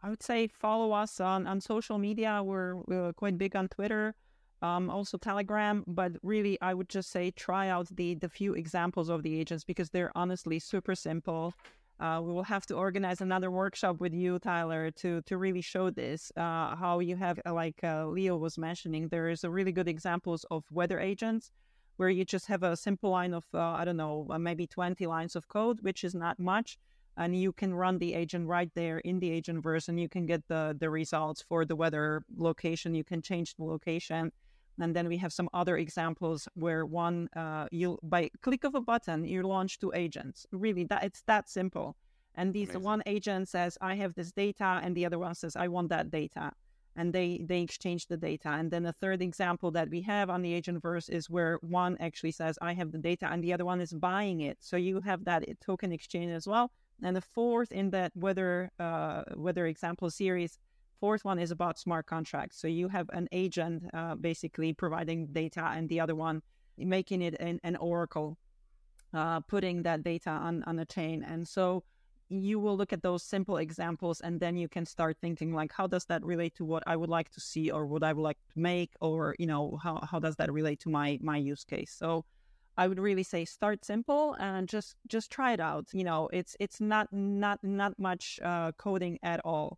I 0.00 0.10
would 0.10 0.22
say 0.22 0.46
follow 0.46 0.92
us 0.92 1.20
on, 1.20 1.46
on 1.46 1.60
social 1.60 1.98
media. 1.98 2.42
We're, 2.42 2.76
we're 2.86 3.12
quite 3.12 3.36
big 3.36 3.54
on 3.54 3.68
Twitter, 3.68 4.14
um, 4.62 4.88
also 4.90 5.18
Telegram. 5.18 5.84
But 5.86 6.12
really, 6.22 6.58
I 6.60 6.74
would 6.74 6.88
just 6.88 7.10
say 7.10 7.30
try 7.30 7.68
out 7.68 7.88
the 7.94 8.14
the 8.14 8.28
few 8.28 8.54
examples 8.54 9.08
of 9.08 9.22
the 9.22 9.38
agents 9.40 9.64
because 9.64 9.90
they're 9.90 10.12
honestly 10.14 10.58
super 10.58 10.94
simple. 10.94 11.54
Uh, 12.00 12.20
we 12.20 12.32
will 12.32 12.42
have 12.42 12.66
to 12.66 12.74
organize 12.74 13.20
another 13.20 13.50
workshop 13.50 14.00
with 14.00 14.12
you, 14.12 14.38
Tyler, 14.38 14.90
to 14.90 15.22
to 15.22 15.36
really 15.36 15.60
show 15.60 15.90
this. 15.90 16.32
Uh, 16.36 16.74
how 16.74 17.00
you 17.00 17.16
have, 17.16 17.38
uh, 17.46 17.52
like 17.52 17.78
uh, 17.84 18.06
Leo 18.06 18.36
was 18.36 18.58
mentioning, 18.58 19.08
there 19.08 19.28
is 19.28 19.44
a 19.44 19.50
really 19.50 19.72
good 19.72 19.88
examples 19.88 20.44
of 20.50 20.64
weather 20.72 20.98
agents 20.98 21.52
where 21.96 22.08
you 22.08 22.24
just 22.24 22.46
have 22.46 22.62
a 22.62 22.76
simple 22.76 23.10
line 23.10 23.34
of 23.34 23.44
uh, 23.54 23.60
I 23.60 23.84
don't 23.84 23.98
know, 23.98 24.26
uh, 24.30 24.38
maybe 24.38 24.66
twenty 24.66 25.06
lines 25.06 25.36
of 25.36 25.46
code, 25.48 25.80
which 25.82 26.02
is 26.02 26.14
not 26.14 26.38
much, 26.40 26.78
and 27.16 27.36
you 27.36 27.52
can 27.52 27.74
run 27.74 27.98
the 27.98 28.14
agent 28.14 28.48
right 28.48 28.70
there 28.74 28.98
in 28.98 29.20
the 29.20 29.30
Agentverse, 29.40 29.88
and 29.88 30.00
you 30.00 30.08
can 30.08 30.26
get 30.26 30.48
the 30.48 30.76
the 30.78 30.90
results 30.90 31.42
for 31.42 31.64
the 31.64 31.76
weather 31.76 32.24
location. 32.36 32.94
You 32.94 33.04
can 33.04 33.22
change 33.22 33.54
the 33.54 33.64
location 33.64 34.32
and 34.80 34.96
then 34.96 35.08
we 35.08 35.18
have 35.18 35.32
some 35.32 35.48
other 35.52 35.76
examples 35.76 36.48
where 36.54 36.84
one, 36.86 37.28
uh, 37.36 37.66
you 37.70 37.98
by 38.02 38.30
click 38.40 38.64
of 38.64 38.74
a 38.74 38.80
button, 38.80 39.24
you 39.24 39.42
launch 39.42 39.78
two 39.78 39.92
agents. 39.94 40.46
Really, 40.52 40.84
that 40.84 41.04
it's 41.04 41.22
that 41.22 41.48
simple. 41.48 41.96
And 42.34 42.54
these 42.54 42.70
Amazing. 42.70 42.82
one 42.82 43.02
agent 43.06 43.48
says, 43.48 43.76
"I 43.80 43.94
have 43.96 44.14
this 44.14 44.32
data," 44.32 44.80
and 44.82 44.96
the 44.96 45.04
other 45.04 45.18
one 45.18 45.34
says, 45.34 45.54
"I 45.56 45.68
want 45.68 45.90
that 45.90 46.10
data." 46.10 46.52
And 46.96 47.12
they 47.12 47.44
they 47.46 47.60
exchange 47.62 48.06
the 48.06 48.16
data. 48.16 48.48
And 48.48 48.70
then 48.70 48.86
a 48.86 48.92
third 48.92 49.22
example 49.22 49.70
that 49.72 49.88
we 49.90 50.02
have 50.02 50.30
on 50.30 50.42
the 50.42 50.60
Agentverse 50.60 51.08
is 51.10 51.28
where 51.30 51.58
one 51.62 51.96
actually 52.00 52.32
says, 52.32 52.58
"I 52.62 52.72
have 52.74 52.92
the 52.92 52.98
data," 52.98 53.28
and 53.30 53.42
the 53.42 53.52
other 53.52 53.64
one 53.64 53.80
is 53.80 53.92
buying 53.92 54.40
it. 54.40 54.58
So 54.60 54.76
you 54.76 55.00
have 55.00 55.24
that 55.24 55.44
token 55.60 55.92
exchange 55.92 56.32
as 56.32 56.46
well. 56.46 56.70
And 57.02 57.16
the 57.16 57.20
fourth 57.20 57.72
in 57.72 57.90
that 57.90 58.12
weather 58.14 58.70
uh, 58.78 59.24
weather 59.36 59.66
example 59.66 60.10
series 60.10 60.58
fourth 61.02 61.24
one 61.24 61.40
is 61.44 61.50
about 61.50 61.74
smart 61.86 62.04
contracts. 62.14 62.56
So 62.60 62.68
you 62.68 62.86
have 62.96 63.08
an 63.20 63.26
agent 63.32 63.76
uh, 63.92 64.14
basically 64.28 64.70
providing 64.84 65.20
data, 65.42 65.64
and 65.76 65.84
the 65.88 65.98
other 66.04 66.16
one 66.28 66.36
making 66.96 67.20
it 67.28 67.34
an, 67.48 67.56
an 67.70 67.76
oracle, 67.90 68.30
uh, 69.12 69.40
putting 69.54 69.82
that 69.82 70.04
data 70.12 70.30
on, 70.30 70.54
on 70.70 70.78
a 70.78 70.86
chain. 70.96 71.18
And 71.32 71.42
so 71.56 71.64
you 72.28 72.56
will 72.62 72.76
look 72.80 72.92
at 72.92 73.02
those 73.02 73.22
simple 73.34 73.56
examples, 73.66 74.16
and 74.26 74.34
then 74.38 74.54
you 74.62 74.68
can 74.76 74.86
start 74.86 75.14
thinking 75.20 75.50
like, 75.60 75.72
how 75.78 75.88
does 75.94 76.04
that 76.10 76.22
relate 76.32 76.54
to 76.58 76.64
what 76.72 76.84
I 76.92 76.94
would 77.00 77.10
like 77.18 77.30
to 77.36 77.40
see, 77.40 77.66
or 77.74 77.82
what 77.92 78.04
I 78.08 78.12
would 78.12 78.26
like 78.30 78.40
to 78.52 78.58
make, 78.72 78.90
or 79.00 79.34
you 79.42 79.48
know, 79.52 79.64
how 79.84 79.96
how 80.10 80.18
does 80.26 80.36
that 80.36 80.50
relate 80.52 80.78
to 80.84 80.88
my 80.98 81.18
my 81.20 81.38
use 81.52 81.64
case? 81.64 81.92
So. 82.02 82.24
I 82.82 82.88
would 82.88 83.02
really 83.08 83.26
say 83.34 83.44
start 83.44 83.84
simple 83.84 84.24
and 84.48 84.62
just 84.74 84.96
just 85.14 85.26
try 85.36 85.50
it 85.56 85.60
out. 85.60 85.86
You 85.92 86.04
know, 86.08 86.30
it's 86.38 86.56
it's 86.64 86.80
not 86.80 87.06
not 87.12 87.58
not 87.62 87.92
much 87.98 88.40
uh, 88.50 88.72
coding 88.84 89.18
at 89.22 89.40
all. 89.44 89.68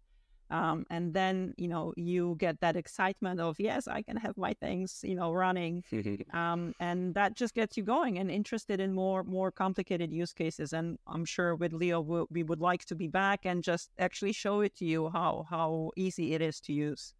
Um, 0.51 0.84
and 0.90 1.14
then 1.14 1.55
you 1.57 1.68
know 1.68 1.95
you 1.97 2.36
get 2.38 2.61
that 2.61 2.76
excitement 2.76 3.40
of 3.40 3.59
yes 3.59 3.88
i 3.88 4.03
can 4.03 4.16
have 4.16 4.36
my 4.36 4.53
things 4.53 5.01
you 5.03 5.14
know 5.14 5.32
running 5.32 5.82
um, 6.32 6.74
and 6.80 7.14
that 7.14 7.34
just 7.34 7.55
gets 7.55 7.76
you 7.76 7.82
going 7.82 8.18
and 8.18 8.30
interested 8.30 8.78
in 8.78 8.92
more 8.92 9.24
more 9.24 9.51
complicated 9.51 10.12
use 10.12 10.32
cases 10.32 10.72
and 10.72 10.99
i'm 11.07 11.24
sure 11.24 11.55
with 11.55 11.72
leo 11.72 12.01
we, 12.01 12.24
we 12.30 12.42
would 12.42 12.61
like 12.61 12.84
to 12.84 12.95
be 12.95 13.09
back 13.09 13.40
and 13.47 13.64
just 13.64 13.90
actually 13.99 14.32
show 14.32 14.61
it 14.61 14.76
to 14.76 14.84
you 14.84 15.09
how 15.09 15.47
how 15.49 15.90
easy 15.97 16.34
it 16.34 16.42
is 16.42 16.61
to 16.61 16.72
use 16.72 17.14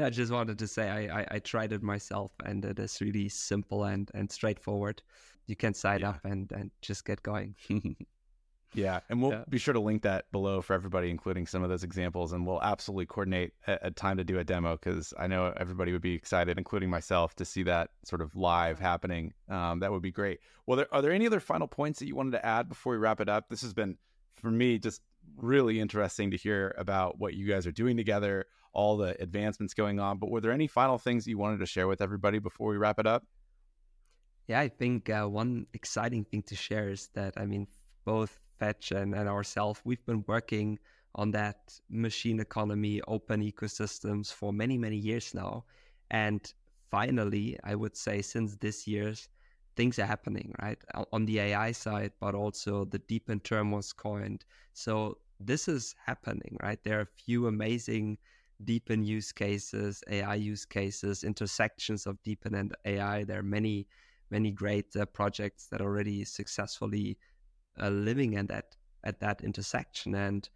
I 0.00 0.10
just 0.10 0.32
wanted 0.32 0.58
to 0.58 0.66
say 0.66 0.88
I, 0.88 1.20
I, 1.20 1.26
I 1.32 1.38
tried 1.38 1.72
it 1.72 1.82
myself 1.82 2.32
and 2.44 2.64
it 2.64 2.78
is 2.78 3.00
really 3.00 3.28
simple 3.28 3.84
and, 3.84 4.10
and 4.14 4.30
straightforward. 4.30 5.02
You 5.46 5.56
can 5.56 5.74
sign 5.74 6.00
yeah. 6.00 6.10
up 6.10 6.24
and, 6.24 6.50
and 6.52 6.70
just 6.82 7.04
get 7.04 7.22
going. 7.22 7.54
Yeah, 8.74 9.00
and 9.08 9.22
we'll 9.22 9.32
yeah. 9.32 9.44
be 9.48 9.58
sure 9.58 9.72
to 9.74 9.80
link 9.80 10.02
that 10.02 10.30
below 10.32 10.60
for 10.60 10.74
everybody, 10.74 11.10
including 11.10 11.46
some 11.46 11.62
of 11.62 11.70
those 11.70 11.84
examples, 11.84 12.32
and 12.32 12.46
we'll 12.46 12.62
absolutely 12.62 13.06
coordinate 13.06 13.52
a, 13.66 13.78
a 13.82 13.90
time 13.90 14.16
to 14.16 14.24
do 14.24 14.38
a 14.38 14.44
demo 14.44 14.76
because 14.76 15.14
I 15.18 15.26
know 15.26 15.52
everybody 15.56 15.92
would 15.92 16.02
be 16.02 16.14
excited, 16.14 16.58
including 16.58 16.90
myself, 16.90 17.34
to 17.36 17.44
see 17.44 17.62
that 17.64 17.90
sort 18.04 18.20
of 18.20 18.34
live 18.34 18.78
happening. 18.78 19.32
Um, 19.48 19.80
that 19.80 19.92
would 19.92 20.02
be 20.02 20.10
great. 20.10 20.40
Well, 20.66 20.76
there, 20.76 20.92
are 20.92 21.02
there 21.02 21.12
any 21.12 21.26
other 21.26 21.40
final 21.40 21.68
points 21.68 21.98
that 22.00 22.06
you 22.06 22.16
wanted 22.16 22.32
to 22.32 22.44
add 22.44 22.68
before 22.68 22.92
we 22.92 22.98
wrap 22.98 23.20
it 23.20 23.28
up? 23.28 23.48
This 23.48 23.62
has 23.62 23.72
been, 23.72 23.96
for 24.36 24.50
me, 24.50 24.78
just 24.78 25.00
really 25.36 25.80
interesting 25.80 26.30
to 26.30 26.36
hear 26.36 26.74
about 26.78 27.18
what 27.18 27.34
you 27.34 27.46
guys 27.46 27.66
are 27.66 27.72
doing 27.72 27.96
together, 27.96 28.46
all 28.72 28.96
the 28.96 29.20
advancements 29.22 29.74
going 29.74 30.00
on. 30.00 30.18
But 30.18 30.30
were 30.30 30.40
there 30.40 30.52
any 30.52 30.66
final 30.66 30.98
things 30.98 31.26
you 31.26 31.38
wanted 31.38 31.60
to 31.60 31.66
share 31.66 31.86
with 31.86 32.00
everybody 32.00 32.38
before 32.38 32.70
we 32.70 32.76
wrap 32.76 32.98
it 32.98 33.06
up? 33.06 33.24
Yeah, 34.48 34.60
I 34.60 34.68
think 34.68 35.08
uh, 35.08 35.24
one 35.24 35.66
exciting 35.72 36.24
thing 36.24 36.42
to 36.42 36.56
share 36.56 36.90
is 36.90 37.08
that 37.14 37.34
I 37.36 37.46
mean, 37.46 37.66
both 38.04 38.38
And, 38.64 39.14
and 39.14 39.28
ourselves, 39.28 39.80
we've 39.84 40.04
been 40.06 40.24
working 40.26 40.78
on 41.14 41.30
that 41.32 41.78
machine 41.88 42.40
economy, 42.40 43.00
open 43.06 43.40
ecosystems 43.42 44.32
for 44.32 44.52
many, 44.52 44.76
many 44.78 44.96
years 44.96 45.34
now. 45.34 45.64
And 46.10 46.40
finally, 46.90 47.58
I 47.64 47.74
would 47.74 47.96
say 47.96 48.22
since 48.22 48.56
this 48.56 48.86
year's, 48.86 49.28
things 49.76 49.98
are 49.98 50.06
happening, 50.06 50.54
right? 50.60 50.78
On 51.12 51.24
the 51.24 51.40
AI 51.40 51.72
side, 51.72 52.12
but 52.20 52.34
also 52.34 52.84
the 52.84 52.98
deep 52.98 53.26
DePIN 53.26 53.42
term 53.42 53.70
was 53.70 53.92
coined. 53.92 54.44
So 54.72 55.18
this 55.40 55.68
is 55.68 55.94
happening, 56.04 56.56
right? 56.62 56.78
There 56.84 56.98
are 56.98 57.02
a 57.02 57.06
few 57.24 57.46
amazing 57.46 58.18
DePIN 58.64 59.04
use 59.04 59.32
cases, 59.32 60.02
AI 60.08 60.36
use 60.36 60.64
cases, 60.64 61.24
intersections 61.24 62.06
of 62.06 62.22
DePIN 62.22 62.54
and 62.54 62.74
AI. 62.84 63.24
There 63.24 63.40
are 63.40 63.42
many, 63.42 63.86
many 64.30 64.52
great 64.52 64.94
uh, 64.96 65.06
projects 65.06 65.66
that 65.70 65.80
already 65.80 66.24
successfully 66.24 67.18
uh, 67.80 67.88
living 67.88 68.36
at 68.36 68.48
that 68.48 68.76
at 69.04 69.20
that 69.20 69.42
intersection 69.42 70.14
and 70.14 70.48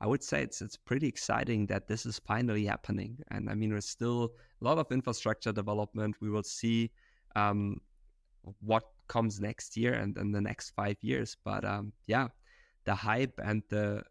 I 0.00 0.06
would 0.06 0.22
say 0.22 0.42
it's 0.42 0.60
it's 0.60 0.76
pretty 0.76 1.06
exciting 1.06 1.66
that 1.68 1.88
this 1.88 2.04
is 2.04 2.18
finally 2.18 2.66
happening. 2.66 3.18
And 3.30 3.48
I 3.48 3.54
mean, 3.54 3.70
there's 3.70 3.88
still 3.88 4.34
a 4.60 4.64
lot 4.64 4.76
of 4.76 4.92
infrastructure 4.92 5.52
development. 5.52 6.16
We 6.20 6.28
will 6.28 6.42
see 6.42 6.90
um, 7.36 7.80
what 8.60 8.84
comes 9.08 9.40
next 9.40 9.76
year 9.76 9.94
and 9.94 10.16
in 10.18 10.32
the 10.32 10.40
next 10.40 10.70
five 10.70 10.96
years. 11.00 11.36
But 11.42 11.64
um, 11.64 11.92
yeah, 12.06 12.28
the 12.84 12.94
hype 12.94 13.40
and 13.42 13.62
the 13.70 14.02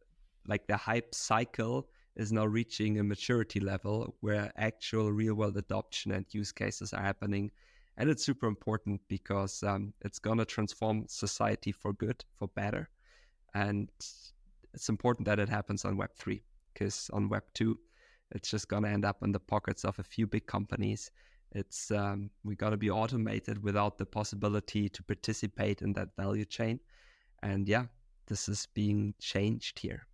like 0.47 0.68
the 0.68 0.78
hype 0.78 1.14
cycle 1.14 1.88
is 2.16 2.32
now 2.32 2.45
reaching 2.45 2.99
a 2.99 3.03
maturity 3.03 3.59
level 3.59 4.16
where 4.22 4.51
actual 4.55 5.11
real 5.11 5.36
world 5.36 5.57
adoption 5.57 6.11
and 6.11 6.26
use 6.32 6.51
cases 6.51 6.93
are 6.93 7.01
happening 7.01 7.51
and 7.98 8.10
it's 8.10 8.26
super 8.26 8.48
important 8.48 9.00
because 9.08 9.64
um, 9.64 9.94
it's 10.02 10.20
going 10.20 10.38
to 10.38 10.46
transform 10.46 11.06
society 11.08 11.72
for 11.72 11.94
good 11.94 12.24
for 12.38 12.48
better 12.50 12.89
and 13.54 13.89
it's 14.74 14.89
important 14.89 15.26
that 15.26 15.39
it 15.39 15.50
happens 15.50 15.86
on 15.86 15.98
Web 15.98 16.10
three 16.16 16.44
because 16.74 17.10
on 17.14 17.30
Web 17.30 17.44
two, 17.54 17.78
it's 18.32 18.50
just 18.50 18.68
gonna 18.68 18.88
end 18.88 19.06
up 19.06 19.18
in 19.24 19.32
the 19.32 19.39
pockets 19.39 19.86
of 19.86 19.98
a 20.00 20.04
few 20.04 20.26
big 20.26 20.48
companies. 20.48 21.12
It's 21.52 21.91
um, 21.91 22.32
we 22.44 22.56
gotta 22.56 22.78
be 22.78 22.89
automated 22.89 23.64
without 23.64 23.98
the 23.98 24.06
possibility 24.06 24.89
to 24.89 25.04
participate 25.04 25.82
in 25.82 25.94
that 25.94 26.16
value 26.18 26.46
chain, 26.46 26.80
and 27.44 27.68
yeah, 27.68 27.86
this 28.28 28.50
is 28.50 28.68
being 28.74 29.14
changed 29.20 29.80
here. 29.80 30.08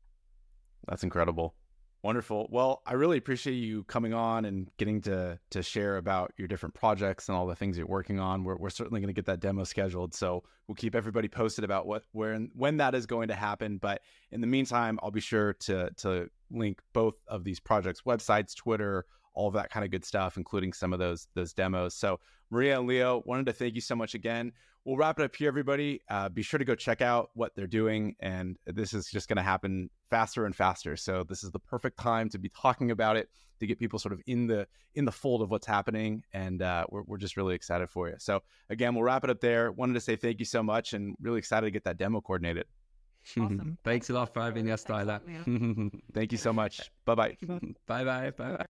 That's 0.88 1.04
incredible. 1.04 1.54
Wonderful. 2.02 2.48
Well, 2.50 2.82
I 2.84 2.94
really 2.94 3.16
appreciate 3.16 3.54
you 3.54 3.84
coming 3.84 4.12
on 4.12 4.44
and 4.44 4.68
getting 4.76 5.02
to 5.02 5.38
to 5.50 5.62
share 5.62 5.98
about 5.98 6.32
your 6.36 6.48
different 6.48 6.74
projects 6.74 7.28
and 7.28 7.38
all 7.38 7.46
the 7.46 7.54
things 7.54 7.78
you're 7.78 7.86
working 7.86 8.18
on. 8.18 8.42
We're, 8.42 8.56
we're 8.56 8.70
certainly 8.70 9.00
going 9.00 9.08
to 9.08 9.12
get 9.14 9.26
that 9.26 9.38
demo 9.38 9.62
scheduled, 9.62 10.12
so 10.12 10.42
we'll 10.66 10.74
keep 10.74 10.96
everybody 10.96 11.28
posted 11.28 11.62
about 11.62 11.86
what 11.86 12.02
where 12.10 12.32
and 12.32 12.50
when 12.54 12.78
that 12.78 12.96
is 12.96 13.06
going 13.06 13.28
to 13.28 13.36
happen. 13.36 13.78
But 13.78 14.02
in 14.32 14.40
the 14.40 14.48
meantime, 14.48 14.98
I'll 15.00 15.12
be 15.12 15.20
sure 15.20 15.52
to 15.52 15.90
to 15.98 16.28
link 16.50 16.80
both 16.92 17.14
of 17.28 17.44
these 17.44 17.60
projects' 17.60 18.02
websites, 18.02 18.56
Twitter, 18.56 19.06
all 19.34 19.48
of 19.48 19.54
that 19.54 19.70
kind 19.70 19.84
of 19.84 19.90
good 19.90 20.04
stuff, 20.04 20.36
including 20.36 20.72
some 20.72 20.92
of 20.92 20.98
those 20.98 21.28
those 21.34 21.52
demos. 21.52 21.94
So 21.94 22.20
Maria 22.50 22.78
and 22.78 22.88
Leo, 22.88 23.22
wanted 23.26 23.46
to 23.46 23.52
thank 23.52 23.74
you 23.74 23.80
so 23.80 23.96
much 23.96 24.14
again 24.14 24.52
we'll 24.84 24.96
wrap 24.96 25.18
it 25.18 25.24
up 25.24 25.34
here, 25.34 25.48
everybody. 25.48 26.00
Uh, 26.08 26.28
be 26.28 26.42
sure 26.42 26.58
to 26.58 26.64
go 26.64 26.74
check 26.74 27.00
out 27.00 27.30
what 27.34 27.54
they're 27.54 27.66
doing. 27.66 28.16
And 28.20 28.58
this 28.66 28.92
is 28.92 29.06
just 29.06 29.28
going 29.28 29.36
to 29.36 29.42
happen 29.42 29.90
faster 30.10 30.46
and 30.46 30.54
faster. 30.54 30.96
So 30.96 31.24
this 31.24 31.44
is 31.44 31.50
the 31.50 31.58
perfect 31.58 31.98
time 31.98 32.28
to 32.30 32.38
be 32.38 32.48
talking 32.48 32.90
about 32.90 33.16
it 33.16 33.28
to 33.60 33.66
get 33.66 33.78
people 33.78 33.98
sort 33.98 34.12
of 34.12 34.20
in 34.26 34.46
the 34.46 34.66
in 34.94 35.04
the 35.04 35.12
fold 35.12 35.42
of 35.42 35.50
what's 35.50 35.66
happening. 35.66 36.24
And 36.32 36.62
uh, 36.62 36.86
we're, 36.88 37.02
we're 37.02 37.18
just 37.18 37.36
really 37.36 37.54
excited 37.54 37.88
for 37.90 38.08
you. 38.08 38.16
So 38.18 38.42
again, 38.70 38.94
we'll 38.94 39.04
wrap 39.04 39.24
it 39.24 39.30
up 39.30 39.40
there. 39.40 39.70
Wanted 39.72 39.94
to 39.94 40.00
say 40.00 40.16
thank 40.16 40.38
you 40.40 40.46
so 40.46 40.62
much 40.62 40.92
and 40.92 41.16
really 41.20 41.38
excited 41.38 41.66
to 41.66 41.70
get 41.70 41.84
that 41.84 41.96
demo 41.96 42.20
coordinated. 42.20 42.66
Awesome. 43.38 43.78
Thanks 43.84 44.10
a 44.10 44.14
lot 44.14 44.34
for 44.34 44.42
having 44.42 44.68
us, 44.72 44.82
Tyler. 44.82 45.20
thank 46.12 46.32
you 46.32 46.38
so 46.38 46.52
much. 46.52 46.90
Bye 47.04 47.14
bye. 47.14 47.36
Bye 47.86 48.04
bye. 48.04 48.32
Bye 48.36 48.56
bye. 48.56 48.66